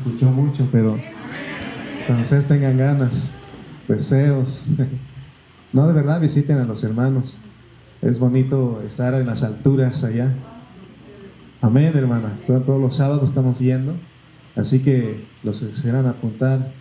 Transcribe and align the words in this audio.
escuchó 0.00 0.30
mucho, 0.30 0.66
pero 0.72 0.98
cuando 2.06 2.22
ustedes 2.22 2.46
tengan 2.46 2.78
ganas, 2.78 3.30
deseos, 3.86 4.66
no 5.74 5.86
de 5.86 5.92
verdad 5.92 6.20
visiten 6.20 6.58
a 6.58 6.64
los 6.64 6.82
hermanos. 6.82 7.42
Es 8.00 8.18
bonito 8.18 8.82
estar 8.86 9.12
en 9.12 9.26
las 9.26 9.42
alturas 9.42 10.02
allá. 10.04 10.32
Amén, 11.60 11.92
hermanas. 11.94 12.40
Todos 12.46 12.80
los 12.80 12.96
sábados 12.96 13.24
estamos 13.24 13.58
yendo. 13.58 13.92
Así 14.56 14.78
que 14.78 15.22
los 15.42 15.60
que 15.60 15.68
quieran 15.82 16.06
apuntar, 16.06 16.72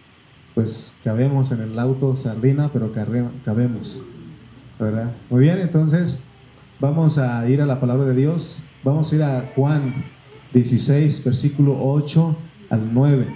pues 0.56 0.96
cabemos 1.04 1.52
en 1.52 1.60
el 1.60 1.78
auto 1.78 2.16
sardina, 2.16 2.70
pero 2.72 2.94
cabemos. 3.44 4.02
¿Verdad? 4.80 5.12
Muy 5.30 5.42
bien, 5.42 5.60
entonces 5.60 6.20
vamos 6.80 7.18
a 7.18 7.48
ir 7.50 7.62
a 7.62 7.66
la 7.66 7.82
palabra 7.82 8.06
de 8.06 8.16
Dios. 8.16 8.64
Vamos 8.86 9.12
a 9.12 9.16
ir 9.18 9.24
a 9.24 9.52
Juan 9.58 9.94
16, 10.54 11.26
versículo 11.26 11.76
8 11.78 12.38
al 12.70 12.94
9. 12.94 13.28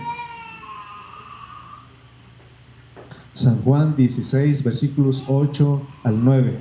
San 3.33 3.61
Juan 3.63 3.95
16, 3.95 4.63
versículos 4.63 5.23
8 5.27 5.81
al 6.03 6.23
9. 6.23 6.59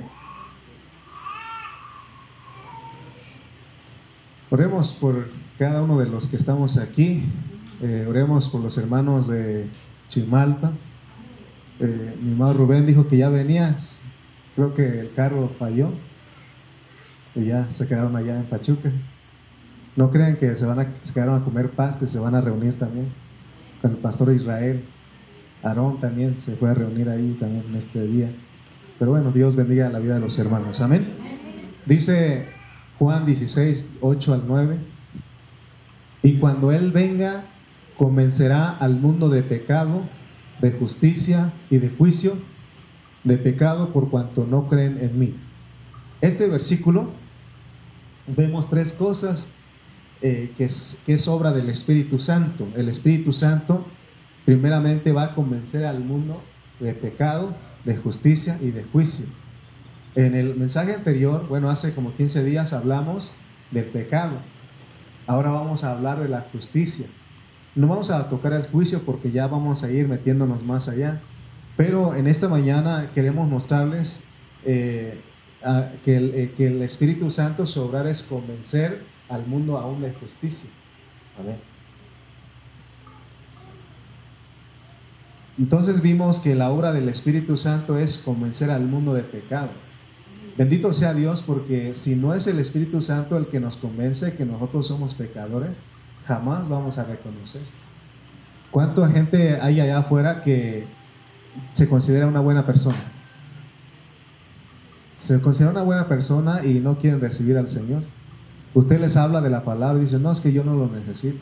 Oremos 4.49 4.93
por 4.93 5.27
cada 5.57 5.83
uno 5.83 5.99
de 5.99 6.07
los 6.07 6.27
que 6.27 6.35
estamos 6.35 6.77
aquí. 6.77 7.23
Eh, 7.81 8.05
oremos 8.07 8.49
por 8.49 8.61
los 8.61 8.77
hermanos 8.77 9.27
de 9.27 9.67
Chimalpa. 10.09 10.71
Eh, 11.79 12.17
mi 12.21 12.31
hermano 12.33 12.53
Rubén 12.53 12.85
dijo 12.85 13.07
que 13.07 13.17
ya 13.17 13.29
venías. 13.29 13.99
Creo 14.55 14.73
que 14.73 14.99
el 14.99 15.13
carro 15.13 15.49
falló. 15.57 15.89
Y 17.35 17.45
ya 17.45 17.71
se 17.71 17.87
quedaron 17.87 18.15
allá 18.15 18.37
en 18.37 18.45
Pachuca. 18.45 18.91
No 19.95 20.09
crean 20.09 20.37
que 20.37 20.55
se 20.55 20.65
van 20.65 20.79
a 20.79 20.87
se 21.03 21.13
quedaron 21.13 21.41
a 21.41 21.45
comer 21.45 21.69
pasta 21.69 22.05
y 22.05 22.07
se 22.07 22.19
van 22.19 22.35
a 22.35 22.41
reunir 22.41 22.77
también 22.79 23.07
con 23.81 23.91
el 23.91 23.97
pastor 23.97 24.33
Israel. 24.33 24.81
Aarón 25.61 25.99
también 25.99 26.39
se 26.39 26.55
fue 26.55 26.71
a 26.71 26.73
reunir 26.73 27.09
ahí 27.09 27.37
también 27.39 27.63
en 27.69 27.75
este 27.75 28.05
día. 28.05 28.29
Pero 28.99 29.11
bueno, 29.11 29.31
Dios 29.31 29.55
bendiga 29.55 29.89
la 29.89 29.99
vida 29.99 30.15
de 30.15 30.19
los 30.19 30.37
hermanos. 30.39 30.81
Amén. 30.81 31.07
Dice 31.85 32.47
Juan 32.99 33.25
16, 33.25 33.91
8 34.01 34.33
al 34.33 34.43
9. 34.47 34.77
Y 36.23 36.37
cuando 36.37 36.71
Él 36.71 36.91
venga, 36.91 37.43
convencerá 37.97 38.69
al 38.69 38.95
mundo 38.95 39.29
de 39.29 39.43
pecado, 39.43 40.01
de 40.61 40.71
justicia 40.71 41.51
y 41.69 41.77
de 41.77 41.89
juicio, 41.89 42.37
de 43.23 43.37
pecado 43.37 43.89
por 43.89 44.09
cuanto 44.09 44.45
no 44.45 44.67
creen 44.67 44.97
en 45.01 45.19
mí. 45.19 45.35
Este 46.21 46.47
versículo 46.47 47.09
vemos 48.27 48.69
tres 48.69 48.93
cosas 48.93 49.53
eh, 50.25 50.51
que, 50.57 50.63
es, 50.63 50.97
que 51.05 51.15
es 51.15 51.27
obra 51.27 51.51
del 51.51 51.69
Espíritu 51.69 52.17
Santo. 52.17 52.65
El 52.77 52.87
Espíritu 52.87 53.33
Santo 53.33 53.85
primeramente 54.45 55.11
va 55.11 55.23
a 55.23 55.35
convencer 55.35 55.83
al 55.85 55.99
mundo 55.99 56.41
de 56.79 56.93
pecado, 56.93 57.53
de 57.83 57.97
justicia 57.97 58.57
y 58.61 58.71
de 58.71 58.85
juicio. 58.85 59.25
En 60.15 60.33
el 60.33 60.55
mensaje 60.55 60.93
anterior, 60.93 61.45
bueno, 61.49 61.69
hace 61.69 61.93
como 61.93 62.13
15 62.15 62.41
días 62.45 62.71
hablamos 62.71 63.33
del 63.71 63.83
pecado. 63.83 64.37
Ahora 65.27 65.49
vamos 65.49 65.83
a 65.83 65.91
hablar 65.91 66.21
de 66.21 66.29
la 66.29 66.45
justicia. 66.53 67.07
No 67.75 67.87
vamos 67.87 68.09
a 68.09 68.29
tocar 68.29 68.53
el 68.53 68.67
juicio 68.67 69.01
porque 69.05 69.29
ya 69.29 69.47
vamos 69.47 69.83
a 69.83 69.91
ir 69.91 70.07
metiéndonos 70.07 70.63
más 70.63 70.87
allá. 70.87 71.19
Pero 71.75 72.15
en 72.15 72.27
esta 72.27 72.47
mañana 72.47 73.09
queremos 73.13 73.49
mostrarles 73.49 74.23
eh, 74.63 75.19
que, 76.05 76.15
el, 76.15 76.31
eh, 76.33 76.51
que, 76.55 76.67
el, 76.67 76.81
Espíritu 76.81 77.29
Santo 77.29 77.67
su 77.67 77.81
obrar 77.81 78.07
es 78.07 78.23
convencer 78.23 79.01
al 79.29 79.45
mundo 79.45 79.77
aún 79.77 80.01
de 80.01 80.13
justicia. 80.13 80.69
Amén. 81.39 81.57
Entonces 85.57 86.01
vimos 86.01 86.39
que 86.39 86.55
la 86.55 86.71
obra 86.71 86.91
del 86.93 87.09
Espíritu 87.09 87.57
Santo 87.57 87.97
es 87.97 88.17
convencer 88.17 88.71
al 88.71 88.85
mundo 88.85 89.13
de 89.13 89.21
pecado. 89.21 89.69
Bendito 90.57 90.93
sea 90.93 91.13
Dios 91.13 91.43
porque 91.43 91.93
si 91.93 92.15
no 92.15 92.33
es 92.33 92.47
el 92.47 92.59
Espíritu 92.59 93.01
Santo 93.01 93.37
el 93.37 93.47
que 93.47 93.59
nos 93.59 93.77
convence 93.77 94.33
que 94.35 94.45
nosotros 94.45 94.87
somos 94.87 95.13
pecadores, 95.15 95.79
jamás 96.27 96.67
vamos 96.69 96.97
a 96.97 97.03
reconocer. 97.03 97.61
¿Cuánta 98.71 99.07
gente 99.09 99.59
hay 99.61 99.79
allá 99.79 99.99
afuera 99.99 100.43
que 100.43 100.85
se 101.73 101.87
considera 101.87 102.27
una 102.27 102.39
buena 102.39 102.65
persona? 102.65 102.97
Se 105.19 105.39
considera 105.39 105.71
una 105.71 105.83
buena 105.83 106.07
persona 106.07 106.65
y 106.65 106.79
no 106.79 106.97
quieren 106.97 107.21
recibir 107.21 107.57
al 107.57 107.69
Señor. 107.69 108.03
Usted 108.73 108.99
les 108.99 109.17
habla 109.17 109.41
de 109.41 109.49
la 109.49 109.63
palabra 109.63 109.99
y 109.99 110.05
dice, 110.05 110.19
no, 110.19 110.31
es 110.31 110.39
que 110.39 110.51
yo 110.51 110.63
no 110.63 110.75
lo 110.75 110.87
necesito. 110.87 111.39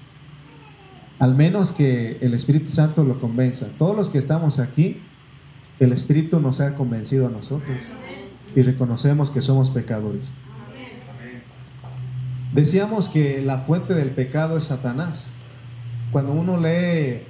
Al 1.20 1.36
menos 1.36 1.72
que 1.72 2.18
el 2.22 2.34
Espíritu 2.34 2.70
Santo 2.70 3.04
lo 3.04 3.20
convenza. 3.20 3.68
Todos 3.78 3.96
los 3.96 4.10
que 4.10 4.18
estamos 4.18 4.60
aquí, 4.60 5.00
el 5.80 5.94
Espíritu 5.94 6.40
nos 6.40 6.60
ha 6.62 6.76
convencido 6.76 7.28
a 7.28 7.30
nosotros 7.30 7.92
y 8.56 8.62
reconocemos 8.62 9.30
que 9.30 9.42
somos 9.42 9.70
pecadores. 9.70 10.32
Decíamos 12.54 13.08
que 13.08 13.42
la 13.42 13.60
fuente 13.60 13.94
del 13.94 14.10
pecado 14.10 14.58
es 14.58 14.66
Satanás. 14.66 15.32
Cuando 16.12 16.34
uno 16.34 16.58
lee 16.58 17.22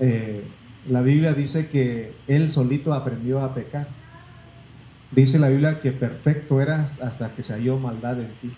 eh, 0.00 0.44
la 0.88 1.02
Biblia 1.02 1.34
dice 1.34 1.68
que 1.68 2.14
él 2.28 2.50
solito 2.50 2.94
aprendió 2.94 3.40
a 3.40 3.54
pecar. 3.54 3.88
Dice 5.10 5.38
la 5.38 5.48
Biblia 5.48 5.80
que 5.80 5.92
perfecto 5.92 6.60
eras 6.60 7.00
hasta 7.00 7.34
que 7.34 7.42
se 7.42 7.52
halló 7.54 7.78
maldad 7.78 8.20
en 8.20 8.30
ti. 8.40 8.52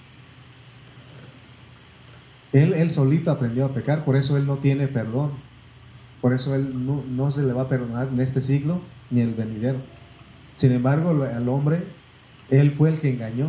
Él, 2.52 2.74
él 2.74 2.90
solito 2.90 3.30
aprendió 3.30 3.64
a 3.64 3.74
pecar, 3.74 4.04
por 4.04 4.16
eso 4.16 4.36
él 4.36 4.46
no 4.46 4.56
tiene 4.56 4.88
perdón. 4.88 5.30
Por 6.20 6.34
eso 6.34 6.54
él 6.54 6.86
no, 7.16 7.30
se 7.30 7.42
le 7.42 7.52
va 7.52 7.62
a 7.62 7.68
perdonar 7.68 8.08
en 8.08 8.20
este 8.20 8.42
siglo 8.42 8.80
ni 9.10 9.20
el 9.20 9.34
venidero. 9.34 9.78
Sin 10.56 10.72
embargo, 10.72 11.10
al 11.24 11.48
hombre, 11.48 11.82
él 12.50 12.72
fue 12.72 12.90
el 12.90 13.00
que 13.00 13.10
engañó. 13.10 13.48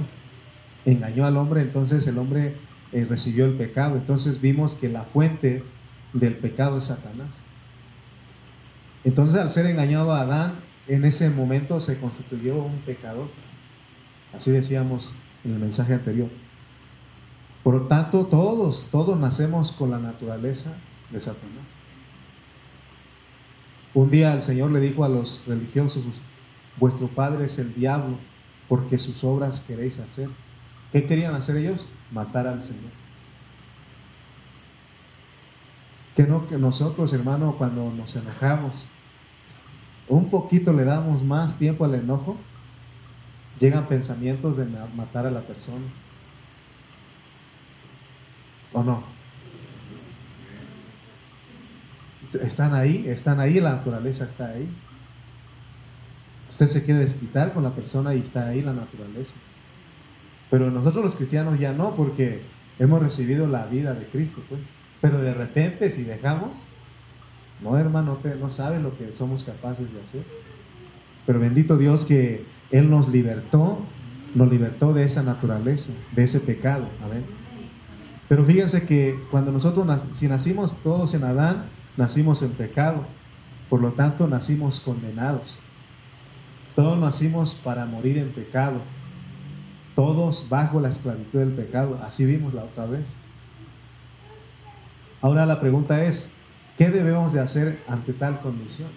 Engañó 0.85 1.25
al 1.25 1.38
hombre, 1.38 1.61
entonces 1.61 2.07
el 2.07 2.17
hombre 2.17 2.56
eh, 2.94 3.06
recibió 3.09 3.45
el 3.45 3.53
pecado. 3.53 3.97
Entonces 3.97 4.40
vimos 4.40 4.75
que 4.75 4.88
la 4.88 5.03
fuente 5.03 5.63
del 6.13 6.35
pecado 6.35 6.78
es 6.78 6.85
Satanás. 6.85 7.44
Entonces 9.03 9.40
al 9.40 9.51
ser 9.51 9.66
engañado 9.66 10.11
a 10.13 10.22
Adán, 10.22 10.53
en 10.88 11.03
ese 11.03 11.29
momento 11.29 11.81
se 11.81 12.00
constituyó 12.00 12.56
un 12.56 12.78
pecador. 12.79 13.28
Así 14.34 14.51
decíamos 14.51 15.13
en 15.44 15.53
el 15.53 15.59
mensaje 15.59 15.94
anterior. 15.94 16.29
Por 17.63 17.75
lo 17.75 17.81
tanto, 17.81 18.25
todos, 18.25 18.88
todos 18.91 19.19
nacemos 19.19 19.72
con 19.72 19.91
la 19.91 19.99
naturaleza 19.99 20.75
de 21.11 21.22
Satanás. 21.22 21.67
Un 23.94 24.09
día 24.09 24.33
el 24.33 24.41
Señor 24.41 24.72
le 24.72 24.79
dijo 24.79 25.03
a 25.03 25.09
los 25.09 25.44
religiosos, 25.45 26.03
Vuestro 26.77 27.07
padre 27.07 27.45
es 27.45 27.59
el 27.59 27.73
diablo, 27.75 28.16
porque 28.69 28.97
sus 28.97 29.23
obras 29.23 29.59
queréis 29.59 29.99
hacer. 29.99 30.29
¿Qué 30.91 31.05
querían 31.05 31.35
hacer 31.35 31.57
ellos? 31.57 31.88
Matar 32.11 32.47
al 32.47 32.63
Señor. 32.63 32.91
Que 36.16 36.23
no 36.23 36.47
que 36.47 36.57
nosotros, 36.57 37.13
hermano, 37.13 37.55
cuando 37.57 37.91
nos 37.91 38.16
enojamos, 38.16 38.89
un 40.07 40.29
poquito 40.29 40.73
le 40.73 40.83
damos 40.83 41.23
más 41.23 41.57
tiempo 41.57 41.85
al 41.85 41.95
enojo, 41.95 42.35
llegan 43.59 43.88
pensamientos 43.88 44.57
de 44.57 44.66
matar 44.95 45.25
a 45.25 45.31
la 45.31 45.41
persona. 45.41 45.85
¿O 48.73 48.83
no? 48.83 49.03
Están 52.41 52.73
ahí, 52.73 53.05
están 53.07 53.39
ahí, 53.39 53.59
la 53.59 53.73
naturaleza 53.73 54.25
está 54.25 54.49
ahí. 54.49 54.69
Usted 56.51 56.67
se 56.67 56.83
quiere 56.85 57.01
desquitar 57.01 57.53
con 57.53 57.63
la 57.63 57.71
persona 57.71 58.15
y 58.15 58.19
está 58.19 58.47
ahí 58.47 58.61
la 58.61 58.73
naturaleza. 58.73 59.35
Pero 60.49 60.69
nosotros 60.69 61.03
los 61.03 61.15
cristianos 61.15 61.59
ya 61.59 61.73
no, 61.73 61.95
porque 61.95 62.41
hemos 62.79 63.01
recibido 63.01 63.47
la 63.47 63.65
vida 63.65 63.93
de 63.93 64.05
Cristo, 64.05 64.41
pues. 64.47 64.61
Pero 65.01 65.19
de 65.19 65.33
repente, 65.33 65.91
si 65.91 66.03
dejamos, 66.03 66.65
no, 67.61 67.78
hermano, 67.78 68.17
no 68.40 68.49
sabe 68.49 68.79
lo 68.79 68.97
que 68.97 69.16
somos 69.16 69.43
capaces 69.43 69.91
de 69.91 70.01
hacer. 70.01 70.23
Pero 71.25 71.40
bendito 71.40 71.78
Dios 71.78 72.05
que 72.05 72.43
Él 72.72 72.90
nos 72.90 73.09
libertó, 73.09 73.79
nos 74.35 74.49
libertó 74.49 74.93
de 74.93 75.03
esa 75.03 75.23
naturaleza, 75.23 75.93
de 76.16 76.23
ese 76.23 76.40
pecado. 76.40 76.85
Amén. 77.03 77.23
Pero 78.31 78.45
fíjense 78.45 78.85
que 78.85 79.19
cuando 79.29 79.51
nosotros, 79.51 79.85
si 80.13 80.29
nacimos 80.29 80.78
todos 80.83 81.13
en 81.16 81.25
Adán, 81.25 81.66
nacimos 81.97 82.41
en 82.43 82.53
pecado. 82.53 83.03
Por 83.69 83.81
lo 83.81 83.91
tanto, 83.91 84.25
nacimos 84.25 84.79
condenados. 84.79 85.59
Todos 86.73 86.97
nacimos 86.97 87.55
para 87.55 87.85
morir 87.85 88.17
en 88.17 88.29
pecado. 88.29 88.79
Todos 89.97 90.47
bajo 90.47 90.79
la 90.79 90.87
esclavitud 90.87 91.39
del 91.39 91.51
pecado. 91.51 91.99
Así 92.07 92.23
vimos 92.23 92.53
la 92.53 92.63
otra 92.63 92.85
vez. 92.85 93.03
Ahora 95.22 95.45
la 95.45 95.59
pregunta 95.59 96.01
es, 96.05 96.31
¿qué 96.77 96.89
debemos 96.89 97.34
de 97.34 97.41
hacer 97.41 97.84
ante 97.89 98.13
tal 98.13 98.39
condición? 98.39 98.91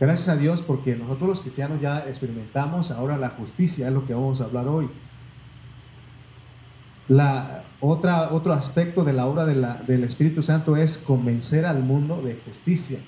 Gracias 0.00 0.30
a 0.30 0.38
Dios 0.38 0.62
porque 0.62 0.96
nosotros 0.96 1.28
los 1.28 1.40
cristianos 1.42 1.82
ya 1.82 1.98
experimentamos 2.08 2.92
ahora 2.92 3.18
la 3.18 3.28
justicia, 3.28 3.88
es 3.88 3.92
lo 3.92 4.06
que 4.06 4.14
vamos 4.14 4.40
a 4.40 4.44
hablar 4.44 4.68
hoy. 4.68 4.88
La 7.06 7.59
otra, 7.80 8.32
otro 8.32 8.52
aspecto 8.52 9.04
de 9.04 9.12
la 9.12 9.26
obra 9.26 9.46
del 9.46 10.04
Espíritu 10.04 10.42
Santo 10.42 10.76
es 10.76 10.98
convencer 10.98 11.64
al 11.64 11.82
mundo 11.82 12.20
de 12.22 12.38
justicia. 12.46 12.98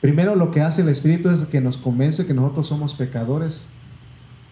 Primero 0.00 0.36
lo 0.36 0.50
que 0.52 0.60
hace 0.60 0.82
el 0.82 0.88
Espíritu 0.88 1.30
es 1.30 1.44
que 1.46 1.60
nos 1.60 1.76
convence 1.76 2.26
que 2.26 2.34
nosotros 2.34 2.68
somos 2.68 2.94
pecadores, 2.94 3.66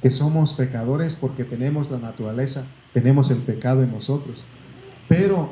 que 0.02 0.11
somos 0.11 0.55
pecadores 0.55 1.16
porque 1.16 1.44
tenemos 1.44 1.90
la 1.90 1.99
naturaleza, 1.99 2.64
tenemos 2.93 3.31
el 3.31 3.38
pecado 3.38 3.82
en 3.82 3.93
nosotros. 3.93 4.46
Pero 5.08 5.50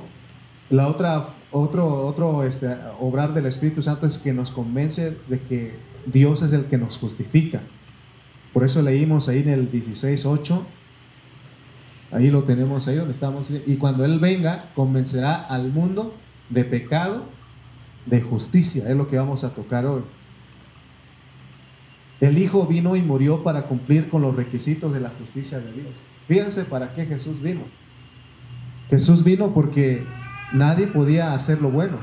la 0.71 0.89
otra, 0.89 1.29
otro, 1.53 2.07
otro 2.07 2.43
este, 2.45 2.75
obrar 2.99 3.33
del 3.35 3.47
Espíritu 3.47 3.83
Santo 3.83 4.07
es 4.07 4.19
que 4.19 4.33
nos 4.33 4.51
convence 4.51 5.17
de 5.29 5.41
que 5.41 5.75
Dios 6.07 6.43
es 6.43 6.53
el 6.53 6.65
que 6.65 6.79
nos 6.79 6.99
justifica. 6.99 7.61
Por 8.53 8.65
eso 8.65 8.83
leímos 8.83 9.29
ahí 9.29 9.41
en 9.41 9.51
el 9.51 9.71
16.8, 9.71 10.61
ahí 12.13 12.31
lo 12.31 12.45
tenemos 12.45 12.89
ahí 12.89 12.97
donde 12.97 13.15
estamos, 13.15 13.51
y 13.51 13.77
cuando 13.77 14.05
Él 14.05 14.19
venga, 14.19 14.67
convencerá 14.75 15.35
al 15.35 15.71
mundo 15.71 16.15
de 16.51 16.65
pecado, 16.65 17.25
de 18.07 18.21
justicia, 18.21 18.89
es 18.89 18.97
lo 18.97 19.09
que 19.09 19.17
vamos 19.17 19.45
a 19.45 19.55
tocar 19.55 19.87
hoy. 19.87 20.03
El 22.21 22.39
Hijo 22.39 22.67
vino 22.67 22.95
y 22.95 23.03
murió 23.03 23.43
para 23.43 23.63
cumplir 23.63 24.09
con 24.09 24.23
los 24.23 24.37
requisitos 24.37 24.93
de 24.93 25.01
la 25.01 25.11
justicia 25.11 25.59
de 25.59 25.73
Dios. 25.73 26.03
Fíjense 26.29 26.65
para 26.65 26.95
qué 26.95 27.05
Jesús 27.05 27.43
vino. 27.43 27.63
Jesús 28.89 29.25
vino 29.25 29.53
porque 29.53 30.05
nadie 30.53 30.87
podía 30.87 31.35
hacer 31.35 31.61
lo 31.61 31.71
bueno. 31.71 31.99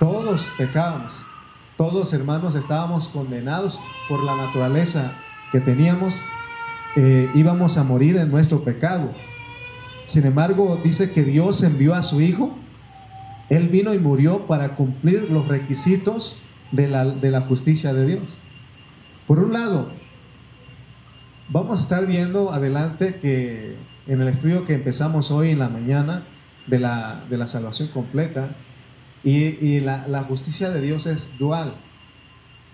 Todos 0.00 0.50
pecábamos. 0.58 1.22
Todos 1.76 2.12
hermanos 2.12 2.56
estábamos 2.56 3.08
condenados 3.08 3.78
por 4.08 4.24
la 4.24 4.36
naturaleza 4.36 5.12
que 5.52 5.60
teníamos. 5.60 6.20
Eh, 7.00 7.30
íbamos 7.36 7.78
a 7.78 7.84
morir 7.84 8.16
en 8.16 8.28
nuestro 8.28 8.64
pecado. 8.64 9.12
Sin 10.04 10.26
embargo, 10.26 10.80
dice 10.82 11.12
que 11.12 11.22
Dios 11.22 11.62
envió 11.62 11.94
a 11.94 12.02
su 12.02 12.20
Hijo. 12.20 12.58
Él 13.50 13.68
vino 13.68 13.94
y 13.94 14.00
murió 14.00 14.48
para 14.48 14.74
cumplir 14.74 15.30
los 15.30 15.46
requisitos 15.46 16.40
de 16.72 16.88
la, 16.88 17.04
la 17.04 17.42
justicia 17.42 17.94
de 17.94 18.04
Dios. 18.04 18.38
Por 19.28 19.38
un 19.38 19.52
lado, 19.52 19.92
vamos 21.50 21.78
a 21.78 21.82
estar 21.84 22.04
viendo 22.04 22.52
adelante 22.52 23.20
que 23.22 23.76
en 24.08 24.20
el 24.20 24.26
estudio 24.26 24.66
que 24.66 24.74
empezamos 24.74 25.30
hoy 25.30 25.50
en 25.50 25.60
la 25.60 25.68
mañana 25.68 26.24
de 26.66 26.80
la, 26.80 27.22
la 27.30 27.46
salvación 27.46 27.90
completa, 27.90 28.48
y, 29.22 29.78
la, 29.78 30.24
justicia 30.28 30.70
de 30.70 30.80
Dios 30.80 31.06
es 31.06 31.38
dual, 31.38 31.74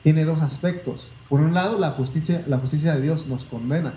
tiene 0.02 0.24
dos 0.24 0.40
aspectos. 0.40 1.10
Por 1.28 1.40
un 1.40 1.52
lado, 1.52 1.78
la 1.78 1.90
justicia, 1.90 2.42
la 2.46 2.56
justicia 2.56 2.94
de 2.94 3.02
Dios 3.02 3.26
nos 3.26 3.44
condena, 3.44 3.92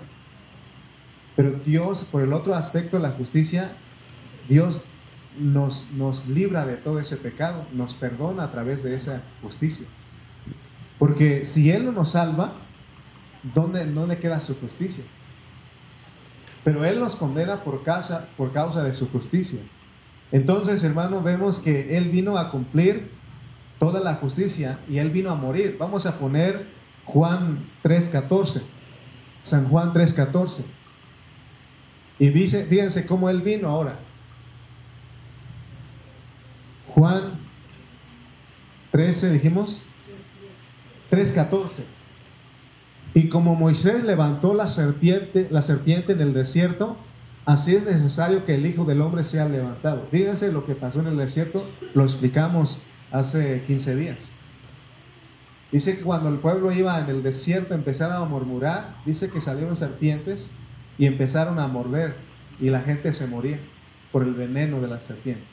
pero 1.38 1.52
Dios, 1.52 2.04
por 2.10 2.24
el 2.24 2.32
otro 2.32 2.56
aspecto, 2.56 2.98
la 2.98 3.12
justicia, 3.12 3.70
Dios 4.48 4.82
nos, 5.38 5.88
nos 5.92 6.26
libra 6.26 6.66
de 6.66 6.74
todo 6.74 6.98
ese 6.98 7.16
pecado, 7.16 7.64
nos 7.72 7.94
perdona 7.94 8.42
a 8.42 8.50
través 8.50 8.82
de 8.82 8.96
esa 8.96 9.22
justicia. 9.40 9.86
Porque 10.98 11.44
si 11.44 11.70
Él 11.70 11.84
no 11.84 11.92
nos 11.92 12.10
salva, 12.10 12.54
¿dónde, 13.54 13.86
dónde 13.86 14.18
queda 14.18 14.40
su 14.40 14.56
justicia? 14.56 15.04
Pero 16.64 16.84
Él 16.84 16.98
nos 16.98 17.14
condena 17.14 17.62
por 17.62 17.84
causa, 17.84 18.26
por 18.36 18.52
causa 18.52 18.82
de 18.82 18.92
su 18.92 19.08
justicia. 19.08 19.60
Entonces, 20.32 20.82
hermano, 20.82 21.22
vemos 21.22 21.60
que 21.60 21.96
Él 21.96 22.08
vino 22.08 22.36
a 22.36 22.50
cumplir 22.50 23.12
toda 23.78 24.00
la 24.00 24.16
justicia 24.16 24.80
y 24.88 24.98
Él 24.98 25.10
vino 25.10 25.30
a 25.30 25.36
morir. 25.36 25.76
Vamos 25.78 26.04
a 26.04 26.18
poner 26.18 26.66
Juan 27.04 27.60
3.14, 27.84 28.60
San 29.42 29.68
Juan 29.68 29.94
3.14. 29.94 30.64
Y 32.18 32.30
dice, 32.30 32.64
fíjense 32.64 33.06
cómo 33.06 33.30
Él 33.30 33.42
vino 33.42 33.68
ahora. 33.68 33.96
Juan 36.94 37.38
13, 38.90 39.32
dijimos, 39.32 39.82
3.14. 41.10 41.84
Y 43.14 43.28
como 43.28 43.54
Moisés 43.54 44.04
levantó 44.04 44.54
la 44.54 44.66
serpiente, 44.66 45.48
la 45.50 45.62
serpiente 45.62 46.12
en 46.12 46.20
el 46.20 46.34
desierto, 46.34 46.96
así 47.46 47.76
es 47.76 47.84
necesario 47.84 48.44
que 48.44 48.56
el 48.56 48.66
Hijo 48.66 48.84
del 48.84 49.00
Hombre 49.00 49.24
sea 49.24 49.48
levantado. 49.48 50.06
Fíjense 50.10 50.52
lo 50.52 50.66
que 50.66 50.74
pasó 50.74 51.00
en 51.00 51.06
el 51.08 51.16
desierto, 51.16 51.64
lo 51.94 52.04
explicamos 52.04 52.82
hace 53.12 53.62
15 53.66 53.96
días. 53.96 54.30
Dice 55.70 55.98
que 55.98 56.02
cuando 56.02 56.30
el 56.30 56.38
pueblo 56.38 56.72
iba 56.72 56.98
en 56.98 57.08
el 57.08 57.22
desierto 57.22 57.74
empezaron 57.74 58.16
a 58.16 58.24
murmurar, 58.24 58.94
dice 59.04 59.30
que 59.30 59.40
salieron 59.40 59.76
serpientes 59.76 60.52
y 60.98 61.06
empezaron 61.06 61.58
a 61.58 61.68
morder 61.68 62.14
y 62.60 62.70
la 62.70 62.80
gente 62.80 63.12
se 63.14 63.26
moría 63.26 63.58
por 64.12 64.22
el 64.22 64.34
veneno 64.34 64.80
de 64.80 64.88
la 64.88 65.00
serpiente. 65.00 65.44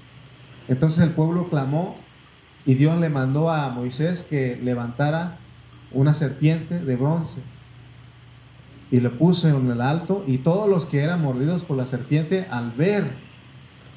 Entonces 0.68 1.04
el 1.04 1.12
pueblo 1.12 1.48
clamó 1.50 1.96
y 2.66 2.74
Dios 2.74 3.00
le 3.00 3.10
mandó 3.10 3.50
a 3.52 3.70
Moisés 3.70 4.24
que 4.24 4.60
levantara 4.62 5.38
una 5.92 6.14
serpiente 6.14 6.80
de 6.80 6.96
bronce 6.96 7.42
y 8.92 9.00
le 9.00 9.10
puso 9.10 9.48
en 9.50 9.70
el 9.70 9.82
alto 9.82 10.24
y 10.28 10.40
todos 10.40 10.70
los 10.70 10.86
que 10.86 11.02
eran 11.02 11.22
mordidos 11.22 11.64
por 11.64 11.78
la 11.78 11.86
serpiente 11.86 12.46
al 12.50 12.72
ver 12.72 13.04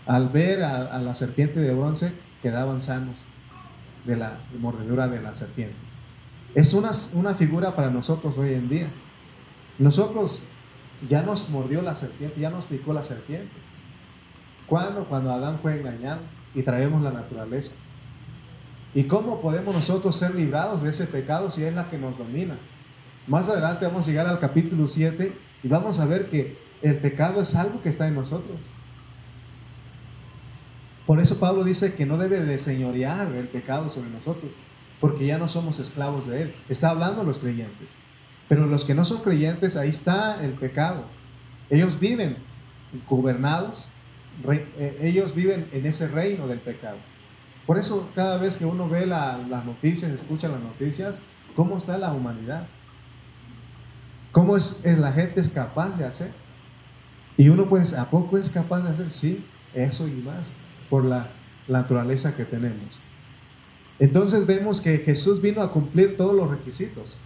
al 0.06 0.28
ver 0.28 0.62
a, 0.62 0.98
la 0.98 1.14
serpiente 1.14 1.60
de 1.60 1.74
bronce 1.74 2.12
quedaban 2.42 2.80
sanos 2.80 3.26
de 4.06 4.16
la 4.16 4.38
mordedura 4.60 5.08
de 5.08 5.20
la 5.20 5.34
serpiente 5.34 5.76
es 6.54 6.72
una, 6.72 6.90
una 7.12 7.34
figura 7.34 7.76
para 7.76 7.90
nosotros 7.90 8.36
hoy 8.38 8.54
en 8.54 8.68
día 8.68 8.88
nosotros 9.78 10.44
ya 11.08 11.22
nos 11.22 11.50
mordió 11.50 11.82
la 11.82 11.94
serpiente 11.94 12.40
ya 12.40 12.50
nos 12.50 12.64
picó 12.64 12.92
la 12.92 13.04
serpiente 13.04 13.52
¿Cuándo? 14.68 15.04
Cuando 15.04 15.32
Adán 15.32 15.58
fue 15.62 15.80
engañado 15.80 16.20
y 16.54 16.62
traemos 16.62 17.02
la 17.02 17.10
naturaleza. 17.10 17.72
¿Y 18.94 19.04
cómo 19.04 19.40
podemos 19.40 19.74
nosotros 19.74 20.14
ser 20.14 20.34
librados 20.34 20.82
de 20.82 20.90
ese 20.90 21.06
pecado 21.06 21.50
si 21.50 21.64
es 21.64 21.74
la 21.74 21.88
que 21.88 21.98
nos 21.98 22.18
domina? 22.18 22.54
Más 23.26 23.48
adelante 23.48 23.86
vamos 23.86 24.06
a 24.06 24.10
llegar 24.10 24.26
al 24.26 24.38
capítulo 24.38 24.86
7 24.86 25.32
y 25.62 25.68
vamos 25.68 25.98
a 25.98 26.06
ver 26.06 26.28
que 26.28 26.58
el 26.82 26.96
pecado 26.96 27.40
es 27.40 27.54
algo 27.54 27.82
que 27.82 27.88
está 27.88 28.08
en 28.08 28.14
nosotros. 28.14 28.58
Por 31.06 31.18
eso 31.18 31.40
Pablo 31.40 31.64
dice 31.64 31.94
que 31.94 32.04
no 32.04 32.18
debe 32.18 32.40
de 32.40 32.58
señorear 32.58 33.32
el 33.32 33.48
pecado 33.48 33.88
sobre 33.88 34.10
nosotros, 34.10 34.52
porque 35.00 35.26
ya 35.26 35.38
no 35.38 35.48
somos 35.48 35.78
esclavos 35.78 36.26
de 36.26 36.42
él. 36.42 36.54
Está 36.68 36.90
hablando 36.90 37.24
los 37.24 37.38
creyentes. 37.38 37.88
Pero 38.48 38.66
los 38.66 38.84
que 38.84 38.94
no 38.94 39.04
son 39.04 39.22
creyentes, 39.22 39.76
ahí 39.76 39.90
está 39.90 40.42
el 40.42 40.52
pecado. 40.52 41.04
Ellos 41.70 42.00
viven 42.00 42.36
gobernados, 43.08 43.88
eh, 44.50 44.98
ellos 45.02 45.34
viven 45.34 45.68
en 45.72 45.86
ese 45.86 46.08
reino 46.08 46.46
del 46.46 46.58
pecado. 46.58 46.96
Por 47.66 47.78
eso 47.78 48.08
cada 48.14 48.38
vez 48.38 48.56
que 48.56 48.64
uno 48.64 48.88
ve 48.88 49.04
las 49.04 49.64
noticias, 49.66 50.10
escucha 50.10 50.48
las 50.48 50.62
noticias, 50.62 51.20
¿cómo 51.54 51.76
está 51.76 51.98
la 51.98 52.12
humanidad? 52.12 52.66
¿Cómo 54.32 54.56
es, 54.56 54.82
la 54.84 55.12
gente 55.12 55.40
es 55.40 55.50
capaz 55.50 55.98
de 55.98 56.06
hacer? 56.06 56.32
Y 57.36 57.50
uno 57.50 57.68
puede 57.68 57.96
¿a 57.96 58.06
poco 58.06 58.38
es 58.38 58.48
capaz 58.48 58.80
de 58.80 58.90
hacer? 58.90 59.12
Sí, 59.12 59.44
eso 59.74 60.08
y 60.08 60.12
más, 60.12 60.52
por 60.88 61.04
la, 61.04 61.28
naturaleza 61.68 62.34
que 62.34 62.46
tenemos. 62.46 62.98
Entonces 63.98 64.46
vemos 64.46 64.80
que 64.80 64.96
Jesús 65.00 65.42
vino 65.42 65.60
a 65.60 65.70
cumplir 65.70 66.16
todos 66.16 66.34
los 66.34 66.48
requisitos. 66.48 67.18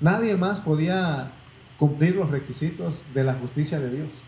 Nadie 0.00 0.36
más 0.36 0.60
podía 0.60 1.30
cumplir 1.78 2.16
los 2.16 2.30
requisitos 2.30 3.04
de 3.14 3.24
la 3.24 3.34
justicia 3.34 3.80
de 3.80 3.90
Dios. 3.90 4.22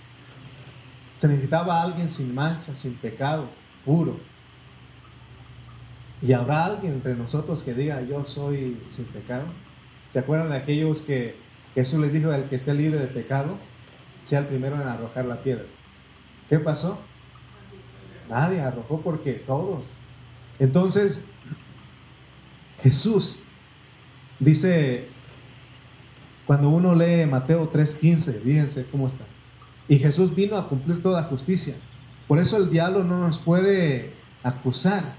Se 1.19 1.29
necesitaba 1.29 1.83
alguien 1.83 2.09
sin 2.09 2.35
mancha, 2.35 2.75
sin 2.75 2.95
pecado, 2.95 3.47
puro. 3.85 4.17
¿Y 6.23 6.33
habrá 6.33 6.67
alguien 6.67 6.95
entre 6.95 7.15
nosotros 7.15 7.62
que 7.62 7.75
diga 7.75 8.03
yo 8.03 8.25
soy 8.27 8.81
sin 8.91 9.07
pecado? 9.07 9.45
¿Se 10.12 10.19
acuerdan 10.19 10.50
de 10.50 10.57
aquellos 10.57 11.03
que 11.03 11.37
Jesús 11.75 12.00
les 12.00 12.12
dijo, 12.12 12.33
el 12.33 12.45
que 12.45 12.57
esté 12.57 12.75
libre 12.75 12.99
de 12.99 13.07
pecado, 13.07 13.57
sea 14.25 14.41
el 14.41 14.47
primero 14.47 14.77
en 14.77 14.89
arrojar 14.89 15.25
la 15.25 15.37
piedra. 15.37 15.65
¿Qué 16.49 16.59
pasó? 16.59 16.99
Nadie 18.29 18.61
arrojó 18.61 19.00
porque 19.00 19.35
todos. 19.35 19.85
Entonces, 20.59 21.21
Jesús 22.83 23.41
dice, 24.41 25.09
cuando 26.50 26.69
uno 26.69 26.97
lee 26.97 27.26
Mateo 27.26 27.71
3:15, 27.71 28.40
fíjense 28.40 28.85
cómo 28.90 29.07
está. 29.07 29.25
Y 29.88 30.00
Jesús 30.00 30.35
vino 30.35 30.57
a 30.57 30.69
cumplir 30.69 31.00
toda 31.00 31.23
justicia. 31.23 31.76
Por 32.26 32.40
eso 32.40 32.57
el 32.57 32.71
diablo 32.71 33.04
no 33.04 33.21
nos 33.21 33.38
puede 33.38 34.11
acusar, 34.42 35.14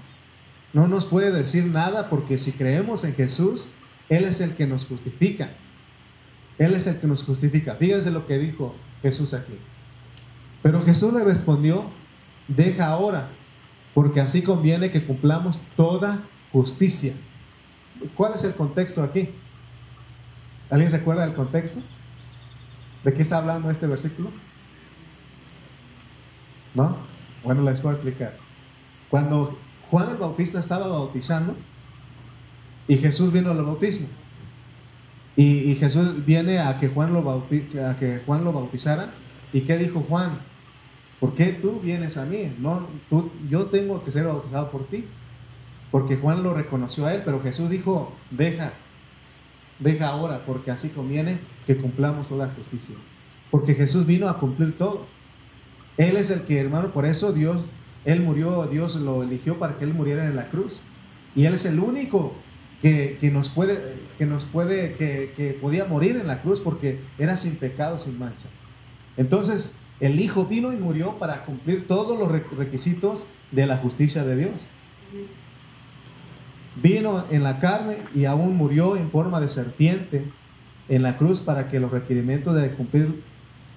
no 0.74 0.88
nos 0.88 1.06
puede 1.06 1.32
decir 1.32 1.64
nada, 1.64 2.10
porque 2.10 2.36
si 2.36 2.52
creemos 2.52 3.02
en 3.04 3.14
Jesús, 3.14 3.70
Él 4.10 4.26
es 4.26 4.42
el 4.42 4.56
que 4.56 4.66
nos 4.66 4.84
justifica. 4.84 5.48
Él 6.58 6.74
es 6.74 6.86
el 6.86 6.98
que 6.98 7.06
nos 7.06 7.24
justifica. 7.24 7.76
Fíjense 7.76 8.10
lo 8.10 8.26
que 8.26 8.36
dijo 8.36 8.74
Jesús 9.00 9.32
aquí. 9.32 9.54
Pero 10.62 10.84
Jesús 10.84 11.14
le 11.14 11.24
respondió, 11.24 11.86
deja 12.46 12.88
ahora, 12.88 13.28
porque 13.94 14.20
así 14.20 14.42
conviene 14.42 14.90
que 14.90 15.06
cumplamos 15.06 15.62
toda 15.78 16.20
justicia. 16.52 17.14
¿Cuál 18.16 18.34
es 18.34 18.44
el 18.44 18.52
contexto 18.54 19.02
aquí? 19.02 19.30
¿Alguien 20.72 20.90
se 20.90 20.96
acuerda 20.96 21.26
del 21.26 21.34
contexto? 21.34 21.80
¿De 23.04 23.12
qué 23.12 23.20
está 23.20 23.36
hablando 23.36 23.70
este 23.70 23.86
versículo? 23.86 24.30
¿No? 26.74 26.96
Bueno, 27.44 27.60
les 27.62 27.82
voy 27.82 27.90
a 27.90 27.94
explicar. 27.96 28.32
Cuando 29.10 29.58
Juan 29.90 30.12
el 30.12 30.16
Bautista 30.16 30.60
estaba 30.60 30.88
bautizando 30.88 31.54
y 32.88 32.96
Jesús 32.96 33.30
vino 33.34 33.50
al 33.50 33.62
bautismo. 33.62 34.08
Y, 35.36 35.74
Jesús 35.74 36.24
viene 36.24 36.58
a 36.58 36.80
que, 36.80 36.88
Juan 36.88 37.12
lo 37.12 37.20
a 37.28 37.96
que 37.98 38.22
Juan 38.24 38.42
lo 38.42 38.54
bautizara. 38.54 39.10
¿Y 39.52 39.62
qué 39.62 39.76
dijo 39.76 40.00
Juan? 40.08 40.38
¿Por 41.20 41.34
qué 41.34 41.52
tú 41.52 41.80
vienes 41.82 42.16
a 42.16 42.24
mí? 42.24 42.50
No, 42.58 42.86
tú, 43.10 43.30
yo 43.50 43.66
tengo 43.66 44.02
que 44.02 44.10
ser 44.10 44.24
bautizado 44.24 44.70
por 44.70 44.86
ti. 44.86 45.04
Porque 45.90 46.16
Juan 46.16 46.42
lo 46.42 46.54
reconoció 46.54 47.04
a 47.04 47.12
él, 47.12 47.20
pero 47.26 47.42
Jesús 47.42 47.68
dijo, 47.68 48.10
deja, 48.30 48.72
deja 49.82 50.08
ahora, 50.08 50.42
porque 50.46 50.70
así 50.70 50.88
conviene 50.88 51.38
que 51.66 51.76
cumplamos 51.76 52.28
toda 52.28 52.52
justicia. 52.56 52.94
Porque 53.50 53.74
Jesús 53.74 54.06
vino 54.06 54.28
a 54.28 54.38
cumplir 54.38 54.76
todo. 54.76 55.06
Él 55.96 56.16
es 56.16 56.30
el 56.30 56.42
que, 56.42 56.58
hermano, 56.58 56.90
por 56.90 57.04
eso 57.04 57.32
Dios, 57.32 57.64
Él 58.04 58.20
murió, 58.20 58.66
Dios 58.66 58.96
lo 58.96 59.22
eligió 59.22 59.58
para 59.58 59.76
que 59.78 59.84
Él 59.84 59.94
muriera 59.94 60.26
en 60.26 60.36
la 60.36 60.48
cruz. 60.48 60.80
Y 61.34 61.44
Él 61.44 61.54
es 61.54 61.64
el 61.64 61.78
único 61.78 62.34
que, 62.80 63.18
nos 63.32 63.48
puede, 63.48 63.78
que 64.18 64.26
nos 64.26 64.46
puede, 64.46 64.94
que, 64.94 65.32
que 65.36 65.52
podía 65.60 65.84
morir 65.84 66.16
en 66.16 66.26
la 66.26 66.40
cruz 66.42 66.60
porque 66.60 66.98
era 67.18 67.36
sin 67.36 67.56
pecado, 67.56 67.98
sin 67.98 68.18
mancha. 68.18 68.48
Entonces, 69.16 69.76
el 70.00 70.20
Hijo 70.20 70.46
vino 70.46 70.72
y 70.72 70.76
murió 70.76 71.18
para 71.18 71.44
cumplir 71.44 71.86
todos 71.86 72.18
los 72.18 72.30
requisitos 72.56 73.26
de 73.50 73.66
la 73.66 73.76
justicia 73.76 74.24
de 74.24 74.36
Dios. 74.36 74.66
Vino 76.76 77.24
en 77.30 77.42
la 77.42 77.60
carne 77.60 77.98
y 78.14 78.24
aún 78.24 78.56
murió 78.56 78.96
en 78.96 79.10
forma 79.10 79.40
de 79.40 79.50
serpiente 79.50 80.24
en 80.88 81.02
la 81.02 81.16
cruz 81.18 81.40
para 81.40 81.68
que 81.68 81.80
los 81.80 81.90
requerimientos 81.90 82.54
de 82.54 82.70
cumplir, 82.72 83.22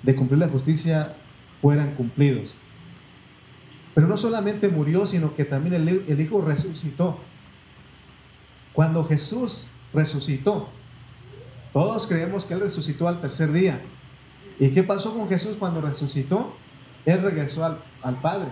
de 0.03 0.15
cumplir 0.15 0.39
la 0.39 0.49
justicia 0.49 1.13
fueran 1.61 1.93
cumplidos. 1.95 2.55
Pero 3.95 4.07
no 4.07 4.17
solamente 4.17 4.67
murió, 4.67 5.05
sino 5.05 5.35
que 5.35 5.45
también 5.45 5.73
el, 5.73 6.19
Hijo 6.19 6.41
resucitó. 6.41 7.17
Cuando 8.73 9.05
Jesús 9.05 9.69
resucitó, 9.93 10.69
todos 11.71 12.05
creemos 12.05 12.43
que 12.43 12.55
Él 12.55 12.59
resucitó 12.59 13.07
al 13.07 13.21
tercer 13.21 13.53
día. 13.53 13.81
¿Y 14.59 14.69
qué 14.71 14.83
pasó 14.83 15.17
con 15.17 15.29
Jesús 15.29 15.55
cuando 15.57 15.79
resucitó? 15.79 16.53
Él 17.05 17.21
regresó 17.21 17.63
al, 17.63 18.15
Padre. 18.21 18.49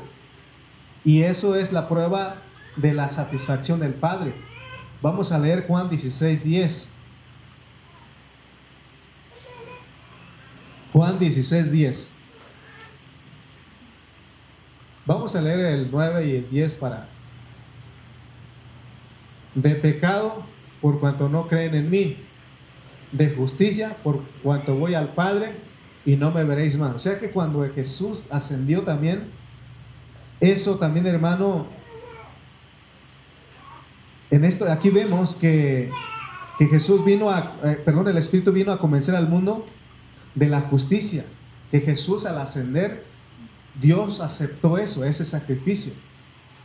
Y 1.03 1.23
eso 1.23 1.55
es 1.55 1.73
la 1.73 1.89
prueba 1.89 2.37
de 2.75 2.93
la 2.93 3.09
satisfacción 3.09 3.79
del 3.79 3.93
Padre. 3.93 4.33
Vamos 5.01 5.31
a 5.31 5.39
leer 5.39 5.67
Juan 5.67 5.89
16, 5.89 6.43
10. 6.43 6.89
Juan 10.93 11.19
16, 11.19 11.71
10. 11.71 12.09
Vamos 15.05 15.35
a 15.35 15.41
leer 15.41 15.59
el 15.59 15.91
9 15.91 16.27
y 16.27 16.35
el 16.37 16.49
10 16.49 16.75
para... 16.75 17.07
De 19.55 19.75
pecado 19.75 20.43
por 20.81 20.99
cuanto 20.99 21.29
no 21.29 21.47
creen 21.47 21.75
en 21.75 21.89
mí. 21.89 22.17
De 23.11 23.29
justicia 23.31 23.95
por 24.03 24.21
cuanto 24.41 24.75
voy 24.75 24.95
al 24.95 25.09
Padre 25.09 25.53
y 26.05 26.15
no 26.15 26.31
me 26.31 26.43
veréis 26.43 26.77
más. 26.77 26.95
O 26.95 26.99
sea 26.99 27.19
que 27.19 27.31
cuando 27.31 27.67
Jesús 27.73 28.25
ascendió 28.31 28.81
también, 28.81 29.29
eso 30.39 30.77
también, 30.77 31.05
hermano, 31.05 31.67
en 34.33 34.45
esto, 34.45 34.65
aquí 34.71 34.89
vemos 34.89 35.35
que, 35.35 35.91
que 36.57 36.65
Jesús 36.65 37.05
vino 37.05 37.29
a, 37.29 37.55
eh, 37.63 37.79
perdón, 37.85 38.07
el 38.07 38.17
Espíritu 38.17 38.51
vino 38.51 38.71
a 38.71 38.79
convencer 38.79 39.15
al 39.15 39.29
mundo 39.29 39.63
de 40.33 40.47
la 40.47 40.61
justicia, 40.61 41.23
que 41.69 41.81
Jesús 41.81 42.25
al 42.25 42.39
ascender, 42.39 43.03
Dios 43.79 44.21
aceptó 44.21 44.79
eso, 44.79 45.05
ese 45.05 45.25
sacrificio. 45.25 45.93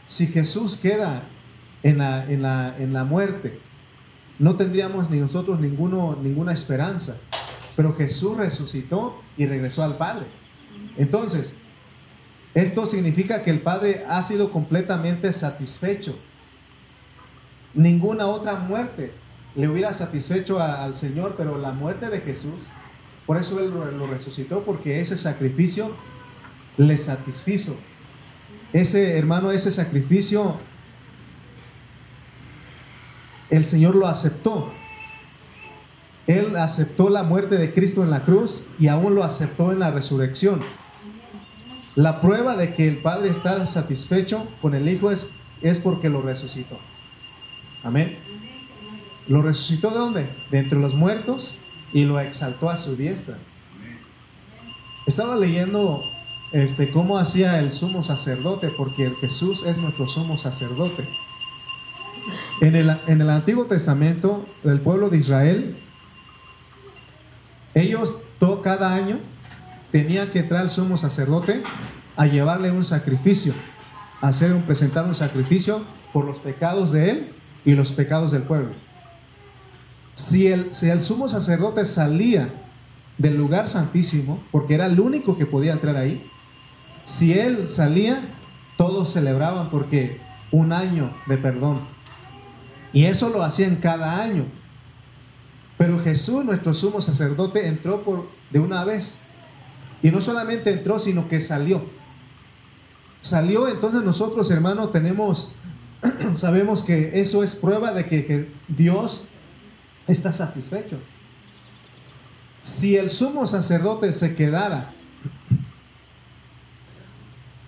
Si 0.06 0.28
Jesús 0.28 0.78
queda 0.78 1.22
en 1.82 1.98
la, 1.98 2.24
en 2.30 2.40
la, 2.40 2.74
en 2.78 2.94
la 2.94 3.04
muerte, 3.04 3.58
no 4.38 4.56
tendríamos 4.56 5.10
ni 5.10 5.18
nosotros 5.18 5.60
ninguna 5.60 6.52
esperanza. 6.54 7.18
Pero 7.76 7.94
Jesús 7.94 8.38
resucitó 8.38 9.20
y 9.36 9.44
regresó 9.44 9.82
al 9.82 9.98
Padre. 9.98 10.24
Entonces, 10.96 11.52
esto 12.54 12.86
significa 12.86 13.42
que 13.42 13.50
el 13.50 13.60
Padre 13.60 14.04
ha 14.08 14.22
sido 14.22 14.50
completamente 14.50 15.32
satisfecho. 15.34 16.16
Ninguna 17.74 18.26
otra 18.26 18.56
muerte 18.56 19.12
le 19.54 19.68
hubiera 19.68 19.92
satisfecho 19.92 20.60
al 20.60 20.94
Señor, 20.94 21.34
pero 21.36 21.58
la 21.58 21.72
muerte 21.72 22.08
de 22.08 22.20
Jesús, 22.20 22.54
por 23.26 23.36
eso 23.36 23.58
Él 23.60 23.70
lo, 23.70 24.06
resucitó, 24.06 24.62
porque 24.62 25.00
ese 25.00 25.18
sacrificio 25.18 25.90
le 26.76 26.96
satisfizo. 26.96 27.76
Ese 28.72 29.18
hermano, 29.18 29.50
ese 29.50 29.70
sacrificio, 29.70 30.56
el 33.50 33.64
Señor 33.64 33.96
lo 33.96 34.06
aceptó. 34.06 34.72
Él 36.26 36.56
aceptó 36.56 37.08
la 37.08 37.22
muerte 37.22 37.56
de 37.56 37.72
Cristo 37.72 38.02
en 38.02 38.10
la 38.10 38.24
cruz 38.24 38.66
y 38.78 38.88
aún 38.88 39.14
lo 39.14 39.24
aceptó 39.24 39.72
en 39.72 39.78
la 39.78 39.90
resurrección. 39.90 40.60
La 41.96 42.20
prueba 42.20 42.54
de 42.54 42.74
que 42.74 42.86
el 42.86 42.98
Padre 42.98 43.30
está 43.30 43.64
satisfecho 43.66 44.46
con 44.62 44.74
el 44.74 44.88
Hijo 44.88 45.10
es, 45.10 45.32
es 45.62 45.80
porque 45.80 46.08
lo 46.08 46.22
resucitó. 46.22 46.78
Amén. 47.88 48.18
¿Lo 49.28 49.40
resucitó 49.40 49.88
de 49.88 49.96
dónde? 49.96 50.28
De 50.50 50.58
entre 50.58 50.78
los 50.78 50.92
muertos 50.92 51.56
y 51.94 52.04
lo 52.04 52.20
exaltó 52.20 52.68
a 52.68 52.76
su 52.76 52.96
diestra. 52.96 53.38
Estaba 55.06 55.36
leyendo 55.36 55.98
este, 56.52 56.90
cómo 56.90 57.16
hacía 57.16 57.58
el 57.60 57.72
sumo 57.72 58.04
sacerdote, 58.04 58.68
porque 58.76 59.06
el 59.06 59.14
Jesús 59.14 59.64
es 59.64 59.78
nuestro 59.78 60.04
sumo 60.04 60.36
sacerdote. 60.36 61.02
En 62.60 62.76
el, 62.76 62.94
en 63.06 63.22
el 63.22 63.30
Antiguo 63.30 63.64
Testamento, 63.64 64.44
el 64.64 64.82
pueblo 64.82 65.08
de 65.08 65.16
Israel 65.16 65.74
ellos 67.72 68.18
todo, 68.38 68.60
cada 68.60 68.94
año 68.94 69.18
tenían 69.92 70.28
que 70.28 70.40
entrar 70.40 70.60
al 70.60 70.70
sumo 70.70 70.98
sacerdote 70.98 71.62
a 72.18 72.26
llevarle 72.26 72.70
un 72.70 72.84
sacrificio, 72.84 73.54
hacer 74.20 74.52
un, 74.52 74.60
presentar 74.64 75.06
un 75.06 75.14
sacrificio 75.14 75.82
por 76.12 76.26
los 76.26 76.36
pecados 76.38 76.92
de 76.92 77.10
él 77.10 77.37
y 77.64 77.74
los 77.74 77.92
pecados 77.92 78.32
del 78.32 78.42
pueblo. 78.42 78.70
Si 80.14 80.48
el, 80.48 80.74
si 80.74 80.88
el 80.88 81.00
sumo 81.00 81.28
sacerdote 81.28 81.86
salía 81.86 82.48
del 83.18 83.36
lugar 83.36 83.68
santísimo, 83.68 84.42
porque 84.50 84.74
era 84.74 84.86
el 84.86 84.98
único 84.98 85.36
que 85.36 85.46
podía 85.46 85.72
entrar 85.72 85.96
ahí, 85.96 86.24
si 87.04 87.38
él 87.38 87.68
salía, 87.68 88.20
todos 88.76 89.12
celebraban 89.12 89.70
porque 89.70 90.20
un 90.50 90.72
año 90.72 91.10
de 91.26 91.38
perdón. 91.38 91.80
Y 92.92 93.04
eso 93.04 93.28
lo 93.28 93.42
hacían 93.42 93.76
cada 93.76 94.22
año. 94.22 94.44
Pero 95.76 96.02
Jesús, 96.02 96.44
nuestro 96.44 96.74
sumo 96.74 97.00
sacerdote, 97.00 97.66
entró 97.66 98.02
por 98.02 98.28
de 98.50 98.60
una 98.60 98.84
vez. 98.84 99.18
Y 100.02 100.10
no 100.10 100.20
solamente 100.20 100.70
entró, 100.72 100.98
sino 100.98 101.28
que 101.28 101.40
salió. 101.40 101.82
Salió, 103.20 103.68
entonces 103.68 104.02
nosotros, 104.02 104.50
hermanos, 104.50 104.92
tenemos, 104.92 105.54
sabemos 106.36 106.84
que 106.84 107.20
eso 107.20 107.42
es 107.42 107.54
prueba 107.56 107.92
de 107.92 108.06
que 108.06 108.48
Dios 108.68 109.28
está 110.06 110.32
satisfecho. 110.32 110.98
Si 112.62 112.96
el 112.96 113.10
sumo 113.10 113.46
sacerdote 113.46 114.12
se 114.12 114.34
quedara, 114.34 114.90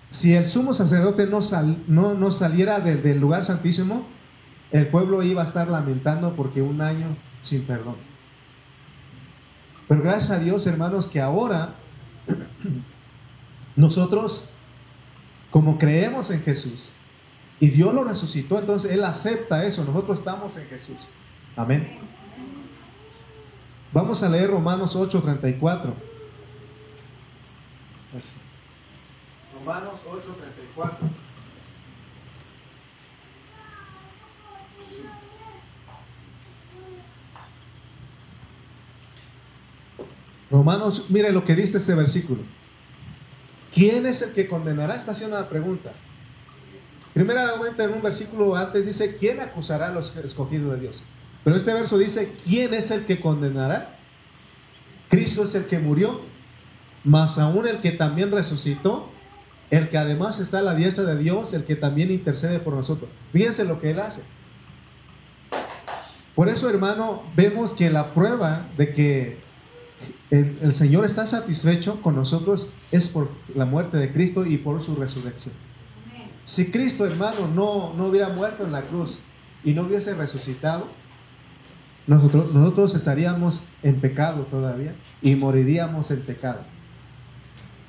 si 0.09 0.33
el 0.33 0.45
sumo 0.45 0.73
sacerdote 0.73 1.25
no, 1.27 1.39
no, 1.87 2.13
no 2.13 2.31
saliera 2.31 2.79
del 2.79 3.19
lugar 3.19 3.45
santísimo, 3.45 4.05
el 4.71 4.87
pueblo 4.87 5.23
iba 5.23 5.41
a 5.41 5.45
estar 5.45 5.67
lamentando 5.67 6.35
porque 6.35 6.61
un 6.61 6.81
año 6.81 7.07
sin 7.41 7.63
perdón. 7.63 7.95
Pero 9.87 10.03
gracias 10.03 10.31
a 10.31 10.39
Dios, 10.39 10.67
hermanos, 10.67 11.07
que 11.07 11.19
ahora 11.19 11.73
nosotros, 13.75 14.49
como 15.49 15.77
creemos 15.77 16.29
en 16.31 16.41
Jesús, 16.41 16.93
y 17.61 17.69
Dios 17.69 17.93
lo 17.93 18.03
resucitó, 18.03 18.57
entonces 18.57 18.91
Él 18.91 19.03
acepta 19.03 19.65
eso, 19.65 19.85
nosotros 19.85 20.17
estamos 20.17 20.57
en 20.57 20.65
Jesús. 20.67 21.07
Amén. 21.55 21.95
Vamos 23.93 24.23
a 24.23 24.29
leer 24.29 24.49
Romanos 24.49 24.95
8:34. 24.95 25.93
Romanos 29.53 29.93
8:34. 30.09 30.91
Romanos, 40.49 41.05
mire 41.09 41.31
lo 41.31 41.45
que 41.45 41.55
dice 41.55 41.77
este 41.77 41.93
versículo. 41.93 42.41
¿Quién 43.71 44.07
es 44.07 44.23
el 44.23 44.33
que 44.33 44.47
condenará? 44.47 44.95
Esta 44.95 45.11
es 45.11 45.21
una 45.21 45.47
pregunta. 45.47 45.93
Primeramente 47.13 47.83
en 47.83 47.93
un 47.93 48.01
versículo 48.01 48.55
antes 48.55 48.85
dice, 48.85 49.17
¿quién 49.17 49.39
acusará 49.41 49.87
a 49.87 49.91
los 49.91 50.15
escogidos 50.17 50.73
de 50.73 50.79
Dios? 50.79 51.03
Pero 51.43 51.55
este 51.55 51.73
verso 51.73 51.97
dice, 51.97 52.33
¿quién 52.45 52.73
es 52.73 52.91
el 52.91 53.05
que 53.05 53.19
condenará? 53.19 53.97
Cristo 55.09 55.43
es 55.43 55.55
el 55.55 55.65
que 55.65 55.79
murió, 55.79 56.21
más 57.03 57.37
aún 57.37 57.67
el 57.67 57.81
que 57.81 57.91
también 57.91 58.31
resucitó, 58.31 59.09
el 59.71 59.89
que 59.89 59.97
además 59.97 60.39
está 60.39 60.59
a 60.59 60.61
la 60.61 60.75
diestra 60.75 61.03
de 61.03 61.17
Dios, 61.17 61.53
el 61.53 61.65
que 61.65 61.75
también 61.75 62.11
intercede 62.11 62.59
por 62.59 62.73
nosotros. 62.73 63.09
Fíjense 63.33 63.65
lo 63.65 63.81
que 63.81 63.91
Él 63.91 63.99
hace. 63.99 64.21
Por 66.35 66.47
eso, 66.47 66.69
hermano, 66.69 67.23
vemos 67.35 67.73
que 67.73 67.89
la 67.89 68.13
prueba 68.13 68.65
de 68.77 68.93
que 68.93 69.37
el, 70.29 70.73
Señor 70.75 71.05
está 71.05 71.25
satisfecho 71.25 72.01
con 72.01 72.15
nosotros 72.15 72.69
es 72.91 73.09
por 73.09 73.29
la 73.53 73.65
muerte 73.65 73.97
de 73.97 74.11
Cristo 74.11 74.45
y 74.45 74.57
por 74.57 74.81
su 74.81 74.95
resurrección. 74.95 75.53
Si 76.51 76.69
Cristo, 76.69 77.05
hermano, 77.05 77.47
no, 77.47 77.93
no 77.93 78.07
hubiera 78.07 78.27
muerto 78.27 78.65
en 78.65 78.73
la 78.73 78.81
cruz 78.81 79.19
y 79.63 79.71
no 79.71 79.83
hubiese 79.83 80.13
resucitado, 80.15 80.85
nosotros, 82.07 82.53
nosotros 82.53 82.93
estaríamos 82.93 83.63
en 83.83 84.01
pecado 84.01 84.41
todavía 84.51 84.93
y 85.21 85.37
moriríamos 85.37 86.11
en 86.11 86.19
pecado. 86.23 86.59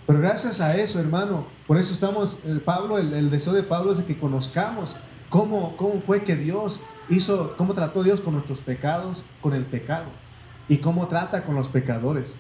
Pero 0.07 0.21
gracias 0.21 0.61
a 0.61 0.77
eso, 0.77 1.01
hermano, 1.01 1.45
por 1.67 1.77
eso 1.77 1.93
estamos, 1.93 2.45
el 2.45 2.61
Pablo, 2.61 2.99
el, 2.99 3.33
deseo 3.33 3.53
de 3.53 3.65
Pablo 3.65 3.91
es 3.91 3.99
que 3.99 4.17
conozcamos 4.17 4.95
cómo, 5.29 5.77
cómo 5.77 6.01
fue 6.01 6.23
que 6.23 6.37
Dios 6.37 6.83
hizo, 7.11 7.57
cómo 7.57 7.75
trató 7.75 8.05
Dios 8.05 8.21
con 8.21 8.35
nuestros 8.35 8.61
pecados, 8.61 9.25
con 9.41 9.55
el 9.55 9.65
pecado, 9.65 10.07
y 10.69 10.79
cómo 10.79 11.09
trata 11.09 11.43
con 11.43 11.57
los 11.57 11.69
pecadores. 11.69 12.37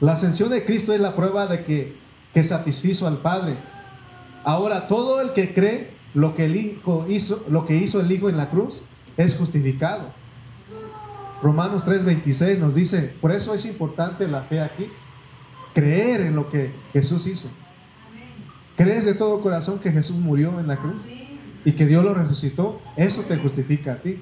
La 0.00 0.12
ascensión 0.12 0.50
de 0.50 0.66
Cristo 0.66 0.92
es 0.92 1.00
la 1.00 1.16
prueba 1.16 1.46
de 1.46 1.64
que, 1.64 1.96
que 2.34 2.44
satisfizo 2.44 3.06
al 3.06 3.22
Padre. 3.22 3.56
Ahora, 4.44 4.88
todo 4.88 5.20
el 5.20 5.32
que 5.32 5.54
cree 5.54 5.90
lo 6.14 6.34
que 6.34 6.46
el 6.46 6.56
Hijo 6.56 7.06
hizo, 7.08 7.44
lo 7.48 7.64
que 7.64 7.76
hizo 7.76 8.00
el 8.00 8.10
Hijo 8.10 8.28
en 8.28 8.36
la 8.36 8.50
cruz, 8.50 8.84
es 9.16 9.36
justificado. 9.36 10.06
Romanos 11.42 11.84
3:26 11.84 12.58
nos 12.58 12.74
dice, 12.74 13.14
por 13.20 13.32
eso 13.32 13.54
es 13.54 13.64
importante 13.64 14.28
la 14.28 14.42
fe 14.42 14.60
aquí, 14.60 14.86
creer 15.74 16.20
en 16.20 16.36
lo 16.36 16.50
que 16.50 16.70
Jesús 16.92 17.26
hizo. 17.26 17.48
¿Crees 18.76 19.04
de 19.04 19.14
todo 19.14 19.40
corazón 19.40 19.78
que 19.78 19.92
Jesús 19.92 20.16
murió 20.16 20.58
en 20.60 20.66
la 20.66 20.76
cruz 20.76 21.08
y 21.64 21.72
que 21.72 21.86
Dios 21.86 22.04
lo 22.04 22.14
resucitó? 22.14 22.80
Eso 22.96 23.22
te 23.22 23.36
justifica 23.38 23.94
a 23.94 23.96
ti. 23.96 24.20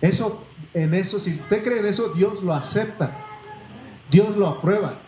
Eso, 0.00 0.42
en 0.74 0.94
eso, 0.94 1.18
si 1.18 1.34
usted 1.34 1.62
cree 1.62 1.80
en 1.80 1.86
eso, 1.86 2.12
Dios 2.14 2.42
lo 2.42 2.52
acepta. 2.52 3.12
Dios 4.10 4.36
lo 4.36 4.48
aprueba. 4.48 4.98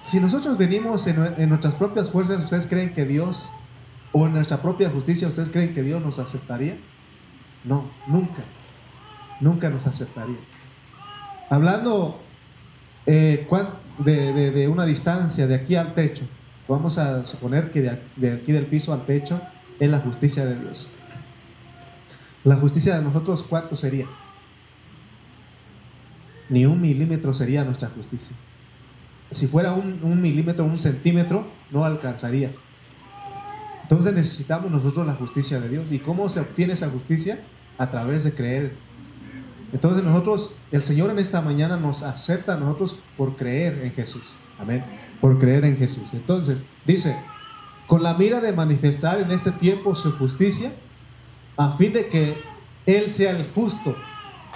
Si 0.00 0.20
nosotros 0.20 0.56
venimos 0.58 1.06
en, 1.06 1.48
nuestras 1.48 1.74
propias 1.74 2.10
fuerzas, 2.10 2.42
¿ustedes 2.42 2.66
creen 2.66 2.94
que 2.94 3.04
Dios, 3.04 3.50
o 4.12 4.26
en 4.26 4.32
nuestra 4.32 4.62
propia 4.62 4.90
justicia, 4.90 5.28
¿ustedes 5.28 5.50
creen 5.50 5.74
que 5.74 5.82
Dios 5.82 6.02
nos 6.02 6.18
aceptaría? 6.18 6.76
No, 7.64 7.84
nunca. 8.06 8.42
Nunca 9.40 9.68
nos 9.70 9.86
aceptaría. 9.86 10.38
Hablando 11.50 12.20
eh, 13.06 13.46
de, 13.98 14.68
una 14.68 14.84
distancia 14.84 15.46
de 15.46 15.54
aquí 15.56 15.74
al 15.74 15.94
techo, 15.94 16.24
vamos 16.68 16.98
a 16.98 17.26
suponer 17.26 17.70
que 17.72 17.82
de, 18.16 18.32
aquí 18.32 18.52
del 18.52 18.66
piso 18.66 18.92
al 18.92 19.04
techo 19.04 19.40
es 19.80 19.90
la 19.90 19.98
justicia 19.98 20.44
de 20.46 20.60
Dios. 20.60 20.92
La 22.44 22.56
justicia 22.56 22.96
de 22.96 23.02
nosotros, 23.02 23.42
¿cuánto 23.42 23.76
sería? 23.76 24.06
Ni 26.48 26.66
un 26.66 26.80
milímetro 26.80 27.34
sería 27.34 27.64
nuestra 27.64 27.88
justicia. 27.90 28.36
Si 29.30 29.46
fuera 29.46 29.72
un, 29.72 30.00
un 30.02 30.20
milímetro, 30.20 30.64
un 30.64 30.78
centímetro, 30.78 31.46
no 31.70 31.84
alcanzaría. 31.84 32.50
Entonces 33.82 34.12
necesitamos 34.14 34.70
nosotros 34.70 35.06
la 35.06 35.14
justicia 35.14 35.60
de 35.60 35.68
Dios. 35.68 35.92
¿Y 35.92 35.98
cómo 35.98 36.28
se 36.28 36.40
obtiene 36.40 36.74
esa 36.74 36.90
justicia? 36.90 37.40
A 37.78 37.90
través 37.90 38.24
de 38.24 38.32
creer 38.32 38.72
entonces 39.72 40.02
nosotros, 40.02 40.54
el 40.72 40.82
Señor 40.82 41.10
en 41.10 41.18
esta 41.18 41.42
mañana 41.42 41.76
nos 41.76 42.02
acepta 42.02 42.54
a 42.54 42.56
nosotros 42.56 43.00
por 43.16 43.36
creer 43.36 43.80
en 43.84 43.92
Jesús. 43.92 44.36
Amén. 44.58 44.82
Por 45.20 45.38
creer 45.38 45.64
en 45.64 45.76
Jesús. 45.76 46.08
Entonces, 46.12 46.62
dice, 46.86 47.16
con 47.86 48.02
la 48.02 48.14
mira 48.14 48.40
de 48.40 48.52
manifestar 48.52 49.20
en 49.20 49.30
este 49.30 49.52
tiempo 49.52 49.94
su 49.94 50.12
justicia, 50.12 50.72
a 51.56 51.76
fin 51.76 51.92
de 51.92 52.06
que 52.06 52.34
Él 52.86 53.10
sea 53.10 53.32
el 53.32 53.50
justo 53.52 53.94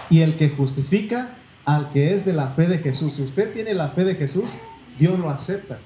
y 0.09 0.21
el 0.21 0.37
que 0.37 0.51
justifica 0.51 1.35
al 1.65 1.91
que 1.91 2.15
es 2.15 2.25
de 2.25 2.33
la 2.33 2.49
fe 2.49 2.67
de 2.67 2.79
Jesús. 2.79 3.15
Si 3.15 3.23
usted 3.23 3.53
tiene 3.53 3.75
la 3.75 3.91
fe 3.91 4.05
de 4.05 4.15
Jesús, 4.15 4.57
Dios 4.99 5.19
lo 5.19 5.31
acepta. 5.31 5.79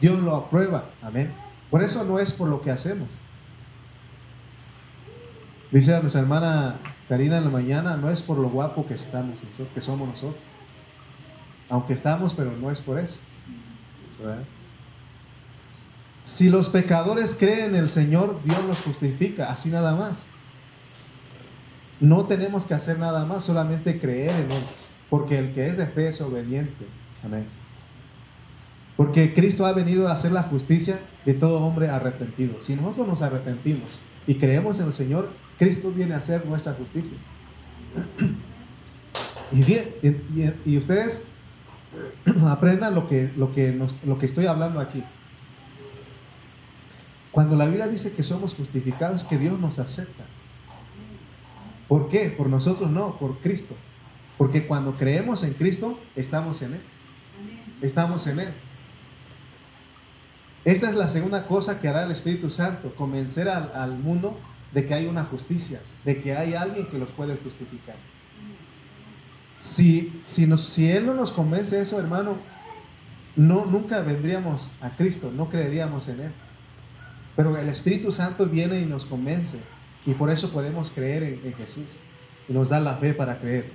Dios 0.00 0.20
lo 0.20 0.34
aprueba. 0.34 0.84
Amén. 1.02 1.32
Por 1.70 1.82
eso 1.82 2.04
no 2.04 2.18
es 2.18 2.32
por 2.32 2.48
lo 2.48 2.62
que 2.62 2.70
hacemos. 2.70 3.18
Dice 5.70 5.94
a 5.94 6.00
nuestra 6.00 6.22
hermana 6.22 6.76
Karina 7.08 7.38
en 7.38 7.44
la 7.44 7.50
mañana, 7.50 7.96
no 7.96 8.10
es 8.10 8.22
por 8.22 8.38
lo 8.38 8.48
guapo 8.48 8.86
que 8.86 8.94
estamos, 8.94 9.40
que 9.74 9.80
somos 9.80 10.08
nosotros. 10.08 10.40
Aunque 11.68 11.92
estamos, 11.92 12.32
pero 12.32 12.52
no 12.52 12.70
es 12.70 12.80
por 12.80 12.98
eso. 12.98 13.20
Si 16.22 16.48
los 16.48 16.68
pecadores 16.68 17.34
creen 17.34 17.74
en 17.74 17.76
el 17.76 17.88
Señor, 17.90 18.40
Dios 18.44 18.64
los 18.66 18.78
justifica, 18.80 19.50
así 19.50 19.68
nada 19.68 19.94
más. 19.94 20.24
No 22.00 22.26
tenemos 22.26 22.64
que 22.64 22.74
hacer 22.74 22.98
nada 22.98 23.26
más, 23.26 23.44
solamente 23.44 23.98
creer 23.98 24.30
en 24.30 24.52
Él, 24.52 24.64
porque 25.10 25.38
el 25.38 25.52
que 25.52 25.68
es 25.68 25.76
de 25.76 25.86
fe 25.86 26.08
es 26.08 26.20
obediente. 26.20 26.86
Amén. 27.24 27.46
Porque 28.98 29.32
Cristo 29.32 29.64
ha 29.64 29.72
venido 29.72 30.08
a 30.08 30.12
hacer 30.12 30.32
la 30.32 30.42
justicia 30.42 30.98
de 31.24 31.32
todo 31.32 31.60
hombre 31.60 31.88
arrepentido. 31.88 32.56
Si 32.60 32.74
nosotros 32.74 33.06
nos 33.06 33.22
arrepentimos 33.22 34.00
y 34.26 34.34
creemos 34.34 34.80
en 34.80 34.86
el 34.86 34.92
Señor, 34.92 35.30
Cristo 35.56 35.92
viene 35.92 36.14
a 36.14 36.16
hacer 36.16 36.44
nuestra 36.44 36.74
justicia. 36.74 37.16
Y, 39.50 39.62
bien, 39.62 39.88
y, 40.66 40.76
ustedes 40.76 41.24
aprendan 42.48 42.94
lo 42.94 43.08
que, 43.08 43.30
lo, 43.34 43.54
que 43.54 43.80
lo 44.04 44.18
que 44.18 44.26
estoy 44.26 44.44
hablando 44.44 44.78
aquí. 44.78 45.02
Cuando 47.30 47.56
la 47.56 47.64
Biblia 47.64 47.88
dice 47.88 48.12
que 48.12 48.22
somos 48.22 48.52
justificados, 48.52 49.24
que 49.24 49.38
Dios 49.38 49.58
nos 49.58 49.78
acepta. 49.78 50.24
¿Por 51.88 52.10
qué? 52.10 52.28
Por 52.28 52.50
nosotros 52.50 52.90
no, 52.90 53.16
por 53.16 53.38
Cristo. 53.38 53.74
Porque 54.36 54.66
cuando 54.66 54.92
creemos 54.92 55.42
en 55.44 55.54
Cristo, 55.54 55.98
estamos 56.14 56.60
en 56.60 56.74
Él. 56.74 56.80
Estamos 57.80 58.26
en 58.26 58.40
Él. 58.40 58.52
Esta 60.68 60.90
es 60.90 60.96
la 60.96 61.08
segunda 61.08 61.46
cosa 61.46 61.80
que 61.80 61.88
hará 61.88 62.04
el 62.04 62.10
Espíritu 62.10 62.50
Santo, 62.50 62.94
convencer 62.94 63.48
al, 63.48 63.96
mundo 63.96 64.38
de 64.74 64.84
que 64.84 64.92
hay 64.92 65.06
una 65.06 65.24
justicia, 65.24 65.80
de 66.04 66.20
que 66.20 66.36
hay 66.36 66.52
alguien 66.52 66.84
que 66.88 66.98
los 66.98 67.08
puede 67.08 67.38
justificar. 67.38 67.94
Si, 69.60 70.20
si, 70.26 70.46
si 70.58 70.90
Él 70.90 71.06
no 71.06 71.14
nos 71.14 71.32
convence 71.32 71.80
eso, 71.80 71.98
hermano, 71.98 72.34
no, 73.34 73.64
nunca 73.64 74.02
vendríamos 74.02 74.70
a 74.82 74.90
Cristo, 74.90 75.32
no 75.34 75.48
creeríamos 75.48 76.06
en 76.08 76.20
Él. 76.20 76.32
Pero 77.34 77.56
el 77.56 77.70
Espíritu 77.70 78.12
Santo 78.12 78.44
viene 78.44 78.78
y 78.78 78.84
nos 78.84 79.06
convence, 79.06 79.58
y 80.04 80.12
por 80.12 80.28
eso 80.28 80.52
podemos 80.52 80.90
creer 80.90 81.22
en 81.22 81.54
Jesús, 81.54 81.96
y 82.46 82.52
nos 82.52 82.68
da 82.68 82.78
la 82.78 82.96
fe 82.96 83.14
para 83.14 83.38
creer. 83.38 83.70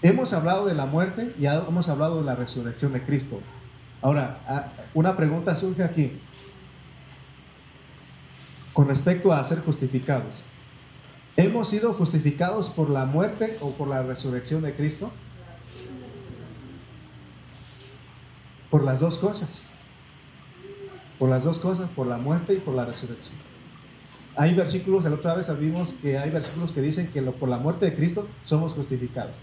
Hemos 0.00 0.32
hablado 0.32 0.64
de 0.64 0.74
la 0.74 0.86
muerte 0.86 1.34
y 1.38 1.44
hemos 1.44 1.90
hablado 1.90 2.20
de 2.20 2.24
la 2.24 2.34
resurrección 2.34 2.94
de 2.94 3.02
Cristo. 3.02 3.42
Ahora, 4.04 4.38
ah, 4.46 4.66
una 4.92 5.16
pregunta 5.16 5.56
surge 5.56 5.82
aquí 5.82 6.12
con 8.74 8.86
respecto 8.86 9.32
a 9.32 9.42
ser 9.44 9.60
justificados. 9.60 10.42
¿Hemos 11.38 11.68
sido 11.68 11.94
justificados 11.94 12.68
por 12.68 12.90
la 12.90 13.06
muerte 13.06 13.56
o 13.62 13.70
por 13.70 13.88
la 13.88 14.02
resurrección 14.02 14.60
de 14.60 14.74
Cristo? 14.74 15.10
Por 18.68 18.84
las 18.84 19.00
dos 19.00 19.16
cosas. 19.16 19.62
Por 21.18 21.30
las 21.30 21.42
dos 21.42 21.58
cosas, 21.58 21.88
por 21.96 22.06
la 22.06 22.18
muerte 22.18 22.52
y 22.52 22.58
por 22.58 22.74
la 22.74 22.84
resurrección. 22.84 23.38
Hay 24.36 24.52
versículos, 24.54 25.04
la 25.04 25.14
otra 25.14 25.34
vez 25.34 25.48
vimos 25.58 25.94
que 25.94 26.18
hay 26.18 26.28
versículos 26.28 26.72
que 26.72 26.82
dicen 26.82 27.06
que 27.10 27.22
por 27.22 27.48
la 27.48 27.56
muerte 27.56 27.86
de 27.86 27.94
Cristo 27.94 28.28
somos 28.44 28.74
justificados. 28.74 29.34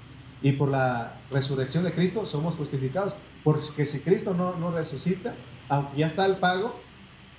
Y 0.41 0.53
por 0.53 0.69
la 0.69 1.13
resurrección 1.31 1.83
de 1.83 1.91
Cristo 1.91 2.25
somos 2.25 2.55
justificados. 2.55 3.13
Porque 3.43 3.85
si 3.85 3.99
Cristo 3.99 4.33
no, 4.33 4.55
no 4.57 4.71
resucita, 4.71 5.33
aunque 5.69 5.97
ya 5.97 6.07
está 6.07 6.25
el 6.25 6.37
pago, 6.37 6.79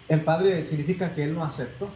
el 0.09 0.23
Padre 0.23 0.65
significa 0.67 1.15
que 1.15 1.25
Él 1.25 1.35
no 1.35 1.45
aceptó. 1.45 1.89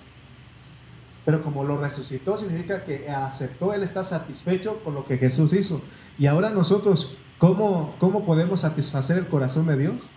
Pero 1.25 1.43
como 1.43 1.65
lo 1.65 1.77
resucitó, 1.79 2.39
significa 2.39 2.85
que 2.85 3.11
aceptó, 3.11 3.75
Él 3.75 3.83
está 3.83 4.05
satisfecho 4.05 4.81
con 4.85 4.95
lo 4.95 5.05
que 5.07 5.19
Jesús 5.19 5.53
hizo. 5.53 5.83
Y 6.19 6.27
ahora 6.27 6.51
nosotros, 6.51 7.17
¿cómo, 7.39 7.95
cómo 7.99 8.25
podemos 8.25 8.61
satisfacer 8.61 9.19
el 9.19 9.27
corazón 9.27 9.67
de 9.67 9.77
Dios? 9.77 10.09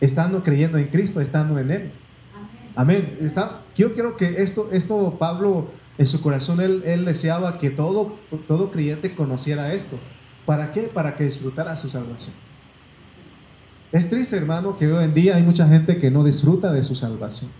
Estando 0.00 0.42
creyendo 0.42 0.78
en 0.78 0.88
Cristo, 0.88 1.20
estando 1.20 1.58
en 1.58 1.70
Él. 1.70 1.92
Amén. 2.76 3.18
Está, 3.20 3.60
yo 3.76 3.94
quiero 3.94 4.16
que 4.16 4.42
esto, 4.42 4.68
esto 4.72 5.16
Pablo, 5.18 5.68
en 5.98 6.06
su 6.06 6.20
corazón, 6.22 6.60
él, 6.60 6.82
él 6.84 7.04
deseaba 7.04 7.58
que 7.58 7.70
todo, 7.70 8.16
todo 8.48 8.70
creyente 8.70 9.14
conociera 9.14 9.74
esto. 9.74 9.96
¿Para 10.46 10.72
qué? 10.72 10.82
Para 10.82 11.16
que 11.16 11.24
disfrutara 11.24 11.76
su 11.76 11.88
salvación. 11.88 12.34
Es 13.92 14.10
triste, 14.10 14.36
hermano, 14.36 14.76
que 14.76 14.92
hoy 14.92 15.04
en 15.04 15.14
día 15.14 15.36
hay 15.36 15.42
mucha 15.42 15.68
gente 15.68 15.98
que 15.98 16.10
no 16.10 16.24
disfruta 16.24 16.72
de 16.72 16.82
su 16.82 16.96
salvación. 16.96 17.50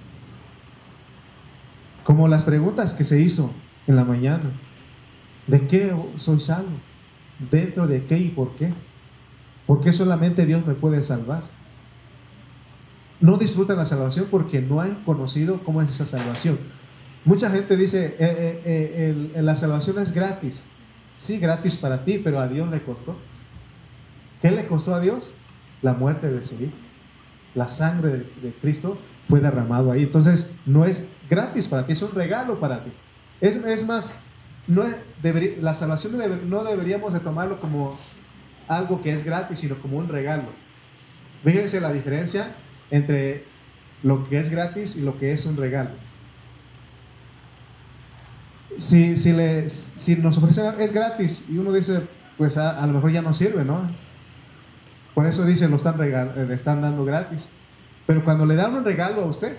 Como 2.03 2.29
las 2.29 2.45
preguntas 2.45 2.93
que 2.93 3.05
se 3.05 3.21
hizo 3.21 3.53
en 3.87 3.97
la 3.97 4.05
mañana. 4.05 4.51
¿De 5.47 5.67
qué 5.67 5.95
soy 6.17 6.41
salvo? 6.41 6.77
¿Dentro 7.51 7.87
de 7.87 8.05
qué 8.05 8.19
y 8.19 8.31
por 8.31 8.55
qué? 8.57 8.73
¿Por 9.67 9.81
qué 9.81 9.93
solamente 9.93 10.47
Dios 10.47 10.67
me 10.67 10.75
puede 10.75 11.03
salvar? 11.03 11.45
no 13.25 13.39
disfrutan 13.39 13.79
la 13.79 13.87
salvación 13.87 14.27
porque 14.31 14.61
no 14.61 14.81
han 14.81 14.97
conocido 15.05 15.59
cómo 15.65 15.81
es 15.81 15.89
esa 15.89 16.05
salvación. 16.05 16.59
Mucha 17.25 17.51
gente 17.51 17.75
dice, 17.77 18.07
eh, 18.07 18.15
eh, 18.19 19.33
eh, 19.35 19.43
la 19.43 19.57
salvación 19.57 19.99
es 19.99 20.13
gratis. 20.13 20.67
Sí, 21.19 21.39
gratis 21.39 21.79
para 21.79 22.05
ti, 22.05 22.21
pero 22.23 22.41
a 22.41 22.49
Dios 22.49 22.71
le 22.71 22.83
costó. 22.83 23.17
¿Qué 24.43 24.51
le 24.51 24.67
costó 24.67 24.95
a 24.95 25.01
Dios? 25.01 25.33
La 25.83 25.95
muerte 25.95 26.31
de 26.31 26.45
su 26.45 26.55
Hijo. 26.57 26.73
La 27.55 27.69
sangre 27.69 28.27
de, 28.43 28.53
Cristo 28.61 28.99
fue 29.29 29.41
derramado 29.41 29.93
ahí. 29.93 30.03
Entonces, 30.03 30.57
no 30.67 30.85
es 30.85 31.05
gratis 31.31 31.69
para 31.69 31.87
ti, 31.87 31.93
es 31.93 32.03
un 32.03 32.15
regalo 32.15 32.59
para 32.59 32.83
ti. 32.83 32.91
Es, 33.41 33.57
es 33.57 33.87
más, 33.87 34.15
no 34.67 34.85
la 35.61 35.75
salvación 35.75 36.19
no 36.49 36.65
deberíamos 36.65 37.13
de 37.13 37.21
tomarlo 37.21 37.61
como 37.61 37.95
algo 38.69 39.03
que 39.03 39.13
es 39.13 39.25
gratis, 39.25 39.61
sino 39.61 39.77
como 39.77 39.99
un 39.99 40.09
regalo. 40.09 40.45
Fíjense 41.45 41.81
la 41.81 41.93
diferencia 41.93 42.53
entre 42.91 43.45
lo 44.03 44.29
que 44.29 44.39
es 44.39 44.51
gratis 44.51 44.97
y 44.97 45.03
lo 45.03 45.19
que 45.19 45.33
es 45.33 45.45
un 45.47 45.57
regalo. 45.57 45.91
Si, 48.79 49.17
si, 49.17 49.33
le, 49.33 49.69
si 49.69 50.17
nos 50.17 50.39
ofrecen 50.39 50.81
es 50.81 50.93
gratis 50.93 51.45
y 51.49 51.59
uno 51.59 51.73
dice, 51.73 52.03
pues 52.37 52.57
a, 52.57 52.87
lo 52.87 52.95
mejor 52.95 53.13
ya 53.13 53.23
no 53.23 53.35
sirve, 53.35 53.65
¿no? 53.65 53.81
Por 55.15 55.27
eso 55.27 55.45
dice, 55.45 55.69
lo 55.69 55.77
están 55.77 55.99
le 55.99 56.55
están 56.55 56.83
dando 56.83 57.05
gratis. 57.05 57.49
Pero 58.07 58.25
cuando 58.25 58.45
le 58.47 58.57
dan 58.57 58.75
un 58.75 58.85
regalo 58.85 59.23
a 59.23 59.27
usted, 59.27 59.57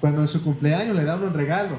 cuando 0.00 0.20
en 0.20 0.28
su 0.28 0.42
cumpleaños 0.42 0.96
le 0.96 1.04
dan 1.04 1.22
un 1.22 1.34
regalo, 1.34 1.78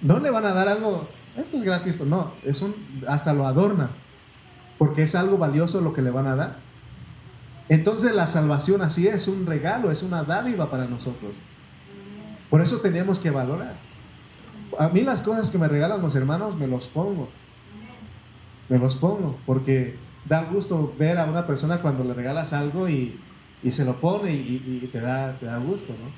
no 0.00 0.18
le 0.20 0.30
van 0.30 0.46
a 0.46 0.52
dar 0.52 0.68
algo, 0.68 1.08
esto 1.36 1.56
es 1.56 1.64
gratis, 1.64 1.96
pues 1.96 2.08
no, 2.08 2.32
es 2.44 2.60
un, 2.62 2.74
hasta 3.08 3.32
lo 3.32 3.46
adorna, 3.46 3.90
porque 4.78 5.02
es 5.02 5.14
algo 5.14 5.38
valioso 5.38 5.80
lo 5.80 5.92
que 5.92 6.02
le 6.02 6.10
van 6.10 6.26
a 6.26 6.36
dar. 6.36 6.56
Entonces 7.68 8.14
la 8.14 8.26
salvación 8.26 8.82
así 8.82 9.08
es 9.08 9.26
un 9.26 9.46
regalo, 9.46 9.90
es 9.90 10.02
una 10.02 10.22
dádiva 10.22 10.70
para 10.70 10.84
nosotros. 10.84 11.36
Por 12.50 12.60
eso 12.60 12.78
tenemos 12.78 13.18
que 13.18 13.30
valorar. 13.30 13.74
A 14.78 14.88
mí 14.88 15.02
las 15.02 15.22
cosas 15.22 15.50
que 15.50 15.58
me 15.58 15.68
regalan 15.68 16.02
los 16.02 16.14
hermanos 16.14 16.56
me 16.56 16.66
los 16.66 16.88
pongo. 16.88 17.28
Me 18.68 18.78
los 18.78 18.96
pongo, 18.96 19.36
porque 19.44 19.96
da 20.24 20.44
gusto 20.44 20.94
ver 20.98 21.18
a 21.18 21.26
una 21.26 21.46
persona 21.46 21.80
cuando 21.80 22.02
le 22.04 22.14
regalas 22.14 22.52
algo 22.52 22.88
y, 22.88 23.18
se 23.68 23.84
lo 23.84 24.00
pone 24.00 24.32
y, 24.32 24.88
te, 24.92 25.00
da, 25.00 25.32
te 25.34 25.46
da 25.46 25.58
gusto, 25.58 25.92
¿no? 25.92 26.10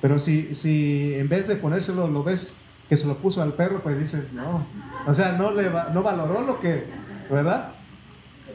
Pero 0.00 0.18
si, 0.18 0.54
si 0.54 1.14
en 1.14 1.28
vez 1.28 1.46
de 1.48 1.56
ponérselo 1.56 2.08
lo 2.08 2.22
ves 2.22 2.56
que 2.88 2.96
se 2.96 3.06
lo 3.06 3.18
puso 3.18 3.42
al 3.42 3.52
perro, 3.52 3.80
pues 3.82 3.98
dices, 3.98 4.32
no. 4.32 4.66
O 5.06 5.14
sea, 5.14 5.32
no, 5.32 5.52
le 5.52 5.70
no 5.70 6.02
valoró 6.02 6.42
lo 6.42 6.58
que, 6.58 6.84
¿verdad? 7.30 7.72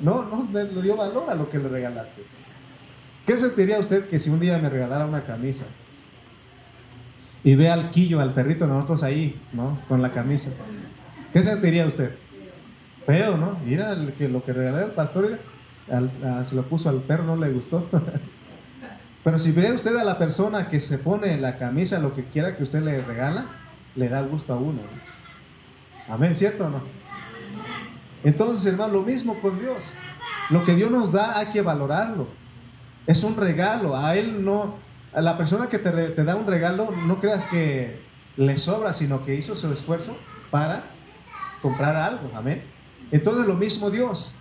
No, 0.02 0.24
no 0.24 0.48
le 0.52 0.82
dio 0.82 0.98
valor 0.98 1.30
a 1.30 1.36
lo 1.36 1.50
que 1.50 1.58
le 1.58 1.70
regalaste. 1.70 2.24
¿Qué 3.26 3.38
sentiría 3.38 3.80
usted 3.80 4.10
que 4.10 4.20
si 4.20 4.30
un 4.30 4.40
día 4.40 4.58
me 4.58 4.70
regalara 4.70 5.06
una 5.06 5.24
camisa 5.24 5.66
y 7.46 7.54
ve 7.54 7.70
al 7.70 7.92
quillo, 7.92 8.20
al 8.20 8.34
perrito, 8.34 8.66
nosotros 8.66 9.04
ahí, 9.04 9.40
¿no? 9.54 9.78
Con 9.88 10.02
la 10.02 10.12
camisa. 10.12 10.50
¿Qué 11.32 11.44
sentiría 11.44 11.86
usted? 11.86 12.16
Feo, 13.06 13.38
¿no? 13.38 13.60
Mira 13.64 13.96
que 14.18 14.28
lo 14.28 14.44
que 14.44 14.52
regalé 14.52 14.86
al 14.86 14.92
pastor, 14.94 15.38
se 16.44 16.56
lo 16.56 16.64
puso 16.64 16.90
al 16.90 17.02
perro, 17.02 17.24
no 17.24 17.36
le 17.36 17.52
gustó. 17.52 17.88
Pero 19.24 19.38
si 19.38 19.52
ve 19.52 19.72
usted 19.72 19.96
a 19.96 20.04
la 20.04 20.18
persona 20.18 20.70
que 20.70 20.82
se 20.82 20.98
pone 20.98 21.38
la 21.38 21.60
camisa, 21.60 22.00
lo 22.00 22.16
que 22.16 22.24
quiera 22.24 22.58
que 22.58 22.64
usted 22.64 22.82
le 22.82 23.00
regala, 23.04 23.46
le 23.96 24.10
da 24.10 24.24
gusto 24.24 24.52
a 24.52 24.58
uno. 24.58 24.80
Amén, 26.10 26.36
¿cierto 26.36 26.66
o 26.66 26.70
no? 26.72 26.82
Entonces, 28.24 28.66
hermano, 28.66 28.94
lo 28.94 29.02
mismo 29.04 29.40
con 29.40 29.60
Dios. 29.60 29.94
Lo 30.50 30.66
que 30.66 30.74
Dios 30.74 30.90
nos 30.90 31.12
da 31.12 31.38
hay 31.38 31.48
que 31.48 31.62
valorarlo. 31.62 32.28
Es 33.06 33.24
un 33.24 33.36
regalo. 33.36 33.96
A 33.96 34.16
Él 34.16 34.44
no, 34.44 34.78
la 35.22 35.38
persona 35.38 35.68
que 35.68 35.80
te, 35.80 35.92
te 35.92 36.24
da 36.24 36.36
un 36.36 36.48
regalo, 36.48 36.90
no 37.06 37.20
creas 37.20 37.46
que 37.48 38.00
le 38.38 38.58
sobra, 38.58 38.94
sino 38.94 39.26
que 39.26 39.36
hizo 39.36 39.56
su 39.56 39.72
esfuerzo 39.72 40.16
para 40.52 40.84
comprar 41.62 41.96
algo. 41.96 42.30
Amén. 42.36 42.62
Entonces, 43.12 43.48
lo 43.48 43.56
mismo 43.56 43.90
Dios. 43.90 44.36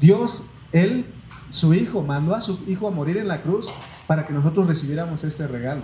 Dios, 0.00 0.50
Él, 0.72 1.06
su 1.50 1.74
Hijo, 1.74 2.02
mandó 2.02 2.34
a 2.34 2.40
su 2.40 2.62
Hijo 2.68 2.88
a 2.88 2.90
morir 2.90 3.16
en 3.16 3.28
la 3.28 3.42
cruz 3.42 3.72
para 4.06 4.26
que 4.26 4.32
nosotros 4.32 4.66
recibiéramos 4.66 5.24
este 5.24 5.46
regalo 5.46 5.82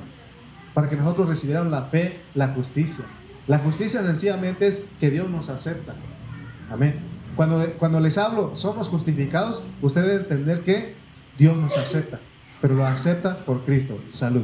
para 0.75 0.89
que 0.89 0.97
nosotros 0.97 1.29
recibiéramos 1.29 1.71
la 1.71 1.85
fe, 1.85 2.19
la 2.35 2.49
justicia. 2.49 3.05
La 3.47 3.59
justicia 3.59 4.05
sencillamente 4.05 4.67
es 4.67 4.85
que 5.01 5.11
Dios 5.11 5.29
nos 5.29 5.49
acepta. 5.49 5.95
Amén. 6.71 6.95
Cuando, 7.37 7.65
cuando 7.79 8.01
les 8.01 8.19
hablo, 8.19 8.57
somos 8.57 8.89
justificados, 8.89 9.63
usted 9.83 10.03
debe 10.03 10.17
entender 10.17 10.61
que 10.61 10.95
Dios 11.39 11.57
nos 11.57 11.77
acepta, 11.77 12.21
pero 12.61 12.75
lo 12.75 12.87
acepta 12.87 13.39
por 13.45 13.63
Cristo. 13.63 13.99
Salud. 14.11 14.43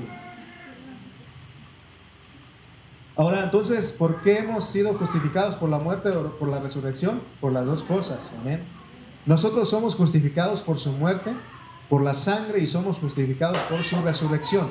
Ahora, 3.17 3.45
entonces, 3.45 3.93
¿por 3.93 4.21
qué 4.21 4.39
hemos 4.39 4.65
sido 4.67 4.95
justificados 4.95 5.57
por 5.57 5.71
la 5.71 5.79
muerte 5.79 6.11
o 6.11 6.37
por 6.37 6.49
la 6.49 6.59
resurrección? 6.59 7.21
Por 7.41 7.53
las 7.53 7.65
dos 7.65 7.83
cosas. 7.83 8.33
Amén. 8.41 8.63
Nosotros 9.25 9.71
somos 9.71 9.95
justificados 9.95 10.63
por 10.63 10.79
su 10.79 10.93
muerte, 10.93 11.33
por 11.89 12.03
la 12.03 12.15
sangre 12.15 12.61
y 12.61 12.67
somos 12.67 12.99
justificados 12.99 13.59
por 13.71 13.83
su 13.83 14.01
resurrección. 14.03 14.69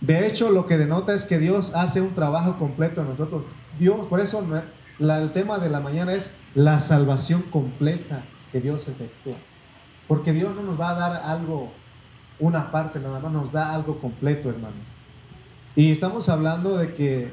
De 0.00 0.26
hecho, 0.26 0.50
lo 0.50 0.66
que 0.66 0.78
denota 0.78 1.14
es 1.14 1.24
que 1.24 1.38
Dios 1.38 1.72
hace 1.76 2.00
un 2.00 2.12
trabajo 2.14 2.58
completo 2.58 3.02
en 3.02 3.10
nosotros. 3.10 3.44
Dios, 3.78 4.06
por 4.08 4.18
eso 4.18 4.44
el 4.98 5.32
tema 5.32 5.58
de 5.58 5.70
la 5.70 5.78
mañana 5.80 6.12
es 6.12 6.34
la 6.56 6.80
salvación 6.80 7.42
completa 7.42 8.24
que 8.50 8.60
Dios 8.60 8.88
efectúa. 8.88 9.34
Porque 10.08 10.32
Dios 10.32 10.56
no 10.56 10.62
nos 10.62 10.80
va 10.80 10.90
a 10.90 10.94
dar 10.94 11.22
algo, 11.24 11.72
una 12.38 12.70
parte 12.70 12.98
nada 12.98 13.20
más, 13.20 13.32
nos 13.32 13.52
da 13.52 13.74
algo 13.74 13.98
completo, 13.98 14.48
hermanos. 14.48 14.76
Y 15.74 15.90
estamos 15.90 16.28
hablando 16.28 16.76
de 16.76 16.94
que, 16.94 17.30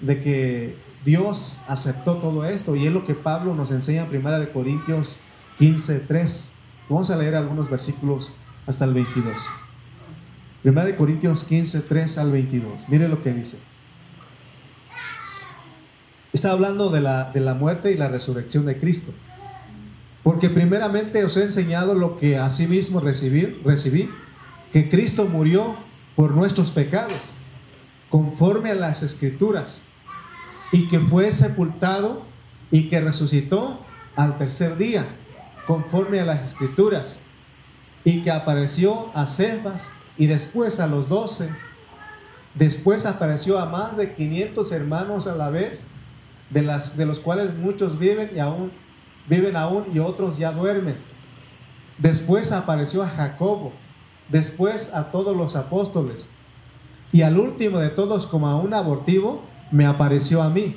de 0.00 0.20
que 0.22 0.76
Dios 1.04 1.60
aceptó 1.68 2.16
todo 2.16 2.44
esto 2.44 2.76
y 2.76 2.86
es 2.86 2.92
lo 2.92 3.04
que 3.04 3.14
Pablo 3.14 3.54
nos 3.54 3.70
enseña 3.70 4.02
en 4.02 4.08
Primera 4.08 4.38
de 4.38 4.50
Corintios 4.50 5.18
15, 5.58 6.00
3. 6.00 6.52
Vamos 6.88 7.10
a 7.10 7.16
leer 7.16 7.34
algunos 7.34 7.68
versículos 7.68 8.32
hasta 8.66 8.84
el 8.84 8.94
22. 8.94 9.48
1 10.64 10.96
Corintios 10.96 11.44
15, 11.44 11.80
3 11.80 12.18
al 12.18 12.32
22. 12.32 12.88
Mire 12.88 13.08
lo 13.08 13.22
que 13.22 13.32
dice. 13.32 13.58
Está 16.32 16.52
hablando 16.52 16.90
de 16.90 17.00
la, 17.00 17.30
de 17.30 17.40
la 17.40 17.54
muerte 17.54 17.92
y 17.92 17.96
la 17.96 18.08
resurrección 18.08 18.66
de 18.66 18.78
Cristo. 18.78 19.12
Porque 20.28 20.50
primeramente 20.50 21.24
os 21.24 21.38
he 21.38 21.44
enseñado 21.44 21.94
lo 21.94 22.18
que 22.18 22.36
asimismo 22.36 23.00
recibí, 23.00 23.46
recibí, 23.64 24.10
que 24.74 24.90
Cristo 24.90 25.26
murió 25.26 25.74
por 26.16 26.32
nuestros 26.32 26.70
pecados, 26.70 27.16
conforme 28.10 28.72
a 28.72 28.74
las 28.74 29.02
escrituras, 29.02 29.80
y 30.70 30.86
que 30.88 31.00
fue 31.00 31.32
sepultado 31.32 32.24
y 32.70 32.90
que 32.90 33.00
resucitó 33.00 33.80
al 34.16 34.36
tercer 34.36 34.76
día, 34.76 35.06
conforme 35.66 36.20
a 36.20 36.26
las 36.26 36.44
escrituras, 36.44 37.20
y 38.04 38.20
que 38.20 38.30
apareció 38.30 39.10
a 39.14 39.26
Cefas 39.26 39.88
y 40.18 40.26
después 40.26 40.78
a 40.78 40.88
los 40.88 41.08
doce. 41.08 41.48
Después 42.52 43.06
apareció 43.06 43.58
a 43.58 43.64
más 43.64 43.96
de 43.96 44.12
500 44.12 44.72
hermanos 44.72 45.26
a 45.26 45.34
la 45.34 45.48
vez, 45.48 45.84
de, 46.50 46.60
las, 46.60 46.98
de 46.98 47.06
los 47.06 47.18
cuales 47.18 47.54
muchos 47.54 47.98
viven 47.98 48.30
y 48.36 48.40
aún 48.40 48.70
viven 49.28 49.56
aún 49.56 49.84
y 49.92 49.98
otros 49.98 50.38
ya 50.38 50.52
duermen. 50.52 50.96
Después 51.98 52.52
apareció 52.52 53.02
a 53.02 53.08
Jacobo, 53.08 53.72
después 54.28 54.94
a 54.94 55.10
todos 55.10 55.36
los 55.36 55.56
apóstoles, 55.56 56.30
y 57.12 57.22
al 57.22 57.38
último 57.38 57.78
de 57.78 57.88
todos, 57.88 58.26
como 58.26 58.48
a 58.48 58.56
un 58.56 58.74
abortivo, 58.74 59.42
me 59.70 59.86
apareció 59.86 60.42
a 60.42 60.50
mí, 60.50 60.76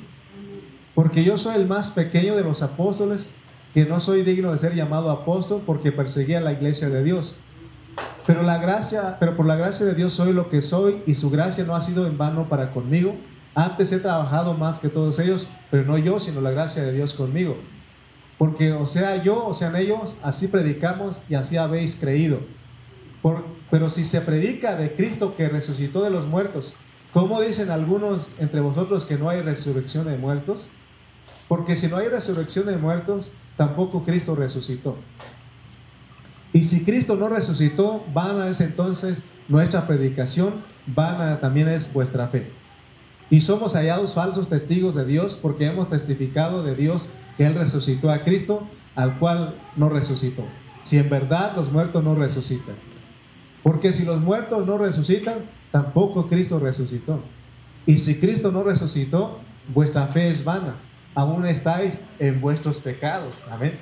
porque 0.94 1.24
yo 1.24 1.38
soy 1.38 1.56
el 1.56 1.66
más 1.66 1.90
pequeño 1.90 2.36
de 2.36 2.42
los 2.42 2.62
apóstoles, 2.62 3.32
que 3.74 3.86
no 3.86 4.00
soy 4.00 4.22
digno 4.22 4.52
de 4.52 4.58
ser 4.58 4.74
llamado 4.74 5.10
apóstol 5.10 5.62
porque 5.64 5.92
perseguía 5.92 6.40
la 6.40 6.52
iglesia 6.52 6.90
de 6.90 7.02
Dios. 7.02 7.40
Pero 8.26 8.42
la 8.42 8.58
gracia, 8.58 9.16
pero 9.18 9.36
por 9.36 9.46
la 9.46 9.56
gracia 9.56 9.86
de 9.86 9.94
Dios 9.94 10.12
soy 10.12 10.32
lo 10.32 10.50
que 10.50 10.62
soy 10.62 11.02
y 11.06 11.14
su 11.14 11.30
gracia 11.30 11.64
no 11.64 11.74
ha 11.74 11.82
sido 11.82 12.06
en 12.06 12.18
vano 12.18 12.48
para 12.48 12.70
conmigo. 12.70 13.14
Antes 13.54 13.90
he 13.92 13.98
trabajado 13.98 14.54
más 14.54 14.78
que 14.78 14.88
todos 14.88 15.18
ellos, 15.18 15.48
pero 15.70 15.84
no 15.84 15.98
yo, 15.98 16.20
sino 16.20 16.40
la 16.40 16.50
gracia 16.50 16.82
de 16.82 16.92
Dios 16.92 17.14
conmigo. 17.14 17.56
Porque 18.38 18.72
o 18.72 18.86
sea 18.86 19.22
yo, 19.22 19.46
o 19.46 19.54
sean 19.54 19.76
ellos, 19.76 20.18
así 20.22 20.48
predicamos 20.48 21.20
y 21.28 21.34
así 21.34 21.56
habéis 21.56 21.96
creído. 21.96 22.40
pero 23.70 23.88
si 23.88 24.04
se 24.04 24.20
predica 24.20 24.76
de 24.76 24.92
Cristo 24.92 25.34
que 25.36 25.48
resucitó 25.48 26.02
de 26.02 26.10
los 26.10 26.26
muertos, 26.26 26.74
¿cómo 27.12 27.40
dicen 27.40 27.70
algunos 27.70 28.30
entre 28.38 28.60
vosotros 28.60 29.04
que 29.04 29.16
no 29.16 29.28
hay 29.28 29.42
resurrección 29.42 30.06
de 30.06 30.18
muertos? 30.18 30.68
Porque 31.48 31.76
si 31.76 31.88
no 31.88 31.96
hay 31.96 32.08
resurrección 32.08 32.66
de 32.66 32.76
muertos, 32.76 33.32
tampoco 33.56 34.04
Cristo 34.04 34.34
resucitó. 34.34 34.96
Y 36.52 36.64
si 36.64 36.84
Cristo 36.84 37.16
no 37.16 37.28
resucitó, 37.28 38.04
vana 38.12 38.48
es 38.48 38.60
entonces 38.60 39.22
nuestra 39.48 39.86
predicación, 39.86 40.62
vana 40.86 41.40
también 41.40 41.68
es 41.68 41.92
vuestra 41.92 42.28
fe. 42.28 42.50
Y 43.32 43.40
somos 43.40 43.72
hallados 43.72 44.12
falsos 44.12 44.50
testigos 44.50 44.94
de 44.94 45.06
Dios 45.06 45.38
porque 45.40 45.64
hemos 45.64 45.88
testificado 45.88 46.62
de 46.62 46.74
Dios 46.74 47.08
que 47.38 47.46
Él 47.46 47.54
resucitó 47.54 48.10
a 48.10 48.24
Cristo, 48.24 48.62
al 48.94 49.18
cual 49.18 49.54
no 49.74 49.88
resucitó. 49.88 50.44
Si 50.82 50.98
en 50.98 51.08
verdad 51.08 51.56
los 51.56 51.72
muertos 51.72 52.04
no 52.04 52.14
resucitan. 52.14 52.74
Porque 53.62 53.94
si 53.94 54.04
los 54.04 54.20
muertos 54.20 54.66
no 54.66 54.76
resucitan, 54.76 55.36
tampoco 55.70 56.28
Cristo 56.28 56.60
resucitó. 56.60 57.20
Y 57.86 57.96
si 57.96 58.16
Cristo 58.16 58.52
no 58.52 58.64
resucitó, 58.64 59.38
vuestra 59.72 60.08
fe 60.08 60.28
es 60.28 60.44
vana. 60.44 60.74
Aún 61.14 61.46
estáis 61.46 62.00
en 62.18 62.38
vuestros 62.38 62.80
pecados. 62.80 63.36
Amén. 63.50 63.72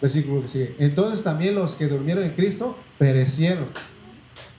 Versículo 0.00 0.42
que 0.42 0.48
sigue. 0.48 0.76
Entonces 0.78 1.24
también 1.24 1.56
los 1.56 1.74
que 1.74 1.88
durmieron 1.88 2.22
en 2.22 2.34
Cristo 2.34 2.78
perecieron. 2.98 3.66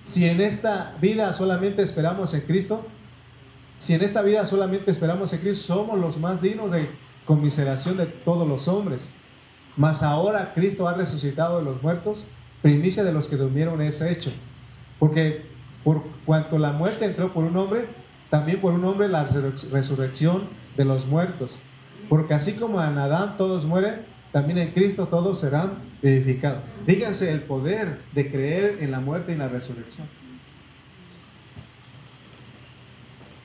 Si 0.03 0.27
en 0.27 0.41
esta 0.41 0.97
vida 0.99 1.33
solamente 1.33 1.81
esperamos 1.81 2.33
en 2.33 2.41
Cristo, 2.41 2.85
si 3.83 3.93
en 3.93 4.01
esta 4.01 4.21
vida 4.21 4.45
solamente 4.45 4.91
esperamos 4.91 5.33
en 5.33 5.41
Cristo, 5.41 5.75
somos 5.75 5.99
los 5.99 6.17
más 6.17 6.41
dignos 6.41 6.71
de 6.71 6.87
conmiseración 7.25 7.97
de 7.97 8.05
todos 8.05 8.47
los 8.47 8.69
hombres. 8.69 9.11
Mas 9.75 10.03
ahora 10.03 10.53
Cristo 10.55 10.87
ha 10.87 10.93
resucitado 10.93 11.59
de 11.59 11.65
los 11.65 11.83
muertos, 11.83 12.27
primicia 12.61 13.03
de 13.03 13.11
los 13.11 13.27
que 13.27 13.35
durmieron 13.35 13.81
es 13.81 13.99
hecho. 13.99 14.31
Porque 14.99 15.41
por 15.83 16.01
cuanto 16.23 16.59
la 16.59 16.71
muerte 16.71 17.03
entró 17.03 17.33
por 17.33 17.43
un 17.43 17.57
hombre, 17.57 17.85
también 18.29 18.61
por 18.61 18.73
un 18.73 18.85
hombre 18.85 19.09
la 19.09 19.25
resurrección 19.25 20.43
de 20.77 20.85
los 20.85 21.05
muertos. 21.07 21.59
Porque 22.07 22.35
así 22.35 22.53
como 22.53 22.81
en 22.81 22.97
Adán 22.97 23.35
todos 23.37 23.65
mueren, 23.65 23.95
también 24.31 24.59
en 24.59 24.71
Cristo 24.71 25.07
todos 25.07 25.39
serán 25.41 25.73
edificados. 26.01 26.63
Díganse 26.87 27.33
el 27.33 27.41
poder 27.41 27.99
de 28.13 28.31
creer 28.31 28.77
en 28.79 28.91
la 28.91 29.01
muerte 29.01 29.33
y 29.33 29.35
la 29.35 29.49
resurrección. 29.49 30.07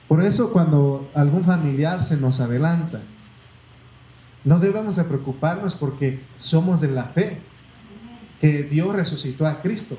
Por 0.08 0.24
eso 0.24 0.50
cuando 0.50 1.08
algún 1.14 1.44
familiar 1.44 2.02
se 2.02 2.16
nos 2.16 2.40
adelanta, 2.40 3.00
no 4.44 4.58
debemos 4.58 4.96
de 4.96 5.04
preocuparnos 5.04 5.76
porque 5.76 6.20
somos 6.36 6.80
de 6.80 6.88
la 6.88 7.04
fe, 7.04 7.38
que 8.40 8.62
Dios 8.62 8.94
resucitó 8.94 9.46
a 9.46 9.60
Cristo. 9.60 9.98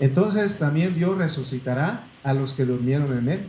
Entonces 0.00 0.58
también 0.58 0.94
Dios 0.94 1.18
resucitará 1.18 2.04
a 2.24 2.32
los 2.32 2.54
que 2.54 2.64
durmieron 2.64 3.16
en 3.18 3.28
Él, 3.28 3.40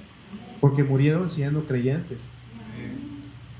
porque 0.60 0.84
murieron 0.84 1.30
siendo 1.30 1.65
creyentes. 1.65 2.19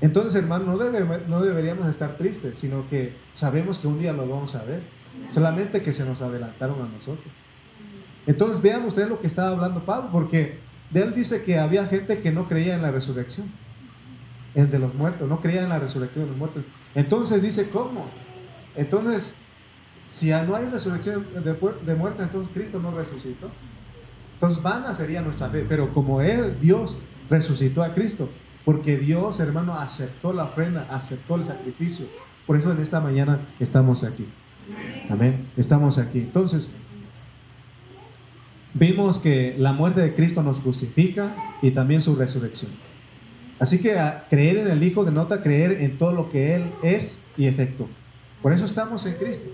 Entonces, 0.00 0.34
hermano, 0.34 0.76
no, 0.76 1.18
no 1.28 1.42
deberíamos 1.42 1.88
estar 1.88 2.16
tristes, 2.16 2.58
sino 2.58 2.88
que 2.88 3.14
sabemos 3.34 3.78
que 3.78 3.88
un 3.88 3.98
día 3.98 4.12
lo 4.12 4.28
vamos 4.28 4.54
a 4.54 4.62
ver. 4.64 4.80
Solamente 5.34 5.82
que 5.82 5.92
se 5.92 6.04
nos 6.04 6.22
adelantaron 6.22 6.76
a 6.80 6.88
nosotros. 6.94 7.26
Entonces, 8.26 8.62
vean 8.62 8.84
ustedes 8.84 9.08
lo 9.08 9.20
que 9.20 9.26
estaba 9.26 9.50
hablando 9.50 9.80
Pablo, 9.80 10.10
porque 10.12 10.58
de 10.90 11.02
él 11.02 11.14
dice 11.14 11.42
que 11.42 11.58
había 11.58 11.86
gente 11.86 12.20
que 12.20 12.32
no 12.32 12.48
creía 12.48 12.74
en 12.74 12.82
la 12.82 12.90
resurrección, 12.90 13.50
el 14.54 14.70
de 14.70 14.78
los 14.78 14.94
muertos, 14.94 15.28
no 15.28 15.40
creía 15.40 15.62
en 15.62 15.68
la 15.68 15.78
resurrección 15.78 16.24
de 16.24 16.30
los 16.30 16.38
muertos. 16.38 16.64
Entonces 16.94 17.42
dice, 17.42 17.68
¿cómo? 17.70 18.06
Entonces, 18.76 19.34
si 20.10 20.30
no 20.30 20.56
hay 20.56 20.66
resurrección 20.66 21.26
de, 21.34 21.54
de 21.86 21.94
muerte, 21.94 22.22
entonces 22.22 22.50
Cristo 22.54 22.80
no 22.80 22.90
resucitó. 22.90 23.50
Entonces, 24.34 24.62
vana 24.62 24.94
sería 24.94 25.20
nuestra 25.20 25.48
fe, 25.50 25.66
pero 25.68 25.92
como 25.92 26.20
Él, 26.22 26.56
Dios, 26.60 26.96
resucitó 27.28 27.82
a 27.82 27.92
Cristo, 27.92 28.28
porque 28.64 28.96
Dios, 28.96 29.40
hermano, 29.40 29.74
aceptó 29.74 30.32
la 30.32 30.44
ofrenda, 30.44 30.86
aceptó 30.90 31.36
el 31.36 31.44
sacrificio. 31.44 32.06
Por 32.46 32.56
eso 32.56 32.70
en 32.70 32.80
esta 32.80 33.00
mañana 33.00 33.40
estamos 33.60 34.04
aquí. 34.04 34.26
Amén. 35.10 35.46
Estamos 35.56 35.98
aquí. 35.98 36.20
Entonces, 36.20 36.68
vimos 38.78 39.18
que 39.18 39.54
la 39.58 39.72
muerte 39.72 40.00
de 40.00 40.14
Cristo 40.14 40.42
nos 40.42 40.60
justifica 40.60 41.34
y 41.62 41.70
también 41.72 42.00
su 42.00 42.16
resurrección. 42.16 42.70
Así 43.58 43.80
que 43.80 43.96
creer 44.30 44.58
en 44.58 44.70
el 44.70 44.82
Hijo 44.82 45.04
denota 45.04 45.42
creer 45.42 45.82
en 45.82 45.98
todo 45.98 46.12
lo 46.12 46.30
que 46.30 46.54
Él 46.54 46.64
es 46.82 47.18
y 47.36 47.46
efectuó. 47.46 47.88
Por 48.42 48.52
eso 48.52 48.64
estamos 48.64 49.04
en 49.06 49.14
Cristo. 49.14 49.48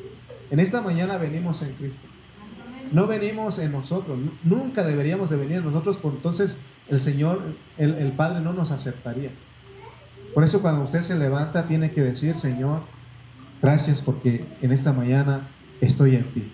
En 0.50 0.60
esta 0.60 0.82
mañana 0.82 1.16
venimos 1.16 1.62
en 1.62 1.72
Cristo. 1.72 2.06
No 2.92 3.06
venimos 3.06 3.58
en 3.58 3.72
nosotros. 3.72 4.18
Nunca 4.42 4.84
deberíamos 4.84 5.30
de 5.30 5.36
venir 5.36 5.58
en 5.58 5.64
nosotros, 5.64 5.96
por 5.96 6.12
entonces 6.12 6.58
el 6.88 7.00
Señor, 7.00 7.42
el, 7.78 8.12
Padre 8.12 8.40
no 8.40 8.52
nos 8.52 8.70
aceptaría. 8.70 9.30
Por 10.34 10.44
eso 10.44 10.60
cuando 10.60 10.84
usted 10.84 11.00
se 11.00 11.16
levanta 11.16 11.66
tiene 11.66 11.90
que 11.92 12.02
decir, 12.02 12.36
Señor, 12.36 12.82
gracias 13.62 14.02
porque 14.02 14.44
en 14.60 14.72
esta 14.72 14.92
mañana 14.92 15.48
estoy 15.80 16.16
en 16.16 16.24
ti, 16.24 16.52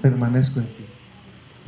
permanezco 0.00 0.60
en 0.60 0.66
ti. 0.66 0.87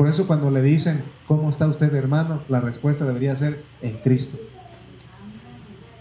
Por 0.01 0.09
eso 0.09 0.27
cuando 0.27 0.51
le 0.51 0.63
dicen, 0.63 1.05
¿cómo 1.27 1.51
está 1.51 1.69
usted 1.69 1.95
hermano? 1.95 2.41
La 2.49 2.63
respuesta 2.63 3.05
debería 3.05 3.37
ser, 3.37 3.63
en 3.83 3.99
Cristo. 3.99 4.39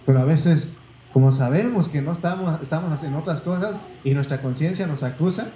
Pero 0.05 0.19
a 0.19 0.23
veces, 0.23 0.69
como 1.11 1.33
sabemos 1.33 1.89
que 1.89 2.01
no 2.01 2.13
estamos, 2.13 2.61
estamos 2.61 3.03
en 3.03 3.13
otras 3.15 3.41
cosas 3.41 3.75
y 4.05 4.13
nuestra 4.13 4.41
conciencia 4.41 4.87
nos 4.87 5.03
acusa 5.03 5.49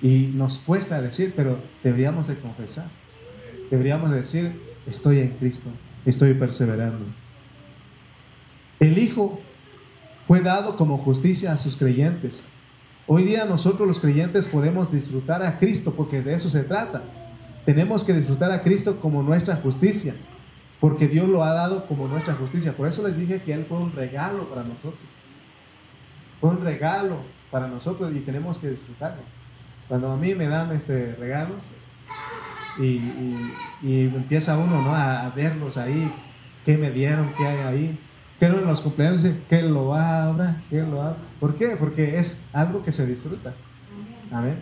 y 0.00 0.30
nos 0.32 0.56
cuesta 0.56 1.02
decir, 1.02 1.34
pero 1.36 1.58
deberíamos 1.84 2.28
de 2.28 2.36
confesar. 2.36 2.86
Deberíamos 3.70 4.10
decir, 4.10 4.58
estoy 4.86 5.18
en 5.18 5.28
Cristo, 5.32 5.68
estoy 6.06 6.32
perseverando. 6.32 7.04
El 8.80 8.96
Hijo 8.96 9.38
fue 10.26 10.40
dado 10.40 10.78
como 10.78 10.96
justicia 10.96 11.52
a 11.52 11.58
sus 11.58 11.76
creyentes. 11.76 12.42
Hoy 13.06 13.24
día 13.24 13.44
nosotros 13.44 13.86
los 13.86 14.00
creyentes 14.00 14.48
podemos 14.48 14.90
disfrutar 14.90 15.42
a 15.42 15.58
Cristo 15.58 15.92
porque 15.94 16.22
de 16.22 16.36
eso 16.36 16.48
se 16.48 16.62
trata. 16.62 17.02
Tenemos 17.64 18.02
que 18.04 18.12
disfrutar 18.12 18.50
a 18.50 18.62
Cristo 18.62 19.00
como 19.00 19.22
nuestra 19.22 19.56
justicia, 19.56 20.14
porque 20.80 21.06
Dios 21.06 21.28
lo 21.28 21.44
ha 21.44 21.52
dado 21.52 21.86
como 21.86 22.08
nuestra 22.08 22.34
justicia. 22.34 22.72
Por 22.76 22.88
eso 22.88 23.06
les 23.06 23.16
dije 23.16 23.40
que 23.42 23.52
Él 23.52 23.64
fue 23.68 23.78
un 23.78 23.92
regalo 23.92 24.48
para 24.48 24.62
nosotros. 24.64 25.00
Fue 26.40 26.50
un 26.50 26.64
regalo 26.64 27.18
para 27.50 27.68
nosotros 27.68 28.12
y 28.14 28.20
tenemos 28.20 28.58
que 28.58 28.70
disfrutarlo. 28.70 29.22
Cuando 29.86 30.10
a 30.10 30.16
mí 30.16 30.34
me 30.34 30.48
dan 30.48 30.72
este 30.72 31.14
regalos, 31.14 31.70
y, 32.78 32.98
empieza 33.82 34.56
uno 34.56 34.80
¿no? 34.82 34.94
a, 34.94 35.30
verlos 35.30 35.76
ahí, 35.76 36.10
qué 36.64 36.78
me 36.78 36.90
dieron, 36.90 37.32
qué 37.36 37.46
hay 37.46 37.58
ahí. 37.58 37.98
Pero 38.38 38.58
en 38.58 38.66
los 38.66 38.80
cumpleaños 38.80 39.24
que 39.48 39.62
lo 39.62 39.94
abra, 39.94 40.62
que 40.68 40.80
lo 40.82 41.00
abra. 41.00 41.16
¿Por 41.38 41.54
qué? 41.54 41.76
Porque 41.78 42.18
es 42.18 42.40
algo 42.52 42.82
que 42.82 42.90
se 42.90 43.06
disfruta. 43.06 43.52
Amén. 44.32 44.58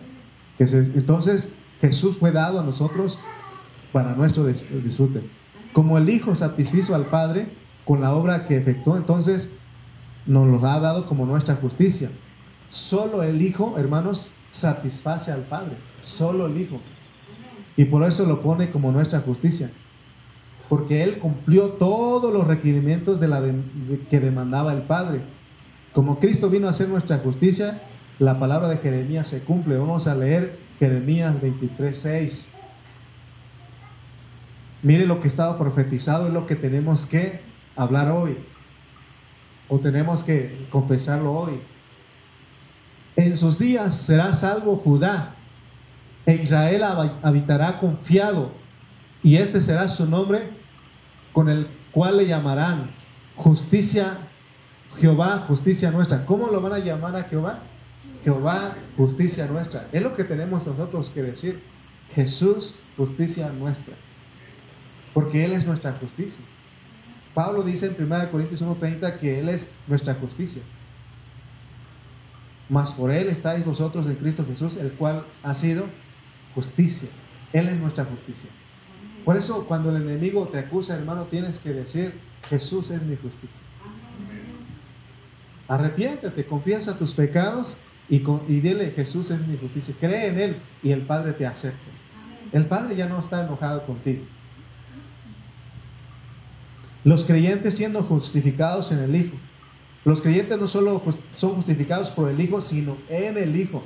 Entonces 0.59 1.53
Jesús 1.81 2.17
fue 2.17 2.31
dado 2.31 2.59
a 2.59 2.63
nosotros 2.63 3.17
para 3.91 4.13
nuestro 4.13 4.45
disfrute. 4.45 5.21
Como 5.73 5.97
el 5.97 6.09
Hijo 6.09 6.35
satisfizo 6.35 6.93
al 6.95 7.07
Padre 7.07 7.47
con 7.85 8.01
la 8.01 8.13
obra 8.13 8.47
que 8.47 8.57
efectuó, 8.57 8.95
entonces 8.95 9.53
nos 10.27 10.47
lo 10.47 10.65
ha 10.65 10.79
dado 10.79 11.07
como 11.07 11.25
nuestra 11.25 11.55
justicia. 11.55 12.11
Solo 12.69 13.23
el 13.23 13.41
Hijo, 13.41 13.77
hermanos, 13.77 14.31
satisface 14.51 15.31
al 15.31 15.41
Padre. 15.41 15.75
Solo 16.03 16.45
el 16.45 16.61
Hijo. 16.61 16.79
Y 17.75 17.85
por 17.85 18.03
eso 18.03 18.25
lo 18.25 18.41
pone 18.41 18.69
como 18.69 18.91
nuestra 18.91 19.21
justicia. 19.21 19.71
Porque 20.69 21.03
Él 21.03 21.17
cumplió 21.17 21.69
todos 21.71 22.31
los 22.31 22.45
requerimientos 22.45 23.19
de 23.19 23.27
la 23.27 23.41
que 24.09 24.19
demandaba 24.19 24.71
el 24.73 24.83
Padre. 24.83 25.21
Como 25.93 26.19
Cristo 26.19 26.49
vino 26.49 26.69
a 26.69 26.73
ser 26.73 26.89
nuestra 26.89 27.17
justicia, 27.17 27.81
la 28.19 28.39
palabra 28.39 28.69
de 28.69 28.77
Jeremías 28.77 29.27
se 29.27 29.41
cumple. 29.41 29.77
Vamos 29.77 30.07
a 30.07 30.15
leer 30.15 30.57
Jeremías 30.81 31.39
23, 31.39 31.95
6. 31.95 32.49
Mire 34.81 35.05
lo 35.05 35.21
que 35.21 35.27
estaba 35.27 35.59
profetizado 35.59 36.25
es 36.25 36.33
lo 36.33 36.47
que 36.47 36.55
tenemos 36.55 37.05
que 37.05 37.39
hablar 37.75 38.09
hoy. 38.09 38.35
O 39.69 39.77
tenemos 39.77 40.23
que 40.23 40.65
confesarlo 40.71 41.33
hoy. 41.33 41.59
En 43.15 43.37
sus 43.37 43.59
días 43.59 43.93
será 43.93 44.33
salvo 44.33 44.75
Judá 44.77 45.35
e 46.25 46.33
Israel 46.33 46.81
habitará 47.21 47.79
confiado, 47.79 48.51
y 49.21 49.35
este 49.35 49.61
será 49.61 49.87
su 49.87 50.07
nombre 50.07 50.49
con 51.31 51.47
el 51.47 51.67
cual 51.91 52.17
le 52.17 52.25
llamarán 52.25 52.89
justicia, 53.35 54.17
Jehová, 54.97 55.45
justicia 55.47 55.91
nuestra. 55.91 56.25
¿Cómo 56.25 56.47
lo 56.47 56.59
van 56.59 56.73
a 56.73 56.79
llamar 56.79 57.15
a 57.15 57.23
Jehová? 57.25 57.59
Jehová, 58.23 58.75
justicia 58.97 59.47
nuestra. 59.47 59.87
Es 59.91 60.01
lo 60.01 60.15
que 60.15 60.23
tenemos 60.23 60.65
nosotros 60.65 61.09
que 61.09 61.23
decir. 61.23 61.61
Jesús, 62.13 62.79
justicia 62.97 63.49
nuestra. 63.49 63.95
Porque 65.13 65.45
Él 65.45 65.53
es 65.53 65.65
nuestra 65.65 65.93
justicia. 65.93 66.43
Pablo 67.33 67.63
dice 67.63 67.87
en 67.87 68.03
1 68.05 68.31
Corintios 68.31 68.61
1.30 68.61 69.19
que 69.19 69.39
Él 69.39 69.49
es 69.49 69.71
nuestra 69.87 70.13
justicia. 70.15 70.61
Mas 72.69 72.91
por 72.91 73.11
Él 73.11 73.27
estáis 73.29 73.65
vosotros 73.65 74.05
en 74.07 74.15
Cristo 74.15 74.45
Jesús, 74.45 74.75
el 74.77 74.91
cual 74.93 75.25
ha 75.43 75.55
sido 75.55 75.85
justicia. 76.53 77.09
Él 77.53 77.67
es 77.67 77.77
nuestra 77.79 78.05
justicia. 78.05 78.49
Por 79.25 79.37
eso 79.37 79.65
cuando 79.65 79.95
el 79.95 80.01
enemigo 80.01 80.47
te 80.47 80.59
acusa, 80.59 80.95
hermano, 80.95 81.23
tienes 81.23 81.59
que 81.59 81.73
decir, 81.73 82.13
Jesús 82.49 82.91
es 82.91 83.01
mi 83.03 83.15
justicia. 83.15 83.61
Arrepiéntete, 85.67 86.45
confiesa 86.45 86.97
tus 86.97 87.13
pecados 87.13 87.77
y, 88.11 88.17
y 88.17 88.59
dile, 88.59 88.91
Jesús 88.91 89.31
es 89.31 89.47
mi 89.47 89.57
justicia. 89.57 89.95
Cree 89.99 90.27
en 90.27 90.39
Él 90.39 90.57
y 90.83 90.91
el 90.91 91.01
Padre 91.01 91.31
te 91.31 91.47
acepta. 91.47 91.79
El 92.51 92.65
Padre 92.65 92.97
ya 92.97 93.07
no 93.07 93.17
está 93.19 93.45
enojado 93.45 93.85
contigo. 93.85 94.23
Los 97.05 97.23
creyentes 97.23 97.75
siendo 97.75 98.03
justificados 98.03 98.91
en 98.91 98.99
el 98.99 99.15
Hijo. 99.15 99.37
Los 100.03 100.21
creyentes 100.21 100.59
no 100.59 100.67
solo 100.67 101.01
son 101.37 101.55
justificados 101.55 102.11
por 102.11 102.29
el 102.29 102.39
Hijo, 102.41 102.59
sino 102.59 102.97
en 103.07 103.37
el 103.37 103.55
Hijo. 103.55 103.81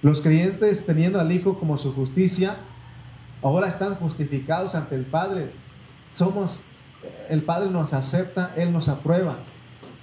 Los 0.00 0.22
creyentes 0.22 0.86
teniendo 0.86 1.20
al 1.20 1.30
Hijo 1.30 1.58
como 1.58 1.76
su 1.76 1.92
justicia, 1.92 2.56
ahora 3.42 3.68
están 3.68 3.96
justificados 3.96 4.74
ante 4.74 4.94
el 4.94 5.04
Padre. 5.04 5.50
Somos, 6.14 6.62
el 7.28 7.42
Padre 7.42 7.70
nos 7.70 7.92
acepta, 7.92 8.54
Él 8.56 8.72
nos 8.72 8.88
aprueba, 8.88 9.36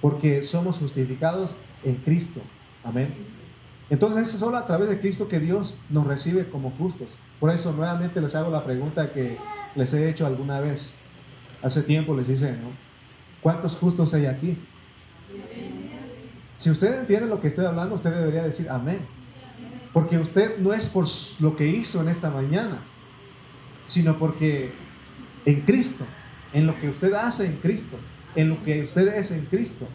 porque 0.00 0.44
somos 0.44 0.78
justificados 0.78 1.56
en 1.82 1.96
Cristo. 1.96 2.40
Amén. 2.84 3.14
Entonces 3.90 4.34
es 4.34 4.40
solo 4.40 4.56
a 4.56 4.66
través 4.66 4.88
de 4.88 5.00
Cristo 5.00 5.28
que 5.28 5.40
Dios 5.40 5.76
nos 5.90 6.06
recibe 6.06 6.48
como 6.48 6.70
justos. 6.72 7.08
Por 7.40 7.50
eso 7.50 7.72
nuevamente 7.72 8.20
les 8.20 8.34
hago 8.34 8.50
la 8.50 8.64
pregunta 8.64 9.12
que 9.12 9.38
les 9.74 9.92
he 9.94 10.08
hecho 10.08 10.26
alguna 10.26 10.60
vez. 10.60 10.92
Hace 11.62 11.82
tiempo 11.82 12.14
les 12.14 12.28
hice, 12.28 12.52
¿no? 12.52 12.70
¿Cuántos 13.40 13.76
justos 13.76 14.12
hay 14.14 14.26
aquí? 14.26 14.56
Si 16.56 16.70
usted 16.70 17.00
entiende 17.00 17.26
lo 17.26 17.40
que 17.40 17.48
estoy 17.48 17.66
hablando, 17.66 17.94
usted 17.94 18.10
debería 18.10 18.42
decir 18.42 18.68
amén. 18.68 18.98
Porque 19.92 20.18
usted 20.18 20.58
no 20.58 20.72
es 20.72 20.88
por 20.88 21.06
lo 21.38 21.56
que 21.56 21.66
hizo 21.66 22.00
en 22.02 22.08
esta 22.08 22.30
mañana, 22.30 22.78
sino 23.86 24.18
porque 24.18 24.70
en 25.46 25.60
Cristo, 25.62 26.04
en 26.52 26.66
lo 26.66 26.78
que 26.78 26.90
usted 26.90 27.12
hace 27.14 27.46
en 27.46 27.56
Cristo, 27.56 27.96
en 28.34 28.50
lo 28.50 28.62
que 28.62 28.82
usted 28.82 29.08
es 29.16 29.30
en 29.30 29.46
Cristo, 29.46 29.86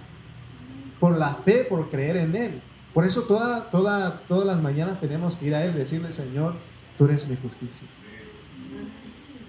por 1.00 1.18
la 1.18 1.36
fe, 1.36 1.66
por 1.70 1.90
creer 1.90 2.18
en 2.18 2.36
Él. 2.36 2.62
Por 2.94 3.06
eso 3.06 3.24
toda, 3.24 3.72
toda, 3.72 4.22
todas 4.28 4.46
las 4.46 4.62
mañanas 4.62 5.00
tenemos 5.00 5.36
que 5.36 5.48
ir 5.48 5.56
a 5.56 5.66
Él 5.66 5.74
y 5.76 5.80
decirle, 5.80 6.12
Señor, 6.12 6.54
tú 6.98 7.06
eres 7.06 7.28
mi 7.28 7.36
justicia. 7.36 7.88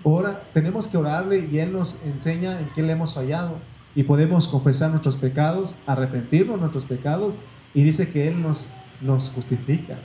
Ahora 0.04 0.42
tenemos 0.52 0.88
que 0.88 0.96
orarle 0.96 1.48
y 1.50 1.58
Él 1.58 1.72
nos 1.72 1.98
enseña 2.04 2.60
en 2.60 2.68
qué 2.74 2.82
le 2.82 2.92
hemos 2.92 3.14
fallado 3.14 3.58
y 3.94 4.02
podemos 4.02 4.48
confesar 4.48 4.90
nuestros 4.90 5.16
pecados, 5.16 5.74
arrepentirnos 5.86 6.56
de 6.56 6.60
nuestros 6.60 6.84
pecados 6.84 7.34
y 7.74 7.82
dice 7.82 8.10
que 8.10 8.28
Él 8.28 8.42
nos, 8.42 8.66
nos 9.00 9.30
justifica, 9.30 9.96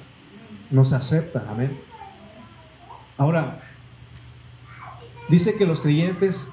nos 0.69 0.93
acepta. 0.93 1.43
Amén. 1.49 1.78
Ahora, 3.17 3.60
dice 5.28 5.56
que 5.56 5.65
los 5.65 5.82
creyentes 5.82 6.47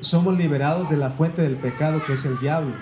somos 0.00 0.36
liberados 0.36 0.90
de 0.90 0.96
la 0.96 1.10
fuente 1.10 1.42
del 1.42 1.56
pecado 1.56 2.04
que 2.04 2.14
es 2.14 2.24
el 2.24 2.38
diablo. 2.38 2.74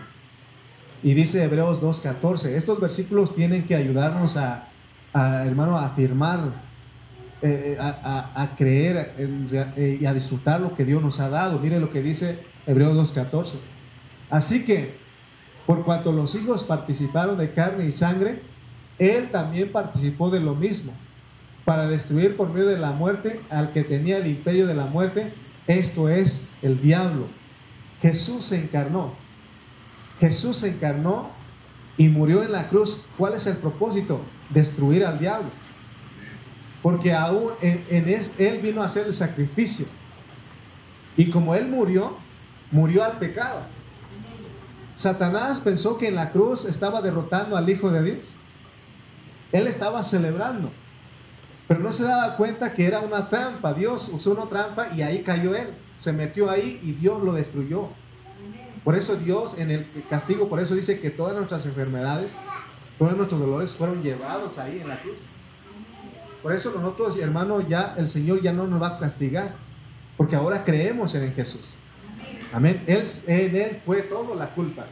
Y 1.05 1.13
dice 1.13 1.45
Hebreos 1.45 1.83
2.14, 1.83 2.47
estos 2.53 2.81
versículos 2.81 3.35
tienen 3.35 3.65
que 3.67 3.75
ayudarnos 3.75 4.39
a, 4.39 4.69
hermano, 5.13 5.77
a 5.77 5.85
afirmar, 5.85 6.49
eh, 7.43 7.77
a, 7.79 8.55
creer 8.57 9.13
eh, 9.19 9.99
y 10.01 10.07
a 10.07 10.15
disfrutar 10.15 10.63
lo 10.63 10.75
que 10.75 10.87
Dios 10.87 11.03
nos 11.03 11.21
ha 11.21 11.29
dado. 11.29 11.59
Mire 11.59 11.79
lo 11.79 11.91
que 11.91 12.01
dice 12.01 12.39
Hebreos 12.67 13.15
2.14. 13.15 13.57
Así 14.31 14.65
que, 14.65 14.95
por 15.67 15.85
cuanto 15.85 16.11
los 16.11 16.35
hijos 16.37 16.65
participaron 16.65 17.37
de 17.37 17.51
carne 17.53 17.85
y 17.85 17.93
sangre, 17.93 18.41
Él 18.99 19.31
también 19.31 19.71
participó 19.71 20.31
de 20.31 20.41
lo 20.41 20.55
mismo, 20.55 20.95
para 21.67 21.87
destruir 21.87 22.35
por 22.35 22.49
medio 22.49 22.69
de 22.69 22.79
la 22.79 22.93
muerte 22.93 23.43
al 23.51 23.75
que 23.75 23.85
tenía 23.85 24.17
el 24.17 24.27
imperio 24.27 24.67
de 24.67 24.75
la 24.75 24.87
muerte, 24.87 25.35
esto 25.67 26.09
es 26.09 26.49
el 26.63 26.81
diablo. 26.81 27.27
Jesús 28.01 28.47
se 28.47 28.57
encarnó. 28.57 29.23
Jesús 30.21 30.59
se 30.59 30.71
encarnó 30.71 31.31
y 31.97 32.09
murió 32.09 32.43
en 32.43 32.53
la 32.53 32.69
cruz. 32.69 33.07
¿Cuál 33.17 33.35
es 33.35 33.47
el 33.47 33.57
propósito? 33.57 34.21
Destruir 34.51 35.05
al 35.05 35.19
diablo. 35.19 35.49
Porque 36.83 37.13
aún 37.13 37.53
en, 37.61 38.07
Él 38.39 38.61
vino 38.61 38.83
a 38.83 38.87
hacer 38.87 39.07
el 39.07 39.15
sacrificio. 39.15 39.87
Y 41.17 41.31
como 41.31 41.55
Él 41.55 41.69
murió, 41.69 42.17
murió 42.71 43.05
al 43.05 43.19
pecado. 43.19 43.61
Satanás 44.97 45.61
pensó 45.61 45.99
que 45.99 46.09
en 46.09 46.15
la 46.15 46.31
cruz 46.31 46.65
estaba 46.65 47.01
derrotando 47.03 47.57
al 47.57 47.69
Hijo 47.69 47.91
de 47.91 48.03
Dios. 48.03 48.37
Él 49.53 49.67
estaba 49.67 50.03
celebrando. 50.05 50.71
Pero 51.67 51.81
no 51.81 51.93
se 51.93 52.05
daba 52.05 52.37
cuenta 52.37 52.75
que 52.75 52.87
era 52.87 53.01
una 53.01 53.31
trampa. 53.31 53.73
Dios 53.73 54.11
usó 54.13 54.33
una 54.33 54.47
trampa 54.47 54.89
y 54.95 55.03
ahí 55.03 55.23
cayó 55.23 55.55
él. 55.55 55.69
Se 55.99 56.13
metió 56.13 56.51
ahí 56.51 56.81
y 56.83 56.93
Dios 56.93 57.23
lo 57.23 57.33
destruyó. 57.33 57.89
Por 58.85 58.95
eso 58.95 59.17
Dios 59.17 59.57
en 59.59 59.71
el 59.71 59.87
castigo, 60.11 60.49
por 60.49 60.61
eso 60.61 60.75
dice 60.75 61.01
que 61.01 61.11
todas 61.11 61.35
nuestras 61.35 61.65
enfermedades, 61.65 62.37
todos 62.99 63.17
nuestros 63.17 63.41
dolores 63.41 63.75
fueron 63.75 64.03
llevados 64.03 64.59
ahí 64.59 64.79
en 64.81 64.89
la 64.89 65.01
cruz. 65.01 65.17
Por 66.43 66.53
eso 66.55 66.71
nosotros, 66.73 67.17
hermano, 67.17 67.67
ya 67.67 67.95
el 67.97 68.07
Señor 68.09 68.43
ya 68.43 68.53
no 68.53 68.67
nos 68.67 68.83
va 68.83 68.89
a 68.89 68.99
castigar, 68.99 69.55
porque 70.19 70.37
ahora 70.37 70.63
creemos 70.65 71.15
en 71.15 71.33
Jesús. 71.33 71.75
Amén. 72.53 72.85
Él, 72.87 73.03
en 73.27 73.57
Él 73.57 73.83
fue 73.87 74.03
toda 74.03 74.37
la 74.37 74.51
culpa. 74.51 74.85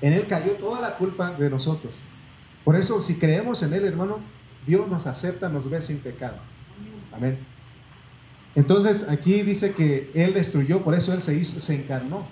En 0.00 0.14
Él 0.14 0.26
cayó 0.26 0.52
toda 0.52 0.80
la 0.80 0.96
culpa 0.96 1.32
de 1.32 1.50
nosotros. 1.50 2.02
Por 2.64 2.74
eso, 2.76 3.00
si 3.02 3.16
creemos 3.18 3.62
en 3.62 3.74
Él, 3.74 3.84
hermano, 3.84 4.20
Dios 4.66 4.88
nos 4.88 5.06
acepta, 5.06 5.50
nos 5.50 5.68
ve 5.68 5.82
sin 5.82 5.98
pecado. 5.98 6.36
Amén. 7.12 7.38
Entonces, 8.54 9.06
aquí 9.08 9.42
dice 9.42 9.72
que 9.72 10.10
Él 10.14 10.32
destruyó, 10.32 10.82
por 10.82 10.94
eso 10.94 11.12
Él 11.12 11.20
se, 11.20 11.34
hizo, 11.34 11.60
se 11.60 11.74
encarnó. 11.74 12.26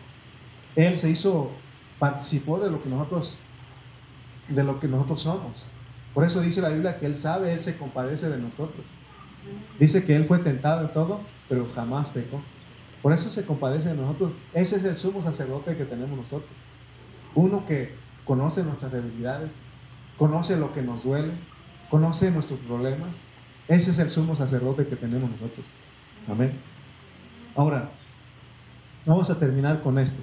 Él 0.77 0.99
se 0.99 1.11
hizo, 1.11 1.51
participó 1.99 2.59
de 2.59 2.71
lo 2.71 2.83
que 2.83 2.89
nosotros, 2.89 3.39
de 4.49 4.65
lo 4.65 4.81
que 4.81 4.89
nosotros 4.89 5.23
somos. 5.23 5.65
Por 6.13 6.25
eso 6.25 6.41
dice 6.41 6.61
la 6.61 6.69
Biblia 6.69 6.99
que 6.99 7.07
Él 7.07 7.17
sabe, 7.17 7.53
Él 7.53 7.61
se 7.61 7.77
compadece 7.77 8.29
de 8.29 8.39
nosotros. 8.39 8.85
Dice 9.79 10.05
que 10.05 10.17
Él 10.17 10.27
fue 10.27 10.39
tentado 10.39 10.83
en 10.83 10.93
todo, 10.93 11.21
pero 11.49 11.69
jamás 11.75 12.11
pecó. 12.11 12.41
Por 13.03 13.13
eso 13.13 13.31
se 13.31 13.45
compadece 13.45 13.91
de 13.91 13.97
nosotros. 13.97 14.33
Ese 14.55 14.77
es 14.77 14.85
el 14.85 14.97
sumo 14.97 15.23
sacerdote 15.23 15.77
que 15.77 15.85
tenemos 15.85 16.17
nosotros. 16.17 16.51
Uno 17.35 17.67
que 17.67 17.93
conoce 18.25 18.63
nuestras 18.63 18.93
debilidades, 18.93 19.51
conoce 20.17 20.57
lo 20.57 20.73
que 20.73 20.83
nos 20.83 21.05
duele, 21.05 21.33
conoce 21.91 22.31
nuestros 22.31 22.59
problemas. 22.61 23.11
Ese 23.69 23.91
es 23.91 23.99
el 23.99 24.11
sumo 24.11 24.37
sacerdote 24.37 24.87
que 24.87 24.97
tenemos 24.97 25.31
nosotros. 25.31 25.67
Amén. 26.29 26.53
Ahora, 27.57 27.91
vamos 29.05 29.29
a 29.31 29.39
terminar 29.39 29.83
con 29.83 29.99
esto. 29.99 30.23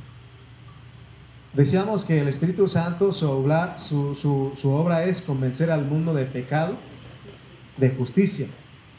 Decíamos 1.54 2.06
que 2.06 2.20
el 2.20 2.28
Espíritu 2.28 2.68
Santo, 2.68 3.12
su 3.12 3.28
obra, 3.28 5.04
es 5.06 5.22
convencer 5.22 5.72
al 5.72 5.86
mundo 5.86 6.14
de 6.14 6.26
pecado, 6.26 6.76
de 7.78 7.90
justicia 7.90 8.48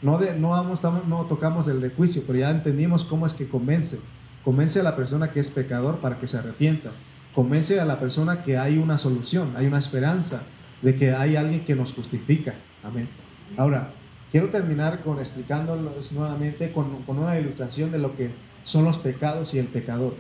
no, 0.03 0.19
de, 0.19 0.35
no, 0.39 0.63
no 1.09 1.27
tocamos 1.29 1.69
el 1.69 1.81
de 1.81 1.91
juicio, 1.91 2.25
pero 2.27 2.41
ya 2.41 2.51
entendimos 2.51 3.05
cómo 3.05 3.25
es 3.25 3.33
que 3.33 3.49
convence. 3.49 4.01
Convence 4.45 4.81
a 4.81 4.83
la 4.83 4.97
persona 4.97 5.31
que 5.31 5.39
es 5.39 5.49
pecador 5.49 5.99
para 5.99 6.19
que 6.19 6.27
se 6.27 6.37
arrepienta. 6.37 6.91
Convence 7.35 7.79
a 7.79 7.85
la 7.85 8.01
persona 8.01 8.43
que 8.43 8.59
hay 8.59 8.79
una 8.79 8.99
solución, 8.99 9.55
hay 9.57 9.67
una 9.67 9.79
esperanza 9.79 10.43
de 10.83 10.97
que 10.97 11.13
hay 11.13 11.37
alguien 11.37 11.65
que 11.65 11.77
nos 11.77 11.95
justifica. 11.95 12.53
Amén. 12.83 13.09
Ahora, 13.57 13.91
quiero 14.33 14.49
terminar 14.49 15.01
con 15.03 15.21
explicándolos 15.21 16.13
nuevamente 16.13 16.73
con, 16.73 16.89
una 17.07 17.39
ilustración 17.39 17.93
de 17.93 17.99
lo 17.99 18.17
que 18.17 18.31
son 18.65 18.85
los 18.85 18.99
pecados 18.99 19.55
y 19.55 19.61
el 19.61 19.67
pecador. 19.67 20.17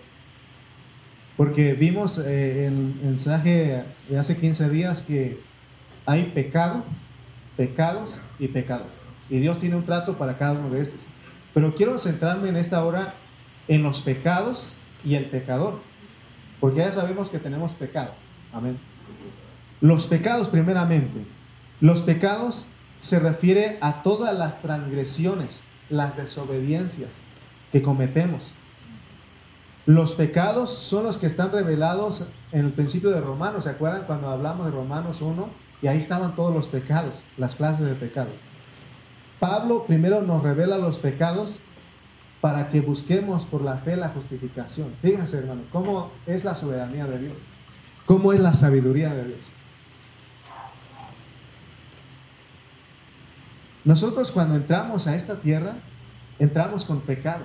Porque 1.36 1.72
vimos 1.74 2.18
eh, 2.18 2.66
en 2.66 2.94
el 3.02 3.10
mensaje 3.10 3.84
de 4.08 4.18
hace 4.18 4.36
15 4.36 4.68
días 4.68 5.02
que 5.02 5.40
hay 6.04 6.24
pecado, 6.34 6.84
pecados 7.56 8.20
y 8.38 8.48
pecados. 8.48 8.88
Y 9.30 9.38
Dios 9.38 9.58
tiene 9.58 9.76
un 9.76 9.84
trato 9.84 10.18
para 10.18 10.36
cada 10.36 10.52
uno 10.52 10.70
de 10.70 10.82
estos. 10.82 11.06
Pero 11.54 11.74
quiero 11.74 11.98
centrarme 11.98 12.48
en 12.48 12.56
esta 12.56 12.84
hora 12.84 13.14
en 13.68 13.82
los 13.82 14.00
pecados 14.02 14.74
y 15.04 15.14
el 15.14 15.26
pecador. 15.26 15.80
Porque 16.60 16.80
ya 16.80 16.92
sabemos 16.92 17.30
que 17.30 17.38
tenemos 17.38 17.74
pecado. 17.74 18.12
Amén. 18.52 18.78
Los 19.80 20.06
pecados 20.06 20.48
primeramente. 20.48 21.24
Los 21.80 22.02
pecados 22.02 22.68
se 23.00 23.18
refiere 23.18 23.78
a 23.80 24.02
todas 24.02 24.36
las 24.38 24.62
transgresiones, 24.62 25.60
las 25.90 26.16
desobediencias 26.16 27.22
que 27.72 27.82
cometemos. 27.82 28.54
Los 29.86 30.14
pecados 30.14 30.70
son 30.70 31.04
los 31.04 31.18
que 31.18 31.26
están 31.26 31.50
revelados 31.50 32.28
en 32.52 32.66
el 32.66 32.72
principio 32.72 33.10
de 33.10 33.20
Romanos. 33.20 33.64
¿Se 33.64 33.70
acuerdan 33.70 34.04
cuando 34.06 34.28
hablamos 34.28 34.66
de 34.66 34.72
Romanos 34.72 35.20
1? 35.20 35.48
Y 35.82 35.88
ahí 35.88 35.98
estaban 35.98 36.36
todos 36.36 36.54
los 36.54 36.68
pecados, 36.68 37.24
las 37.36 37.56
clases 37.56 37.86
de 37.86 37.94
pecados. 37.94 38.34
Pablo 39.40 39.84
primero 39.84 40.22
nos 40.22 40.44
revela 40.44 40.78
los 40.78 41.00
pecados 41.00 41.60
para 42.40 42.68
que 42.68 42.80
busquemos 42.80 43.44
por 43.44 43.62
la 43.62 43.78
fe 43.78 43.96
la 43.96 44.10
justificación. 44.10 44.92
Fíjense, 45.02 45.38
hermano, 45.38 45.62
cómo 45.72 46.12
es 46.26 46.44
la 46.44 46.54
soberanía 46.54 47.06
de 47.06 47.18
Dios, 47.18 47.40
cómo 48.06 48.32
es 48.32 48.38
la 48.38 48.54
sabiduría 48.54 49.12
de 49.12 49.24
Dios. 49.24 49.50
Nosotros 53.84 54.30
cuando 54.30 54.54
entramos 54.54 55.08
a 55.08 55.16
esta 55.16 55.36
tierra, 55.36 55.74
entramos 56.38 56.84
con 56.84 57.00
pecado. 57.00 57.44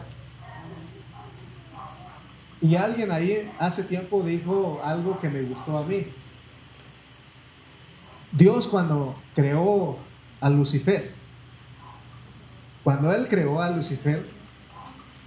Y 2.61 2.75
alguien 2.75 3.11
ahí 3.11 3.51
hace 3.59 3.83
tiempo 3.83 4.23
dijo 4.23 4.81
algo 4.83 5.19
que 5.19 5.29
me 5.29 5.41
gustó 5.43 5.77
a 5.77 5.85
mí. 5.85 6.07
Dios 8.31 8.67
cuando 8.67 9.15
creó 9.35 9.97
a 10.41 10.49
Lucifer, 10.49 11.13
cuando 12.83 13.11
él 13.13 13.27
creó 13.27 13.61
a 13.61 13.69
Lucifer, 13.71 14.25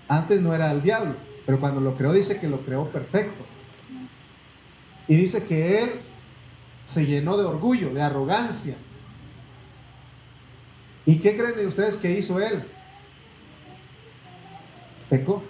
antes 0.09 0.41
no 0.41 0.55
era 0.55 0.71
el 0.73 0.83
diablo, 0.83 1.15
pero 1.47 1.61
cuando 1.61 1.81
lo 1.81 1.97
creó 1.97 2.13
dice 2.13 2.41
que 2.41 2.49
lo 2.49 2.61
creó 2.61 2.87
perfecto. 2.89 3.45
Y 5.07 5.17
dice 5.17 5.45
que 5.45 5.83
él 5.83 5.91
se 6.85 7.07
llenó 7.07 7.37
de 7.37 7.45
orgullo, 7.45 7.93
de 7.93 8.03
arrogancia. 8.03 8.77
¿Y 11.07 11.19
qué 11.19 11.37
creen 11.37 11.67
ustedes 11.67 11.97
que 11.97 12.19
hizo 12.19 12.41
él? 12.41 12.65
pecó. 15.11 15.43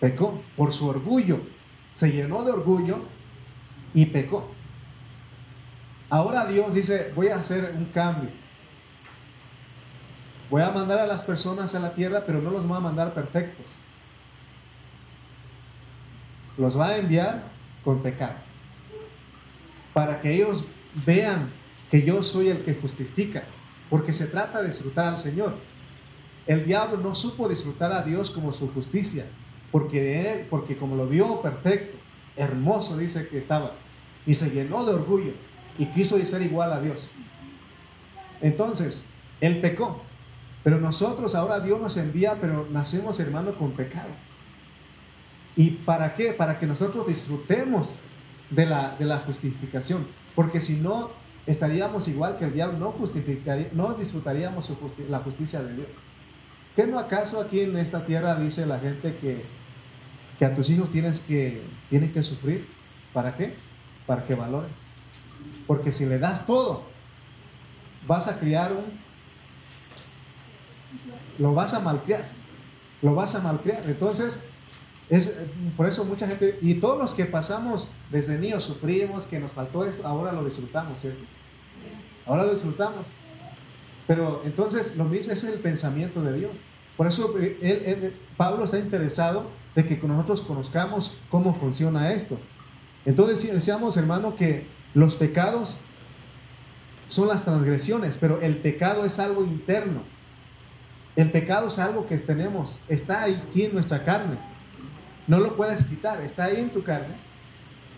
Pecó 0.00 0.42
por 0.56 0.72
su 0.72 0.88
orgullo. 0.88 1.40
Se 1.94 2.10
llenó 2.10 2.42
de 2.44 2.52
orgullo 2.52 3.00
y 3.94 4.06
pecó. 4.06 4.50
Ahora 6.08 6.46
Dios 6.46 6.74
dice, 6.74 7.12
voy 7.14 7.28
a 7.28 7.36
hacer 7.36 7.74
un 7.76 7.84
cambio. 7.86 8.30
Voy 10.50 10.62
a 10.62 10.70
mandar 10.70 10.98
a 10.98 11.06
las 11.06 11.22
personas 11.22 11.74
a 11.74 11.80
la 11.80 11.92
tierra, 11.92 12.24
pero 12.26 12.40
no 12.40 12.50
los 12.50 12.66
voy 12.66 12.76
a 12.76 12.80
mandar 12.80 13.14
perfectos. 13.14 13.66
Los 16.58 16.78
va 16.78 16.88
a 16.88 16.96
enviar 16.98 17.44
con 17.84 18.02
pecado. 18.02 18.34
Para 19.94 20.20
que 20.20 20.34
ellos 20.34 20.64
vean 21.06 21.48
que 21.90 22.02
yo 22.02 22.22
soy 22.24 22.48
el 22.48 22.64
que 22.64 22.74
justifica. 22.74 23.44
Porque 23.88 24.14
se 24.14 24.26
trata 24.26 24.62
de 24.62 24.68
disfrutar 24.68 25.06
al 25.06 25.18
Señor. 25.18 25.54
El 26.46 26.64
diablo 26.64 26.96
no 26.96 27.14
supo 27.14 27.48
disfrutar 27.48 27.92
a 27.92 28.02
Dios 28.02 28.30
como 28.30 28.52
su 28.52 28.72
justicia. 28.72 29.26
Porque 29.70 30.32
él, 30.32 30.46
porque 30.50 30.76
como 30.76 30.96
lo 30.96 31.06
vio 31.06 31.40
perfecto, 31.42 31.96
hermoso 32.36 32.96
dice 32.96 33.28
que 33.28 33.38
estaba. 33.38 33.72
Y 34.26 34.34
se 34.34 34.50
llenó 34.50 34.84
de 34.84 34.94
orgullo 34.94 35.32
y 35.78 35.86
quiso 35.86 36.24
ser 36.24 36.42
igual 36.42 36.72
a 36.72 36.80
Dios. 36.80 37.12
Entonces, 38.40 39.04
él 39.40 39.60
pecó. 39.60 40.02
Pero 40.62 40.78
nosotros 40.78 41.34
ahora 41.34 41.60
Dios 41.60 41.80
nos 41.80 41.96
envía, 41.96 42.36
pero 42.40 42.66
nacemos 42.70 43.18
hermano 43.20 43.52
con 43.54 43.72
pecado. 43.72 44.10
¿Y 45.56 45.70
para 45.70 46.14
qué? 46.14 46.32
Para 46.32 46.58
que 46.58 46.66
nosotros 46.66 47.06
disfrutemos 47.06 47.90
de 48.50 48.66
la, 48.66 48.94
de 48.98 49.06
la 49.06 49.18
justificación. 49.20 50.06
Porque 50.34 50.60
si 50.60 50.76
no, 50.76 51.10
estaríamos 51.46 52.08
igual 52.08 52.36
que 52.36 52.44
el 52.44 52.52
diablo, 52.52 52.78
no, 52.78 52.92
justificaría, 52.92 53.68
no 53.72 53.94
disfrutaríamos 53.94 54.70
la 55.08 55.20
justicia 55.20 55.62
de 55.62 55.74
Dios. 55.74 55.88
¿Qué 56.76 56.86
no 56.86 56.98
acaso 56.98 57.40
aquí 57.40 57.60
en 57.60 57.76
esta 57.76 58.04
tierra 58.04 58.36
dice 58.36 58.66
la 58.66 58.78
gente 58.78 59.16
que, 59.20 59.44
que 60.40 60.46
a 60.46 60.56
tus 60.56 60.70
hijos 60.70 60.90
tienes 60.90 61.20
que, 61.20 61.60
tienen 61.90 62.14
que 62.14 62.22
sufrir? 62.22 62.66
¿Para 63.12 63.36
qué? 63.36 63.52
Para 64.06 64.24
que 64.24 64.34
valoren. 64.34 64.70
Porque 65.66 65.92
si 65.92 66.06
le 66.06 66.18
das 66.18 66.46
todo, 66.46 66.82
vas 68.06 68.26
a 68.26 68.40
criar 68.40 68.72
un... 68.72 68.84
Lo 71.38 71.52
vas 71.52 71.74
a 71.74 71.80
malcriar. 71.80 72.24
Lo 73.02 73.14
vas 73.14 73.34
a 73.34 73.40
malcriar. 73.40 73.82
Entonces, 73.84 74.40
es, 75.10 75.36
por 75.76 75.86
eso 75.86 76.06
mucha 76.06 76.26
gente, 76.26 76.58
y 76.62 76.76
todos 76.76 76.98
los 76.98 77.14
que 77.14 77.26
pasamos 77.26 77.90
desde 78.10 78.38
niños 78.38 78.64
sufrimos, 78.64 79.26
que 79.26 79.40
nos 79.40 79.52
faltó 79.52 79.84
esto, 79.84 80.06
ahora 80.06 80.32
lo 80.32 80.42
disfrutamos. 80.42 81.04
Ahora 82.24 82.44
lo 82.44 82.54
disfrutamos. 82.54 83.08
Pero 84.06 84.40
entonces 84.46 84.96
lo 84.96 85.04
mismo 85.04 85.34
es 85.34 85.44
el 85.44 85.58
pensamiento 85.58 86.22
de 86.22 86.38
Dios. 86.38 86.52
Por 86.96 87.06
eso 87.08 87.34
eh, 87.38 88.14
Pablo 88.38 88.64
está 88.64 88.78
interesado 88.78 89.59
de 89.74 89.86
que 89.86 89.96
nosotros 90.06 90.42
conozcamos 90.42 91.18
cómo 91.30 91.54
funciona 91.54 92.12
esto. 92.12 92.38
Entonces 93.04 93.52
decíamos, 93.52 93.96
hermano, 93.96 94.36
que 94.36 94.66
los 94.94 95.14
pecados 95.14 95.80
son 97.06 97.28
las 97.28 97.44
transgresiones, 97.44 98.18
pero 98.18 98.40
el 98.40 98.56
pecado 98.56 99.04
es 99.04 99.18
algo 99.18 99.44
interno. 99.44 100.02
El 101.16 101.30
pecado 101.30 101.68
es 101.68 101.78
algo 101.78 102.06
que 102.06 102.18
tenemos, 102.18 102.78
está 102.88 103.24
aquí 103.24 103.64
en 103.64 103.74
nuestra 103.74 104.04
carne. 104.04 104.36
No 105.26 105.38
lo 105.40 105.56
puedes 105.56 105.84
quitar, 105.84 106.20
está 106.20 106.44
ahí 106.44 106.60
en 106.60 106.70
tu 106.70 106.82
carne 106.82 107.14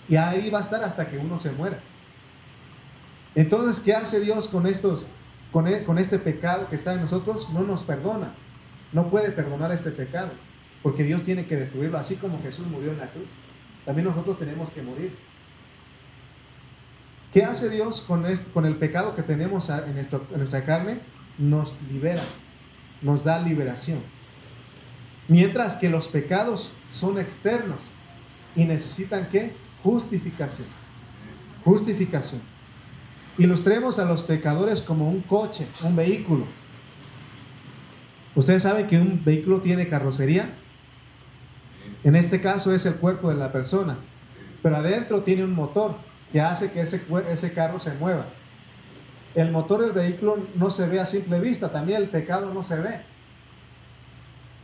y 0.08 0.16
ahí 0.16 0.50
va 0.50 0.58
a 0.58 0.62
estar 0.62 0.82
hasta 0.82 1.06
que 1.06 1.18
uno 1.18 1.38
se 1.40 1.52
muera. 1.52 1.78
Entonces, 3.34 3.82
¿qué 3.82 3.94
hace 3.94 4.20
Dios 4.20 4.48
con 4.48 4.66
estos, 4.66 5.08
con, 5.52 5.66
e, 5.66 5.84
con 5.84 5.98
este 5.98 6.18
pecado 6.18 6.68
que 6.68 6.76
está 6.76 6.94
en 6.94 7.02
nosotros? 7.02 7.48
No 7.50 7.62
nos 7.62 7.82
perdona. 7.84 8.32
No 8.92 9.08
puede 9.08 9.30
perdonar 9.30 9.72
este 9.72 9.90
pecado, 9.90 10.30
porque 10.82 11.04
Dios 11.04 11.22
tiene 11.22 11.46
que 11.46 11.56
destruirlo, 11.56 11.98
así 11.98 12.16
como 12.16 12.42
Jesús 12.42 12.66
murió 12.66 12.92
en 12.92 12.98
la 12.98 13.06
cruz. 13.06 13.26
También 13.84 14.06
nosotros 14.06 14.38
tenemos 14.38 14.70
que 14.70 14.82
morir. 14.82 15.12
¿Qué 17.32 17.44
hace 17.44 17.70
Dios 17.70 18.02
con, 18.02 18.26
el 18.26 18.76
pecado 18.76 19.16
que 19.16 19.22
tenemos 19.22 19.70
en, 19.70 19.96
en 19.96 20.08
nuestra 20.36 20.64
carne? 20.64 20.98
Nos 21.38 21.76
libera, 21.90 22.22
nos 23.00 23.24
da 23.24 23.40
liberación. 23.40 24.00
Mientras 25.28 25.76
que 25.76 25.88
los 25.88 26.08
pecados 26.08 26.72
son 26.90 27.18
externos 27.18 27.78
y 28.54 28.64
necesitan 28.64 29.28
qué? 29.30 29.52
Justificación. 29.82 30.68
Justificación. 31.64 32.42
Ilustremos 33.38 33.98
a 33.98 34.04
los 34.04 34.22
pecadores 34.22 34.82
como 34.82 35.08
un 35.08 35.20
coche, 35.22 35.66
un 35.82 35.96
vehículo. 35.96 36.44
Ustedes 38.34 38.62
saben 38.62 38.86
que 38.86 38.98
un 38.98 39.22
vehículo 39.24 39.60
tiene 39.60 39.88
carrocería. 39.88 40.54
En 42.04 42.16
este 42.16 42.40
caso 42.40 42.74
es 42.74 42.84
el 42.86 42.96
cuerpo 42.96 43.28
de 43.28 43.36
la 43.36 43.52
persona. 43.52 43.96
Pero 44.62 44.76
adentro 44.76 45.22
tiene 45.22 45.44
un 45.44 45.54
motor 45.54 45.94
que 46.32 46.40
hace 46.40 46.72
que 46.72 46.80
ese, 46.80 47.02
ese 47.30 47.52
carro 47.52 47.80
se 47.80 47.94
mueva. 47.94 48.24
El 49.34 49.50
motor 49.50 49.82
del 49.82 49.92
vehículo 49.92 50.38
no 50.56 50.70
se 50.70 50.88
ve 50.88 51.00
a 51.00 51.06
simple 51.06 51.40
vista, 51.40 51.70
también 51.70 52.02
el 52.02 52.08
pecado 52.08 52.52
no 52.52 52.64
se 52.64 52.78
ve. 52.78 53.00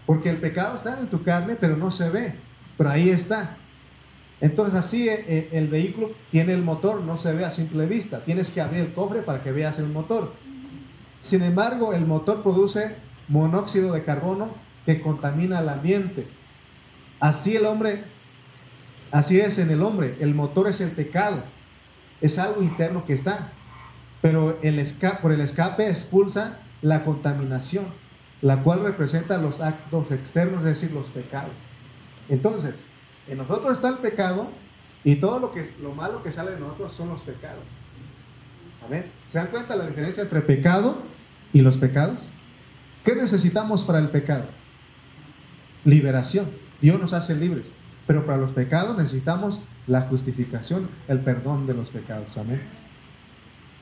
Porque 0.06 0.30
el 0.30 0.38
pecado 0.38 0.76
está 0.76 0.98
en 0.98 1.08
tu 1.08 1.22
carne, 1.22 1.56
pero 1.58 1.76
no 1.76 1.90
se 1.90 2.10
ve. 2.10 2.34
Pero 2.76 2.90
ahí 2.90 3.10
está. 3.10 3.56
Entonces 4.40 4.74
así 4.74 5.08
eh, 5.08 5.24
eh, 5.26 5.48
el 5.52 5.68
vehículo 5.68 6.12
tiene 6.30 6.52
el 6.52 6.62
motor, 6.62 7.00
no 7.00 7.18
se 7.18 7.32
ve 7.34 7.44
a 7.44 7.50
simple 7.50 7.86
vista. 7.86 8.20
Tienes 8.20 8.50
que 8.50 8.60
abrir 8.60 8.80
el 8.80 8.92
cofre 8.92 9.22
para 9.22 9.42
que 9.42 9.52
veas 9.52 9.78
el 9.78 9.88
motor. 9.88 10.32
Sin 11.20 11.42
embargo, 11.42 11.92
el 11.92 12.06
motor 12.06 12.42
produce 12.42 12.94
monóxido 13.28 13.92
de 13.92 14.04
carbono 14.04 14.48
que 14.86 15.00
contamina 15.00 15.58
el 15.60 15.68
ambiente. 15.68 16.26
Así 17.20 17.56
el 17.56 17.66
hombre, 17.66 18.04
así 19.10 19.40
es 19.40 19.58
en 19.58 19.70
el 19.70 19.82
hombre. 19.82 20.16
El 20.20 20.34
motor 20.34 20.68
es 20.68 20.80
el 20.80 20.90
pecado. 20.90 21.42
Es 22.20 22.38
algo 22.38 22.62
interno 22.62 23.04
que 23.04 23.14
está. 23.14 23.50
Pero 24.20 24.58
por 25.22 25.32
el 25.32 25.40
escape 25.40 25.88
expulsa 25.88 26.58
la 26.82 27.04
contaminación, 27.04 27.86
la 28.42 28.62
cual 28.62 28.82
representa 28.82 29.38
los 29.38 29.60
actos 29.60 30.10
externos, 30.10 30.60
es 30.60 30.80
decir, 30.80 30.92
los 30.92 31.06
pecados. 31.08 31.52
Entonces, 32.28 32.84
en 33.28 33.38
nosotros 33.38 33.72
está 33.72 33.88
el 33.88 33.98
pecado 33.98 34.48
y 35.04 35.16
todo 35.16 35.38
lo 35.38 35.52
que 35.52 35.68
lo 35.82 35.92
malo 35.92 36.22
que 36.22 36.32
sale 36.32 36.52
de 36.52 36.60
nosotros 36.60 36.92
son 36.94 37.08
los 37.08 37.20
pecados. 37.20 37.62
Amén. 38.86 39.06
¿Se 39.30 39.38
dan 39.38 39.48
cuenta 39.48 39.76
la 39.76 39.86
diferencia 39.86 40.22
entre 40.22 40.40
pecado 40.40 40.98
y 41.52 41.60
los 41.60 41.76
pecados? 41.76 42.30
¿Qué 43.04 43.14
necesitamos 43.14 43.84
para 43.84 43.98
el 43.98 44.08
pecado? 44.08 44.44
Liberación. 45.84 46.46
Dios 46.80 47.00
nos 47.00 47.12
hace 47.12 47.34
libres. 47.34 47.66
Pero 48.06 48.24
para 48.24 48.38
los 48.38 48.52
pecados 48.52 48.96
necesitamos 48.96 49.60
la 49.86 50.02
justificación, 50.02 50.88
el 51.08 51.20
perdón 51.20 51.66
de 51.66 51.74
los 51.74 51.90
pecados. 51.90 52.38
Amén. 52.38 52.60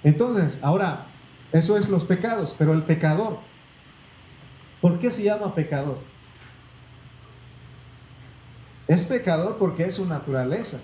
Entonces, 0.02 0.58
ahora, 0.62 1.06
eso 1.52 1.78
es 1.78 1.88
los 1.88 2.04
pecados, 2.04 2.54
pero 2.58 2.72
el 2.72 2.82
pecador, 2.82 3.38
¿por 4.80 4.98
qué 4.98 5.12
se 5.12 5.22
llama 5.22 5.54
pecador? 5.54 5.98
Es 8.88 9.06
pecador 9.06 9.58
porque 9.58 9.84
es 9.84 9.94
su 9.94 10.06
naturaleza. 10.06 10.80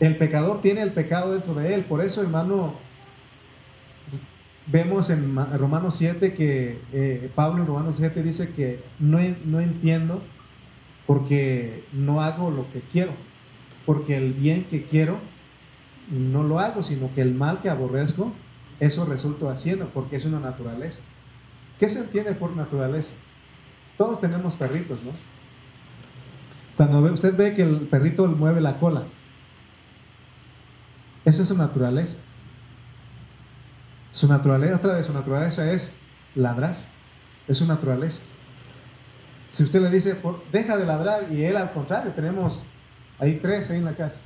El 0.00 0.16
pecador 0.16 0.60
tiene 0.62 0.82
el 0.82 0.92
pecado 0.92 1.32
dentro 1.32 1.54
de 1.54 1.74
él. 1.74 1.84
Por 1.84 2.02
eso, 2.02 2.22
hermano, 2.22 2.74
vemos 4.66 5.10
en 5.10 5.34
Romanos 5.58 5.96
7 5.96 6.34
que 6.34 6.78
eh, 6.92 7.30
Pablo 7.34 7.62
en 7.62 7.66
Romanos 7.66 7.96
7 7.98 8.22
dice 8.22 8.52
que 8.52 8.82
no, 8.98 9.18
no 9.44 9.60
entiendo 9.60 10.22
porque 11.06 11.84
no 11.92 12.20
hago 12.20 12.50
lo 12.50 12.70
que 12.72 12.80
quiero. 12.80 13.12
Porque 13.86 14.16
el 14.16 14.32
bien 14.32 14.64
que 14.64 14.84
quiero 14.84 15.18
no 16.10 16.42
lo 16.42 16.58
hago, 16.58 16.82
sino 16.82 17.12
que 17.14 17.22
el 17.22 17.34
mal 17.34 17.60
que 17.62 17.70
aborrezco, 17.70 18.32
eso 18.78 19.04
resulta 19.04 19.50
haciendo, 19.50 19.86
porque 19.88 20.16
es 20.16 20.24
una 20.24 20.40
naturaleza. 20.40 21.00
¿Qué 21.78 21.88
se 21.88 22.00
entiende 22.00 22.32
por 22.32 22.56
naturaleza? 22.56 23.12
Todos 23.96 24.20
tenemos 24.20 24.56
perritos, 24.56 25.02
¿no? 25.04 25.12
Cuando 26.76 27.12
usted 27.12 27.36
ve 27.36 27.54
que 27.54 27.62
el 27.62 27.80
perrito 27.80 28.26
mueve 28.26 28.60
la 28.60 28.78
cola, 28.78 29.02
esa 31.24 31.42
es 31.42 31.48
su 31.48 31.56
naturaleza. 31.56 32.16
Su 34.12 34.26
naturaleza, 34.26 34.76
otra 34.76 34.94
de 34.94 35.04
su 35.04 35.12
naturaleza 35.12 35.72
es 35.72 35.94
ladrar. 36.34 36.76
Es 37.46 37.58
su 37.58 37.66
naturaleza. 37.66 38.22
Si 39.52 39.64
usted 39.64 39.80
le 39.80 39.90
dice, 39.90 40.16
deja 40.52 40.76
de 40.76 40.86
ladrar, 40.86 41.26
y 41.30 41.42
él 41.42 41.56
al 41.56 41.72
contrario, 41.72 42.12
tenemos 42.12 42.64
ahí 43.18 43.38
tres 43.42 43.70
ahí 43.70 43.78
en 43.78 43.84
la 43.84 43.94
casa. 43.94 44.18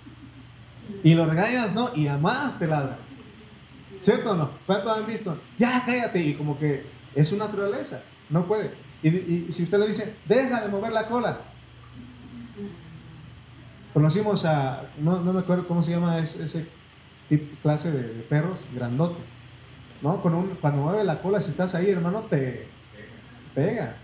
Y 1.02 1.14
lo 1.14 1.26
regañas, 1.26 1.74
¿no? 1.74 1.90
Y 1.94 2.08
además 2.08 2.58
te 2.58 2.66
ladra. 2.66 2.98
¿Cierto 4.02 4.32
o 4.32 4.34
no? 4.34 4.50
¿Cuántos 4.66 4.98
han 4.98 5.06
visto? 5.06 5.38
Ya, 5.58 5.82
cállate. 5.86 6.20
Y 6.20 6.34
como 6.34 6.58
que 6.58 6.84
es 7.14 7.28
su 7.28 7.38
naturaleza. 7.38 8.02
No 8.28 8.44
puede. 8.44 8.70
Y, 9.02 9.52
si 9.52 9.62
usted 9.62 9.78
le 9.78 9.88
dice, 9.88 10.14
deja 10.26 10.62
de 10.62 10.68
mover 10.68 10.92
la 10.92 11.08
cola, 11.08 11.38
Conocimos 13.94 14.44
a, 14.44 14.82
no, 14.98 15.20
me 15.20 15.38
acuerdo 15.38 15.68
cómo 15.68 15.80
se 15.80 15.92
llama 15.92 16.18
ese, 16.18 16.66
clase 17.62 17.92
de, 17.92 18.22
perros, 18.22 18.66
grandote. 18.74 19.20
¿no? 20.02 20.20
Con 20.20 20.34
un, 20.34 20.48
cuando 20.60 20.82
mueve 20.82 21.04
la 21.04 21.22
cola, 21.22 21.40
si 21.40 21.52
estás 21.52 21.76
ahí, 21.76 21.90
hermano, 21.90 22.22
te 22.22 22.66
pega. 23.54 23.96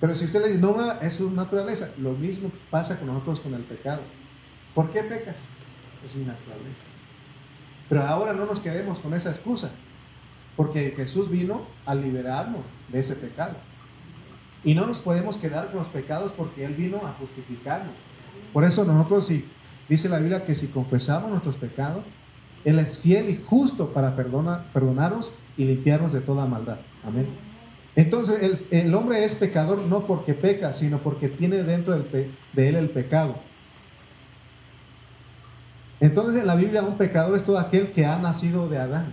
Pero 0.00 0.14
si 0.14 0.26
usted 0.26 0.40
le 0.40 0.48
dice, 0.48 0.60
no, 0.60 0.92
es 1.00 1.14
su 1.14 1.30
naturaleza, 1.30 1.90
lo 1.98 2.12
mismo 2.12 2.50
pasa 2.70 2.98
con 2.98 3.08
nosotros 3.08 3.40
con 3.40 3.54
el 3.54 3.62
pecado. 3.62 4.00
¿Por 4.74 4.90
qué 4.90 5.02
pecas? 5.02 5.48
Es 6.06 6.14
mi 6.14 6.24
naturaleza. 6.24 6.84
Pero 7.88 8.02
ahora 8.02 8.32
no 8.32 8.46
nos 8.46 8.60
quedemos 8.60 8.98
con 8.98 9.14
esa 9.14 9.30
excusa, 9.30 9.72
porque 10.56 10.92
Jesús 10.96 11.30
vino 11.30 11.62
a 11.84 11.94
liberarnos 11.94 12.62
de 12.88 13.00
ese 13.00 13.16
pecado. 13.16 13.54
Y 14.62 14.74
no 14.74 14.86
nos 14.86 14.98
podemos 14.98 15.38
quedar 15.38 15.68
con 15.70 15.80
los 15.80 15.88
pecados 15.88 16.32
porque 16.36 16.64
Él 16.64 16.74
vino 16.74 16.98
a 16.98 17.14
justificarnos. 17.14 17.94
Por 18.52 18.64
eso 18.64 18.84
nosotros, 18.84 19.26
si 19.26 19.44
dice 19.88 20.08
la 20.08 20.18
Biblia 20.18 20.44
que 20.44 20.54
si 20.54 20.68
confesamos 20.68 21.30
nuestros 21.30 21.56
pecados, 21.56 22.06
Él 22.64 22.78
es 22.78 22.98
fiel 22.98 23.30
y 23.30 23.42
justo 23.44 23.92
para 23.92 24.14
perdonar, 24.14 24.64
perdonarnos 24.72 25.34
y 25.56 25.64
limpiarnos 25.64 26.12
de 26.12 26.20
toda 26.20 26.46
maldad. 26.46 26.78
Amén. 27.04 27.47
Entonces 27.98 28.40
el, 28.44 28.64
el, 28.70 28.94
hombre 28.94 29.24
es 29.24 29.34
pecador 29.34 29.78
no 29.78 30.06
porque 30.06 30.32
peca, 30.32 30.72
sino 30.72 30.98
porque 30.98 31.26
tiene 31.26 31.64
dentro 31.64 31.98
de 31.98 32.28
él 32.54 32.76
el 32.76 32.90
pecado. 32.90 33.34
Entonces 35.98 36.40
en 36.40 36.46
la 36.46 36.54
Biblia 36.54 36.84
un 36.84 36.96
pecador 36.96 37.36
es 37.36 37.42
todo 37.42 37.58
aquel 37.58 37.90
que 37.90 38.06
ha 38.06 38.16
nacido 38.18 38.68
de 38.68 38.78
Adán. 38.78 39.12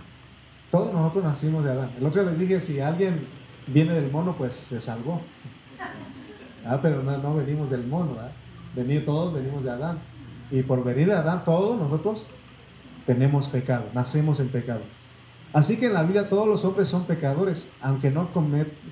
Todos 0.70 0.92
nosotros 0.92 1.24
nacimos 1.24 1.64
de 1.64 1.72
Adán. 1.72 1.90
El 1.98 2.06
otro 2.06 2.22
día 2.22 2.30
les 2.30 2.38
dije, 2.38 2.60
si 2.60 2.78
alguien 2.78 3.26
viene 3.66 3.92
del 3.92 4.08
mono, 4.12 4.36
pues 4.38 4.52
se 4.68 4.80
salvó. 4.80 5.20
Ah, 6.64 6.78
pero 6.80 7.02
no, 7.02 7.18
no, 7.18 7.34
venimos 7.34 7.68
del 7.68 7.84
mono, 7.88 8.14
¿verdad? 8.14 8.30
Venir 8.76 9.04
todos 9.04 9.34
venimos 9.34 9.64
de 9.64 9.70
Adán. 9.72 9.98
Y 10.52 10.62
por 10.62 10.84
venir 10.84 11.08
de 11.08 11.14
Adán, 11.14 11.44
todos 11.44 11.76
nosotros 11.76 12.24
tenemos 13.04 13.48
pecado, 13.48 13.86
nacemos 13.94 14.38
en 14.38 14.46
pecado. 14.46 14.82
Así 15.56 15.78
que 15.78 15.86
en 15.86 15.94
la 15.94 16.02
Biblia 16.02 16.28
todos 16.28 16.46
los 16.46 16.66
hombres 16.66 16.86
son 16.86 17.06
pecadores, 17.06 17.70
aunque 17.80 18.10
no 18.10 18.28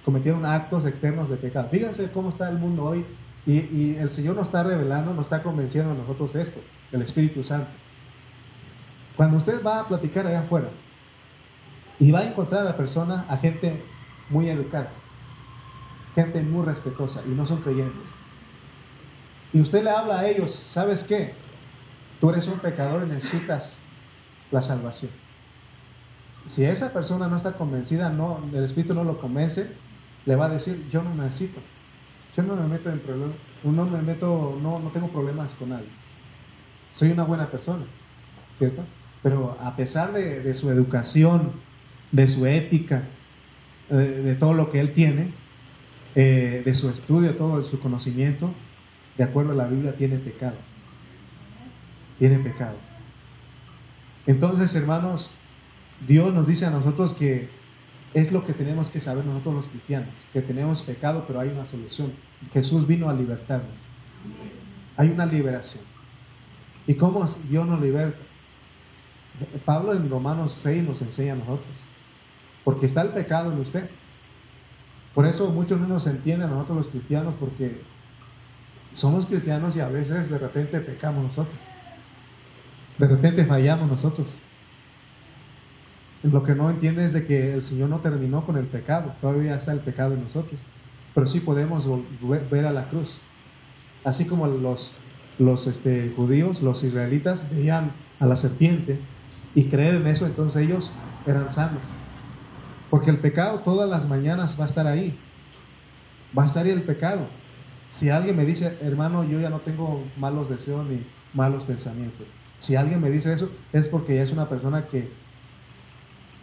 cometieron 0.03 0.47
actos 0.47 0.87
externos 0.87 1.29
de 1.29 1.37
pecado. 1.37 1.69
Fíjense 1.71 2.11
cómo 2.11 2.31
está 2.31 2.49
el 2.49 2.57
mundo 2.57 2.85
hoy 2.85 3.05
y, 3.45 3.97
el 3.97 4.11
Señor 4.11 4.35
nos 4.37 4.47
está 4.47 4.63
revelando, 4.63 5.13
nos 5.13 5.27
está 5.27 5.43
convenciendo 5.43 5.91
a 5.91 5.95
nosotros 5.95 6.35
esto, 6.35 6.59
el 6.91 7.03
Espíritu 7.03 7.45
Santo. 7.45 7.69
Cuando 9.15 9.37
usted 9.37 9.63
va 9.63 9.81
a 9.81 9.89
platicar 9.89 10.27
allá 10.27 10.41
afuera 10.41 10.71
y 12.01 12.11
va 12.11 12.21
a 12.21 12.25
encontrar 12.25 12.63
a 12.63 12.65
la 12.65 12.77
persona, 12.79 13.27
a 13.29 13.37
gente 13.37 13.85
muy 14.31 14.49
educada, 14.49 14.89
gente 16.15 16.43
muy 16.43 16.65
respetuosa 16.65 17.21
y 17.27 17.33
no 17.33 17.47
son 17.47 17.61
creyentes, 17.61 18.09
y 19.53 19.61
usted 19.61 19.85
le 19.85 19.91
habla 19.91 20.21
a 20.21 20.29
ellos, 20.31 20.55
¿sabes 20.55 21.05
qué? 21.05 21.35
Tú 22.23 22.31
eres 22.31 22.49
un 22.49 22.59
pecador 22.59 23.07
y 23.07 23.11
necesitas 23.11 23.77
la 24.51 24.63
salvación. 24.63 25.24
Si 26.47 26.65
esa 26.65 26.93
persona 26.93 27.29
no 27.29 27.37
está 27.37 27.53
convencida, 27.53 28.11
no, 28.11 28.41
el 28.53 28.65
Espíritu 28.65 28.95
no 28.95 29.05
lo 29.05 29.19
convence, 29.19 29.67
le 30.27 30.37
va 30.37 30.47
a 30.47 30.51
decir, 30.51 30.89
yo 30.91 31.03
no 31.03 31.15
necesito. 31.15 31.61
Yo 32.37 32.43
no 32.43 32.57
me 32.57 32.67
meto 32.67 32.91
en 32.91 32.99
problemas, 32.99 33.37
no 33.63 33.87
me 33.87 34.03
meto, 34.03 34.59
no, 34.61 34.81
no 34.81 34.91
tengo 34.91 35.09
problemas 35.09 35.55
con 35.55 35.71
nadie. 35.71 35.87
Soy 36.95 37.11
una 37.11 37.25
buena 37.25 37.47
persona, 37.47 37.85
¿cierto? 38.59 38.83
Pero 39.23 39.57
a 39.63 39.77
pesar 39.77 40.13
de, 40.13 40.55
su 40.55 40.71
educación, 40.71 41.53
de 42.13 42.29
su 42.29 42.45
ética, 42.47 43.03
eh, 43.91 43.95
de, 43.95 44.35
todo 44.35 44.53
lo 44.53 44.71
que 44.71 44.81
él 44.81 44.93
tiene, 44.93 45.31
eh, 46.15 46.63
de 46.65 46.75
su 46.75 46.91
estudio, 46.91 47.37
todo 47.37 47.61
de 47.61 47.69
su 47.69 47.81
conocimiento, 47.81 48.51
de 49.17 49.25
acuerdo 49.25 49.53
a 49.53 49.55
la 49.55 49.69
Biblia, 49.69 49.95
tiene 49.97 50.17
pecado. 50.17 50.57
Tiene 52.19 52.39
pecado. 52.39 52.77
Entonces, 54.27 54.75
hermanos, 54.75 55.31
Dios 56.07 56.33
nos 56.35 56.47
dice 56.47 56.67
a 56.67 56.71
nosotros 56.71 57.15
que 57.15 57.49
es 58.15 58.31
lo 58.31 58.47
que 58.47 58.53
tenemos 58.53 58.91
que 58.91 59.01
saber 59.01 59.25
nosotros 59.25 59.55
los 59.55 59.69
cristianos, 59.69 60.11
que 60.33 60.41
tenemos 60.41 60.83
pecado, 60.83 61.25
pero 61.27 61.41
hay 61.41 61.49
una 61.49 61.67
solución. 61.67 62.13
Jesús 62.53 62.87
vino 62.87 63.09
a 63.09 63.15
libertarnos. 63.15 63.87
Hay 64.97 65.09
una 65.09 65.27
liberación. 65.27 65.85
¿Y 66.87 66.95
cómo 66.95 67.27
Dios 67.49 67.67
nos 67.67 67.81
liberta? 67.81 68.19
Pablo 69.65 69.95
en 69.95 70.09
Romanos 70.09 70.61
6 70.63 70.85
nos 70.85 71.03
enseña 71.03 71.33
a 71.33 71.37
nosotros. 71.37 71.77
Porque 72.63 72.87
está 72.87 73.03
el 73.03 73.11
pecado 73.11 73.53
en 73.53 73.61
usted. 73.61 73.89
Por 75.15 75.27
eso 75.27 75.51
muchos 75.51 75.81
no 75.81 75.89
nos 75.89 76.07
entienden 76.07 76.49
a 76.49 76.53
nosotros 76.53 76.79
los 76.79 76.89
cristianos 76.89 77.35
porque 77.41 77.81
somos 78.95 79.27
cristianos 79.27 79.77
y 79.77 79.81
a 79.81 79.89
veces 79.89 80.31
de 80.31 80.39
repente 80.39 80.81
pecamos 80.81 81.25
nosotros. 81.25 81.57
De 82.99 83.09
repente 83.09 83.45
fallamos 83.45 83.89
nosotros. 83.89 84.41
Lo 86.25 86.43
que 86.43 86.55
no 86.55 86.71
entiende 86.71 87.05
es 87.05 87.13
de 87.13 87.27
que 87.27 87.53
el 87.53 87.63
Señor 87.63 87.91
no 87.91 88.01
terminó 88.01 88.47
con 88.47 88.57
el 88.57 88.65
pecado, 88.65 89.15
todavía 89.21 89.57
está 89.57 89.73
el 89.73 89.81
pecado 89.81 90.15
en 90.15 90.23
nosotros, 90.23 90.59
pero 91.15 91.27
sí 91.27 91.41
podemos 91.41 91.87
ver 92.51 92.65
a 92.65 92.73
la 92.73 92.89
cruz. 92.89 93.19
Así 94.05 94.25
como 94.25 94.47
los, 94.47 95.67
este, 95.67 96.13
judíos, 96.17 96.63
los 96.63 96.83
israelitas 96.83 97.51
veían 97.51 97.93
a 98.21 98.27
la 98.27 98.37
serpiente 98.37 98.99
y 99.55 99.65
creer 99.65 99.97
en 99.97 100.07
eso, 100.07 100.25
entonces 100.25 100.63
ellos 100.63 100.91
eran 101.27 101.51
sanos. 101.51 101.83
Porque 102.89 103.11
el 103.11 103.19
pecado 103.19 103.59
todas 103.59 103.89
las 103.89 104.09
mañanas 104.09 104.59
va 104.59 104.65
a 104.65 104.67
estar 104.67 104.87
ahí. 104.87 105.19
Va 106.37 106.45
a 106.45 106.47
estar 106.47 106.65
ahí 106.65 106.73
el 106.73 106.83
pecado. 106.83 107.27
Si 107.91 108.09
alguien 108.09 108.37
me 108.37 108.47
dice, 108.47 108.79
hermano, 108.81 109.25
yo 109.25 109.41
ya 109.41 109.51
no 109.51 109.59
tengo 109.59 110.03
malos 110.17 110.49
deseos 110.49 110.87
ni 110.87 111.03
malos 111.35 111.65
pensamientos. 111.65 112.29
Si 112.59 112.77
alguien 112.77 113.03
me 113.03 113.11
dice 113.11 113.33
eso, 113.33 113.51
es 113.75 113.89
porque 113.89 114.17
ya 114.17 114.23
es 114.23 114.33
una 114.33 114.49
persona 114.49 114.87
que 114.87 115.09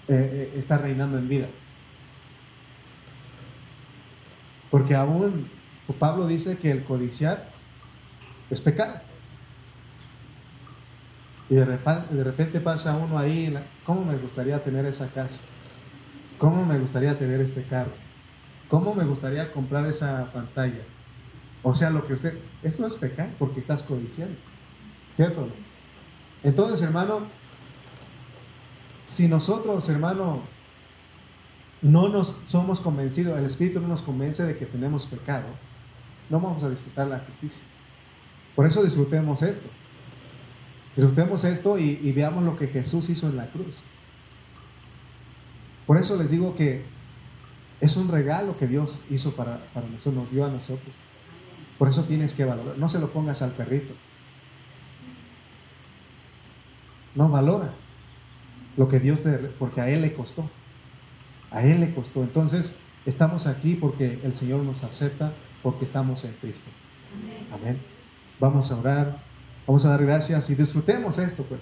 eh, 0.07 0.51
eh, 0.53 0.59
está 0.59 0.77
reinando 0.77 1.17
en 1.17 1.29
vida. 1.29 1.47
Porque 4.69 4.95
aún 4.95 5.47
Pablo 5.99 6.27
dice 6.27 6.57
que 6.57 6.71
el 6.71 6.83
codiciar 6.83 7.45
es 8.49 8.61
pecado. 8.61 8.99
Y 11.49 11.55
de 11.55 11.65
repente, 11.65 12.15
de 12.15 12.23
repente 12.23 12.59
pasa 12.61 12.95
uno 12.95 13.17
ahí, 13.17 13.53
¿cómo 13.85 14.05
me 14.05 14.15
gustaría 14.15 14.63
tener 14.63 14.85
esa 14.85 15.07
casa? 15.09 15.41
¿Cómo 16.37 16.65
me 16.65 16.79
gustaría 16.79 17.19
tener 17.19 17.41
este 17.41 17.63
carro? 17.63 17.91
¿Cómo 18.69 18.95
me 18.95 19.03
gustaría 19.03 19.51
comprar 19.51 19.85
esa 19.87 20.31
pantalla? 20.31 20.81
O 21.61 21.75
sea, 21.75 21.89
lo 21.89 22.07
que 22.07 22.13
usted, 22.13 22.33
eso 22.63 22.87
es 22.87 22.95
pecado 22.95 23.29
porque 23.37 23.59
estás 23.59 23.83
codiciando. 23.83 24.35
¿Cierto? 25.13 25.47
Entonces, 26.43 26.81
hermano, 26.81 27.27
si 29.11 29.27
nosotros, 29.27 29.89
hermano, 29.89 30.39
no 31.81 32.07
nos 32.07 32.39
somos 32.47 32.79
convencidos, 32.79 33.37
el 33.37 33.45
Espíritu 33.45 33.81
no 33.81 33.89
nos 33.89 34.03
convence 34.03 34.41
de 34.43 34.57
que 34.57 34.65
tenemos 34.65 35.05
pecado, 35.05 35.47
no 36.29 36.39
vamos 36.39 36.63
a 36.63 36.69
disfrutar 36.69 37.07
la 37.07 37.19
justicia. 37.19 37.65
Por 38.55 38.65
eso 38.65 38.81
disfrutemos 38.81 39.41
esto. 39.41 39.67
Disfrutemos 40.95 41.43
esto 41.43 41.77
y, 41.77 42.09
veamos 42.13 42.45
lo 42.45 42.57
que 42.57 42.67
Jesús 42.67 43.09
hizo 43.09 43.27
en 43.27 43.35
la 43.35 43.47
cruz. 43.47 43.81
Por 45.85 45.97
eso 45.97 46.15
les 46.15 46.31
digo 46.31 46.55
que 46.55 46.85
es 47.81 47.97
un 47.97 48.07
regalo 48.07 48.57
que 48.57 48.67
Dios 48.67 49.01
hizo 49.09 49.35
para, 49.35 49.57
para 49.73 49.87
nosotros, 49.87 50.15
nos 50.15 50.31
dio 50.31 50.45
a 50.45 50.49
nosotros. 50.49 50.95
Por 51.77 51.89
eso 51.89 52.05
tienes 52.05 52.33
que 52.33 52.45
valorar. 52.45 52.77
No 52.77 52.87
se 52.87 52.99
lo 52.99 53.09
pongas 53.11 53.41
al 53.41 53.51
perrito. 53.51 53.93
No 57.13 57.27
valora 57.27 57.73
lo 58.77 58.87
que 58.87 58.99
Dios 58.99 59.21
te, 59.21 59.31
porque 59.31 59.81
a 59.81 59.89
Él 59.89 60.01
le 60.01 60.13
costó. 60.13 60.49
A 61.51 61.63
Él 61.63 61.81
le 61.81 61.93
costó. 61.93 62.23
Entonces, 62.23 62.75
estamos 63.05 63.47
aquí 63.47 63.75
porque 63.75 64.19
el 64.23 64.35
Señor 64.35 64.63
nos 64.63 64.83
acepta, 64.83 65.33
porque 65.61 65.85
estamos 65.85 66.23
en 66.23 66.33
Cristo. 66.41 66.69
Amén. 67.53 67.77
Vamos 68.39 68.71
a 68.71 68.79
orar, 68.79 69.17
vamos 69.67 69.85
a 69.85 69.89
dar 69.89 70.03
gracias 70.03 70.49
y 70.49 70.55
disfrutemos 70.55 71.17
esto, 71.17 71.43
pues. 71.43 71.61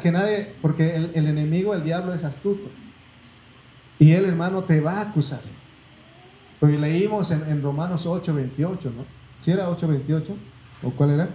que 0.00 0.12
nadie, 0.12 0.52
porque 0.60 0.94
el, 0.96 1.26
enemigo, 1.26 1.74
el 1.74 1.84
diablo 1.84 2.14
es 2.14 2.24
astuto. 2.24 2.68
Y 3.98 4.12
él, 4.12 4.24
hermano, 4.26 4.64
te 4.64 4.80
va 4.80 4.98
a 4.98 5.10
acusar. 5.10 5.40
Porque 6.60 6.78
leímos 6.78 7.30
en, 7.30 7.42
en 7.48 7.62
Romanos 7.62 8.06
8, 8.06 8.34
28, 8.34 8.92
¿no? 8.96 9.04
¿Si 9.40 9.50
era 9.50 9.68
8, 9.70 9.88
28? 9.88 10.36
¿O 10.82 10.90
cuál 10.90 11.10
era? 11.10 11.28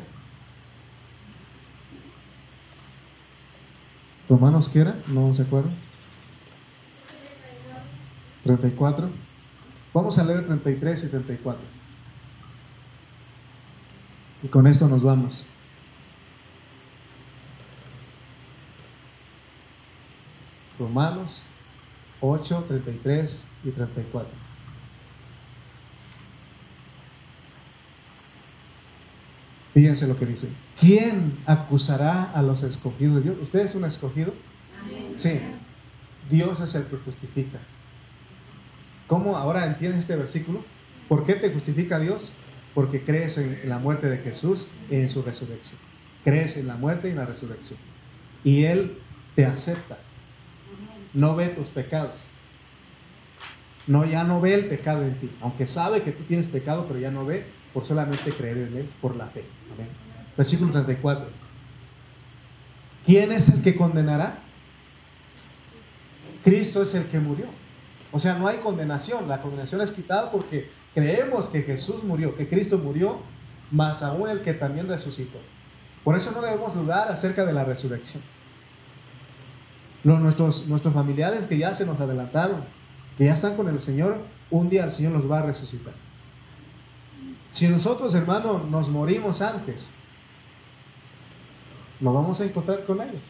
Romanos, 4.29 4.69
¿qué 4.69 4.81
era? 4.81 4.95
No 5.07 5.33
se 5.33 5.41
acuerda. 5.41 5.71
34. 8.43 9.09
Vamos 9.93 10.19
a 10.19 10.23
leer 10.23 10.45
33 10.45 11.03
y 11.03 11.07
34. 11.07 11.61
Y 14.43 14.47
con 14.47 14.67
esto 14.67 14.87
nos 14.87 15.01
vamos. 15.01 15.45
Romanos 20.77 21.49
8, 22.21 22.65
33 22.67 23.45
y 23.65 23.71
34. 23.71 24.48
Fíjense 29.73 30.07
lo 30.07 30.17
que 30.17 30.25
dice. 30.25 30.47
¿Quién 30.79 31.37
acusará 31.45 32.23
a 32.23 32.41
los 32.41 32.63
escogidos 32.63 33.17
de 33.17 33.21
Dios? 33.21 33.37
¿Usted 33.41 33.59
es 33.59 33.75
un 33.75 33.85
escogido? 33.85 34.33
Sí. 35.17 35.39
Dios 36.29 36.59
es 36.59 36.75
el 36.75 36.85
que 36.85 36.97
justifica. 36.97 37.59
¿Cómo 39.07 39.35
ahora 39.37 39.65
entiende 39.65 39.99
este 39.99 40.15
versículo? 40.15 40.63
¿Por 41.07 41.25
qué 41.25 41.35
te 41.35 41.51
justifica 41.51 41.99
Dios? 41.99 42.33
Porque 42.73 43.01
crees 43.01 43.37
en 43.37 43.67
la 43.67 43.79
muerte 43.79 44.07
de 44.07 44.17
Jesús 44.19 44.67
y 44.89 44.95
en 44.95 45.09
su 45.09 45.23
resurrección. 45.23 45.79
Crees 46.23 46.57
en 46.57 46.67
la 46.67 46.75
muerte 46.75 47.07
y 47.07 47.11
en 47.11 47.17
la 47.17 47.25
resurrección. 47.25 47.79
Y 48.43 48.65
Él 48.65 48.97
te 49.35 49.45
acepta. 49.45 49.97
No 51.13 51.35
ve 51.35 51.47
tus 51.47 51.69
pecados. 51.69 52.19
No, 53.87 54.05
ya 54.05 54.23
no 54.23 54.39
ve 54.39 54.53
el 54.53 54.65
pecado 54.65 55.03
en 55.03 55.15
ti. 55.15 55.31
Aunque 55.41 55.65
sabe 55.65 56.03
que 56.03 56.11
tú 56.11 56.23
tienes 56.25 56.47
pecado, 56.47 56.85
pero 56.87 56.99
ya 56.99 57.09
no 57.09 57.25
ve 57.25 57.43
por 57.73 57.85
solamente 57.85 58.31
creer 58.31 58.57
en 58.57 58.77
Él 58.77 58.89
por 59.01 59.15
la 59.15 59.27
fe. 59.27 59.43
Versículo 60.37 60.71
34. 60.71 61.25
¿Quién 63.05 63.31
es 63.31 63.49
el 63.49 63.61
que 63.61 63.75
condenará? 63.75 64.37
Cristo 66.43 66.81
es 66.81 66.93
el 66.95 67.05
que 67.05 67.19
murió. 67.19 67.45
O 68.11 68.19
sea, 68.19 68.35
no 68.35 68.47
hay 68.47 68.57
condenación. 68.57 69.27
La 69.27 69.41
condenación 69.41 69.81
es 69.81 69.91
quitada 69.91 70.31
porque 70.31 70.69
creemos 70.93 71.49
que 71.49 71.61
Jesús 71.61 72.03
murió, 72.03 72.35
que 72.35 72.47
Cristo 72.47 72.77
murió, 72.77 73.19
más 73.71 74.01
aún 74.01 74.29
el 74.29 74.41
que 74.41 74.53
también 74.53 74.87
resucitó. 74.87 75.37
Por 76.03 76.17
eso 76.17 76.31
no 76.31 76.41
debemos 76.41 76.73
dudar 76.73 77.11
acerca 77.11 77.45
de 77.45 77.53
la 77.53 77.63
resurrección. 77.63 78.23
Los, 80.03 80.19
nuestros, 80.21 80.67
nuestros 80.67 80.93
familiares 80.93 81.45
que 81.45 81.57
ya 81.57 81.75
se 81.75 81.85
nos 81.85 81.99
adelantaron, 81.99 82.61
que 83.17 83.25
ya 83.25 83.33
están 83.33 83.55
con 83.55 83.67
el 83.67 83.81
Señor, 83.81 84.17
un 84.49 84.69
día 84.69 84.85
el 84.85 84.91
Señor 84.91 85.11
los 85.11 85.29
va 85.29 85.39
a 85.39 85.43
resucitar. 85.43 85.93
Si 87.51 87.67
nosotros, 87.67 88.13
hermanos, 88.13 88.67
nos 88.69 88.89
morimos 88.89 89.41
antes, 89.41 89.91
nos 91.99 92.13
vamos 92.13 92.39
a 92.39 92.45
encontrar 92.45 92.85
con 92.85 93.01
ellos. 93.01 93.23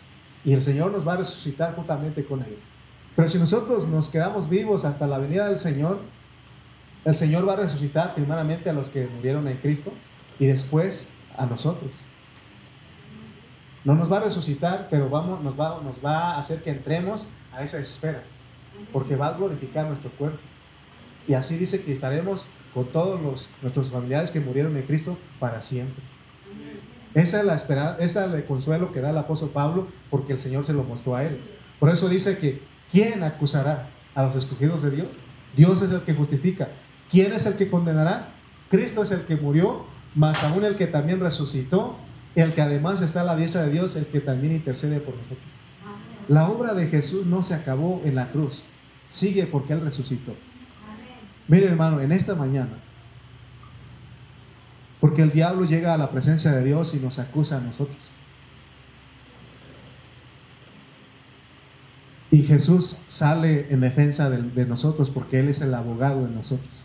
Y 0.45 0.53
el 0.53 0.63
Señor 0.63 0.91
nos 0.91 1.07
va 1.07 1.13
a 1.13 1.17
resucitar 1.17 1.75
juntamente 1.75 2.23
con 2.25 2.41
ellos. 2.41 2.59
Pero 3.15 3.27
si 3.27 3.37
nosotros 3.37 3.87
nos 3.87 4.09
quedamos 4.09 4.49
vivos 4.49 4.85
hasta 4.85 5.07
la 5.07 5.17
venida 5.17 5.47
del 5.47 5.57
Señor, 5.57 5.99
el 7.05 7.15
Señor 7.15 7.47
va 7.47 7.53
a 7.53 7.57
resucitar 7.57 8.13
primeramente 8.13 8.69
a 8.69 8.73
los 8.73 8.89
que 8.89 9.07
murieron 9.07 9.47
en 9.47 9.57
Cristo 9.57 9.91
y 10.37 10.45
después 10.45 11.07
a 11.37 11.45
nosotros. 11.45 11.91
No 13.85 13.95
nos 13.95 14.11
va 14.11 14.17
a 14.17 14.21
resucitar, 14.21 14.87
pero 14.89 15.09
vamos, 15.09 15.41
nos, 15.41 15.59
va, 15.59 15.81
nos 15.81 16.03
va 16.05 16.35
a 16.35 16.39
hacer 16.39 16.61
que 16.61 16.69
entremos 16.69 17.27
a 17.53 17.63
esa 17.63 17.79
esfera, 17.79 18.23
porque 18.91 19.15
va 19.15 19.27
a 19.27 19.33
glorificar 19.33 19.87
nuestro 19.87 20.11
cuerpo. 20.11 20.39
Y 21.27 21.33
así 21.33 21.57
dice 21.57 21.81
que 21.81 21.93
estaremos 21.93 22.45
con 22.73 22.85
todos 22.87 23.21
los, 23.21 23.47
nuestros 23.61 23.89
familiares 23.89 24.31
que 24.31 24.39
murieron 24.39 24.75
en 24.77 24.83
Cristo 24.83 25.17
para 25.39 25.61
siempre. 25.61 26.03
Esa 27.13 27.39
es 27.39 27.45
la 27.45 27.55
esperanza, 27.55 27.97
esa 28.03 28.25
es 28.25 28.33
el 28.33 28.45
consuelo 28.45 28.91
que 28.91 29.01
da 29.01 29.09
el 29.09 29.17
apóstol 29.17 29.49
Pablo 29.49 29.87
porque 30.09 30.33
el 30.33 30.39
Señor 30.39 30.65
se 30.65 30.73
lo 30.73 30.83
mostró 30.83 31.15
a 31.15 31.23
él. 31.23 31.39
Por 31.79 31.89
eso 31.89 32.07
dice 32.07 32.37
que 32.37 32.61
¿quién 32.91 33.23
acusará 33.23 33.87
a 34.13 34.23
los 34.23 34.35
escogidos 34.35 34.83
de 34.83 34.91
Dios? 34.91 35.07
Dios 35.55 35.81
es 35.81 35.91
el 35.91 36.01
que 36.01 36.13
justifica. 36.13 36.69
¿Quién 37.09 37.33
es 37.33 37.45
el 37.45 37.55
que 37.55 37.69
condenará? 37.69 38.29
Cristo 38.69 39.01
es 39.01 39.11
el 39.11 39.21
que 39.21 39.35
murió, 39.35 39.85
más 40.13 40.43
aún 40.43 40.63
el 40.63 40.75
que 40.75 40.85
también 40.85 41.19
resucitó, 41.19 41.95
el 42.35 42.53
que 42.53 42.61
además 42.61 43.01
está 43.01 43.21
a 43.21 43.23
la 43.23 43.35
diestra 43.35 43.63
de 43.63 43.71
Dios, 43.71 43.95
el 43.95 44.05
que 44.05 44.19
también 44.19 44.53
intercede 44.53 44.99
por 44.99 45.15
nosotros. 45.15 45.39
La 46.27 46.49
obra 46.49 46.75
de 46.75 46.87
Jesús 46.87 47.25
no 47.25 47.41
se 47.41 47.55
acabó 47.55 48.01
en 48.05 48.13
la 48.13 48.29
cruz, 48.29 48.63
sigue 49.09 49.47
porque 49.47 49.73
Él 49.73 49.81
resucitó. 49.81 50.33
Mire 51.49 51.65
hermano, 51.65 51.99
en 51.99 52.11
esta 52.11 52.35
mañana, 52.35 52.71
porque 55.01 55.23
el 55.23 55.31
diablo 55.31 55.65
llega 55.65 55.93
a 55.93 55.97
la 55.97 56.11
presencia 56.11 56.51
de 56.51 56.63
Dios 56.63 56.93
y 56.93 56.99
nos 56.99 57.19
acusa 57.19 57.57
a 57.57 57.61
nosotros. 57.61 58.11
Y 62.31 62.43
Jesús 62.43 62.99
sale 63.07 63.65
en 63.71 63.81
defensa 63.81 64.29
de, 64.29 64.65
nosotros 64.67 65.09
porque 65.09 65.39
Él 65.39 65.49
es 65.49 65.61
el 65.61 65.73
abogado 65.73 66.27
de 66.27 66.33
nosotros. 66.33 66.83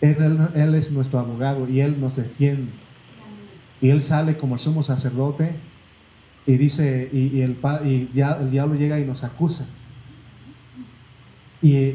Él, 0.00 0.74
es 0.74 0.92
nuestro 0.92 1.18
abogado 1.18 1.68
y 1.68 1.80
Él 1.80 2.00
nos 2.00 2.16
defiende. 2.16 2.70
Y 3.80 3.90
Él 3.90 4.02
sale 4.02 4.36
como 4.36 4.54
el 4.54 4.60
sumo 4.60 4.84
sacerdote 4.84 5.52
y 6.46 6.56
dice, 6.56 7.10
y, 7.12 7.40
el, 7.40 7.58
diablo 8.12 8.76
llega 8.76 9.00
y 9.00 9.04
nos 9.04 9.24
acusa. 9.24 9.66
Y, 11.60 11.94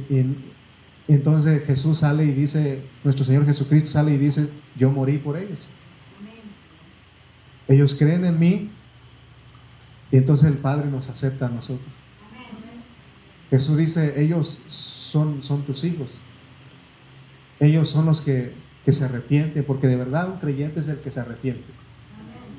entonces 1.14 1.66
Jesús 1.66 2.00
sale 2.00 2.26
y 2.26 2.34
dice, 2.34 2.82
nuestro 3.04 3.24
Señor 3.24 3.46
Jesucristo 3.46 3.92
sale 3.92 4.14
y 4.14 4.18
dice, 4.18 4.50
yo 4.76 4.92
morí 4.92 5.18
por 5.18 5.38
ellos. 5.38 5.68
Ellos 7.68 7.96
creen 7.96 8.26
en 8.26 8.40
mí 8.40 8.70
y 10.12 10.18
entonces 10.18 10.48
el 10.48 10.58
Padre 10.58 10.90
nos 10.90 11.10
acepta 11.10 11.48
a 11.48 11.50
nosotros. 11.50 11.94
Jesús 13.50 13.78
dice, 13.78 14.22
ellos 14.22 14.62
son, 14.68 15.44
son 15.44 15.64
tus 15.64 15.84
hijos. 15.86 16.20
Ellos 17.60 17.90
son 17.90 18.06
los 18.06 18.22
que, 18.22 18.54
se 18.88 19.04
arrepienten, 19.04 19.66
porque 19.66 19.88
de 19.88 19.98
verdad 19.98 20.30
un 20.30 20.40
creyente 20.40 20.80
es 20.80 20.88
el 20.88 21.00
que 21.00 21.12
se 21.12 21.20
arrepiente. 21.20 21.66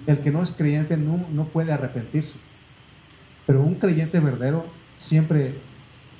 El 0.06 0.20
que 0.20 0.30
no 0.30 0.42
es 0.42 0.52
creyente 0.52 0.96
no, 0.96 1.24
no 1.32 1.44
puede 1.44 1.72
arrepentirse. 1.72 2.38
Pero 3.46 3.62
un 3.62 3.76
creyente 3.76 4.20
verdadero 4.20 4.66
siempre 4.98 5.54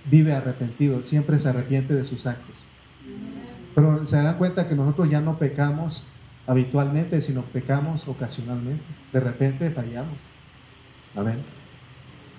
vive 0.07 0.32
arrepentido, 0.32 1.03
siempre 1.03 1.38
se 1.40 1.49
arrepiente 1.49 1.94
de 1.94 2.05
sus 2.05 2.26
actos. 2.26 2.55
Pero 3.74 4.07
se 4.07 4.16
dan 4.16 4.38
cuenta 4.38 4.68
que 4.68 4.74
nosotros 4.74 5.11
ya 5.11 5.20
no 5.20 5.38
pecamos 5.38 6.05
habitualmente, 6.46 7.22
sino 7.22 7.42
pecamos 7.42 8.09
ocasionalmente. 8.09 8.82
De 9.12 9.20
repente 9.20 9.70
fallamos. 9.70 10.16
Amén. 11.14 11.36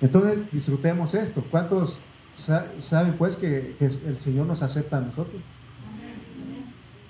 Entonces 0.01 0.51
disfrutemos 0.51 1.13
esto. 1.13 1.43
¿Cuántos 1.49 2.01
saben 2.33 3.13
pues 3.13 3.35
que, 3.35 3.75
el 3.79 4.19
Señor 4.19 4.47
nos 4.47 4.61
acepta 4.61 4.97
a 4.97 5.01
nosotros? 5.01 5.41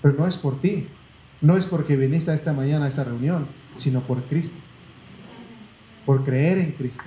Pero 0.01 0.15
no 0.17 0.27
es 0.27 0.37
por 0.37 0.59
ti, 0.61 0.87
no 1.41 1.57
es 1.57 1.65
porque 1.65 1.95
viniste 1.95 2.33
esta 2.33 2.53
mañana 2.53 2.85
a 2.85 2.89
esta 2.89 3.03
reunión, 3.03 3.45
sino 3.75 4.01
por 4.01 4.21
Cristo. 4.23 4.55
Por 6.05 6.23
creer 6.23 6.57
en 6.57 6.71
Cristo. 6.73 7.03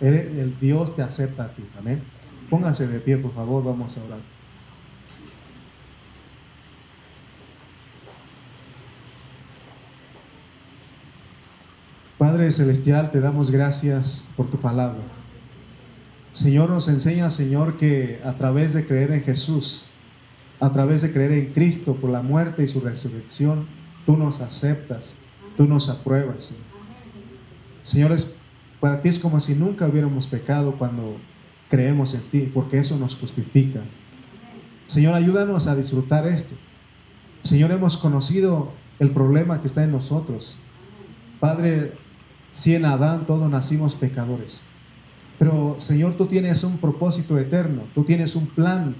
El 0.00 0.58
Dios 0.60 0.96
te 0.96 1.02
acepta 1.02 1.44
a 1.44 1.48
ti. 1.48 1.62
Amén. 1.78 2.02
Pónganse 2.52 2.86
de 2.86 3.00
pie, 3.00 3.16
por 3.16 3.32
favor, 3.32 3.64
vamos 3.64 3.96
a 3.96 4.04
orar. 4.04 4.18
Padre 12.18 12.52
Celestial, 12.52 13.10
te 13.10 13.20
damos 13.20 13.50
gracias 13.50 14.28
por 14.36 14.50
tu 14.50 14.58
palabra. 14.58 15.00
Señor, 16.34 16.68
nos 16.68 16.88
enseña, 16.88 17.30
Señor, 17.30 17.78
que 17.78 18.20
a 18.22 18.34
través 18.34 18.74
de 18.74 18.86
creer 18.86 19.12
en 19.12 19.22
Jesús, 19.22 19.88
a 20.60 20.74
través 20.74 21.00
de 21.00 21.10
creer 21.10 21.32
en 21.32 21.54
Cristo 21.54 21.94
por 21.94 22.10
la 22.10 22.20
muerte 22.20 22.64
y 22.64 22.68
su 22.68 22.82
resurrección, 22.82 23.66
tú 24.04 24.18
nos 24.18 24.42
aceptas, 24.42 25.14
tú 25.56 25.66
nos 25.66 25.88
apruebas. 25.88 26.54
Señor, 27.82 28.14
para 28.78 29.00
ti 29.00 29.08
es 29.08 29.18
como 29.18 29.40
si 29.40 29.54
nunca 29.54 29.88
hubiéramos 29.88 30.26
pecado 30.26 30.72
cuando 30.72 31.16
creemos 31.72 32.12
en 32.12 32.20
ti, 32.30 32.50
porque 32.52 32.78
eso 32.78 32.98
nos 32.98 33.16
justifica. 33.16 33.80
Señor, 34.84 35.14
ayúdanos 35.14 35.66
a 35.68 35.74
disfrutar 35.74 36.26
esto. 36.26 36.54
Señor, 37.42 37.72
hemos 37.72 37.96
conocido 37.96 38.70
el 38.98 39.10
problema 39.10 39.58
que 39.62 39.68
está 39.68 39.82
en 39.82 39.92
nosotros. 39.92 40.58
Padre, 41.40 41.94
si 42.52 42.74
en 42.74 42.84
Adán 42.84 43.24
todos 43.26 43.50
nacimos 43.50 43.94
pecadores. 43.94 44.64
Pero 45.38 45.76
Señor, 45.78 46.18
tú 46.18 46.26
tienes 46.26 46.62
un 46.62 46.76
propósito 46.76 47.38
eterno, 47.38 47.84
tú 47.94 48.04
tienes 48.04 48.36
un 48.36 48.48
plan 48.48 48.94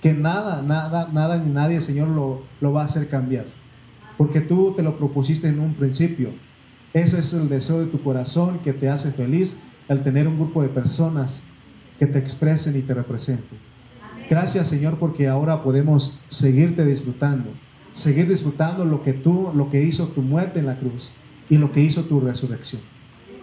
que 0.00 0.14
nada, 0.14 0.62
nada, 0.62 1.10
nada 1.12 1.36
ni 1.36 1.52
nadie, 1.52 1.82
Señor, 1.82 2.08
lo, 2.08 2.40
lo 2.62 2.72
va 2.72 2.80
a 2.80 2.84
hacer 2.86 3.10
cambiar. 3.10 3.44
Porque 4.16 4.40
tú 4.40 4.72
te 4.74 4.82
lo 4.82 4.96
propusiste 4.96 5.48
en 5.48 5.60
un 5.60 5.74
principio. 5.74 6.30
Ese 6.94 7.18
es 7.18 7.34
el 7.34 7.50
deseo 7.50 7.80
de 7.80 7.86
tu 7.88 8.00
corazón 8.00 8.60
que 8.60 8.72
te 8.72 8.88
hace 8.88 9.12
feliz 9.12 9.58
el 9.90 10.02
tener 10.02 10.26
un 10.26 10.38
grupo 10.38 10.62
de 10.62 10.70
personas 10.70 11.44
que 11.98 12.06
te 12.06 12.18
expresen 12.18 12.76
y 12.76 12.82
te 12.82 12.94
representen. 12.94 13.58
Gracias, 14.28 14.68
Señor, 14.68 14.98
porque 14.98 15.28
ahora 15.28 15.62
podemos 15.62 16.18
seguirte 16.28 16.84
disfrutando, 16.84 17.50
seguir 17.92 18.28
disfrutando 18.28 18.84
lo 18.84 19.02
que 19.02 19.12
tú, 19.12 19.50
lo 19.54 19.70
que 19.70 19.82
hizo 19.82 20.08
tu 20.08 20.22
muerte 20.22 20.58
en 20.58 20.66
la 20.66 20.76
cruz 20.76 21.12
y 21.48 21.58
lo 21.58 21.70
que 21.72 21.80
hizo 21.80 22.04
tu 22.04 22.20
resurrección. 22.20 22.82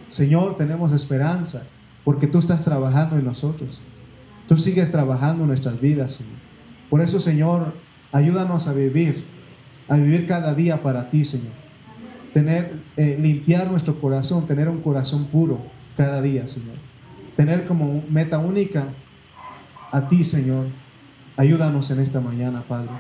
Señor, 0.10 0.58
tenemos 0.58 0.92
esperanza 0.92 1.64
porque 2.04 2.28
tú 2.28 2.40
estás 2.40 2.64
trabajando 2.64 3.18
en 3.18 3.26
nosotros. 3.26 3.82
Tú 4.48 4.58
sigues 4.58 4.92
trabajando 4.92 5.44
en 5.44 5.48
nuestras 5.48 5.80
vidas, 5.80 6.14
Señor. 6.14 6.36
Por 6.90 7.02
eso, 7.02 7.22
Señor, 7.22 7.74
ayúdanos 8.12 8.68
a 8.68 8.74
vivir, 8.74 9.24
a 9.88 9.96
vivir 9.96 10.28
cada 10.28 10.54
día 10.54 10.84
para 10.84 11.10
ti, 11.10 11.24
Señor. 11.24 11.54
Tener, 12.34 12.74
eh, 12.98 13.18
limpiar 13.20 13.72
nuestro 13.72 14.00
corazón, 14.02 14.48
tener 14.48 14.68
un 14.68 14.82
corazón 14.82 15.26
puro 15.26 15.60
cada 15.96 16.22
día, 16.22 16.48
Señor. 16.48 16.76
Tener 17.36 17.68
como 17.68 18.04
meta 18.10 18.38
única 18.40 18.88
a 19.92 20.08
ti, 20.08 20.24
Señor. 20.26 20.66
Ayúdanos 21.38 21.90
en 21.92 22.00
esta 22.00 22.22
mañana, 22.22 22.62
Padre 22.68 22.92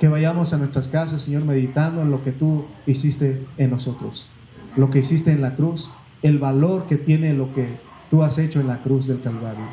que 0.00 0.08
vayamos 0.08 0.52
a 0.52 0.58
nuestras 0.58 0.88
casas, 0.88 1.22
Señor, 1.22 1.44
meditando 1.44 2.02
en 2.02 2.10
lo 2.10 2.22
que 2.24 2.32
tú 2.32 2.64
hiciste 2.84 3.46
en 3.56 3.70
nosotros, 3.70 4.28
lo 4.76 4.90
que 4.90 4.98
hiciste 4.98 5.30
en 5.30 5.40
la 5.40 5.54
cruz, 5.54 5.92
el 6.20 6.38
valor 6.38 6.86
que 6.88 6.96
tiene 6.96 7.32
lo 7.32 7.54
que 7.54 7.68
tú 8.10 8.22
has 8.24 8.36
hecho 8.38 8.60
en 8.60 8.66
la 8.66 8.78
cruz 8.78 9.06
del 9.06 9.22
Calvario. 9.22 9.64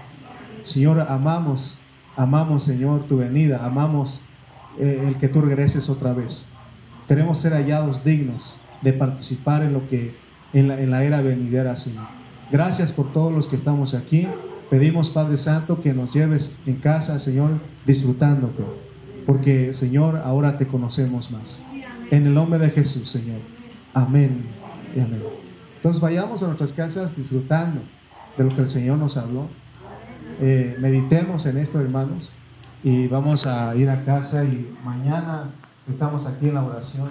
Señor, 0.63 1.01
amamos 1.01 1.82
Amamos, 2.17 2.63
Señor, 2.63 3.03
tu 3.07 3.17
venida. 3.17 3.65
Amamos 3.65 4.21
eh, 4.79 5.05
el 5.07 5.15
que 5.15 5.29
tú 5.29 5.41
regreses 5.41 5.89
otra 5.89 6.13
vez. 6.13 6.47
Queremos 7.07 7.38
ser 7.38 7.53
hallados 7.53 8.03
dignos 8.03 8.57
de 8.82 8.93
participar 8.93 9.63
en 9.63 9.73
lo 9.73 9.88
que 9.89 10.13
en 10.53 10.67
la, 10.67 10.79
en 10.82 10.91
la 10.91 11.03
era 11.03 11.21
venidera, 11.21 11.77
Señor. 11.77 12.20
Gracias 12.52 12.91
por 12.91 13.14
todos 13.14 13.34
los 13.34 13.47
que 13.47 13.56
estamos 13.56 13.93
aquí. 13.93 14.28
Pedimos, 14.70 15.10
Padre 15.10 15.38
Santo, 15.38 15.82
que 15.82 15.93
nos 15.93 16.14
lleves 16.14 16.56
en 16.66 16.76
casa, 16.76 17.18
Señor, 17.18 17.49
disfrutándote. 17.86 18.64
Porque, 19.26 19.74
Señor, 19.74 20.18
ahora 20.18 20.58
te 20.58 20.68
conocemos 20.68 21.32
más. 21.32 21.64
En 22.10 22.26
el 22.26 22.34
nombre 22.34 22.60
de 22.60 22.70
Jesús, 22.70 23.10
Señor. 23.10 23.39
Amén 23.93 24.43
y 24.95 24.99
amén. 24.99 25.22
Entonces 25.78 26.02
vayamos 26.02 26.43
a 26.43 26.47
nuestras 26.47 26.74
casas 26.74 27.16
disfrutando 27.16 27.82
de 28.38 28.43
lo 28.43 28.54
que 28.54 28.62
el 28.62 28.68
Señor 28.68 28.97
nos 28.97 29.16
habló. 29.16 29.47
Eh, 30.41 30.76
meditemos 30.80 31.45
en 31.45 31.58
esto, 31.58 31.80
hermanos, 31.80 32.34
y 32.84 33.08
vamos 33.08 33.47
a 33.47 33.74
ir 33.76 33.89
a 33.89 34.04
casa 34.04 34.43
y 34.43 34.76
mañana 34.84 35.52
estamos 35.89 36.26
aquí 36.26 36.49
en 36.49 36.56
la 36.56 36.64
oración. 36.64 37.10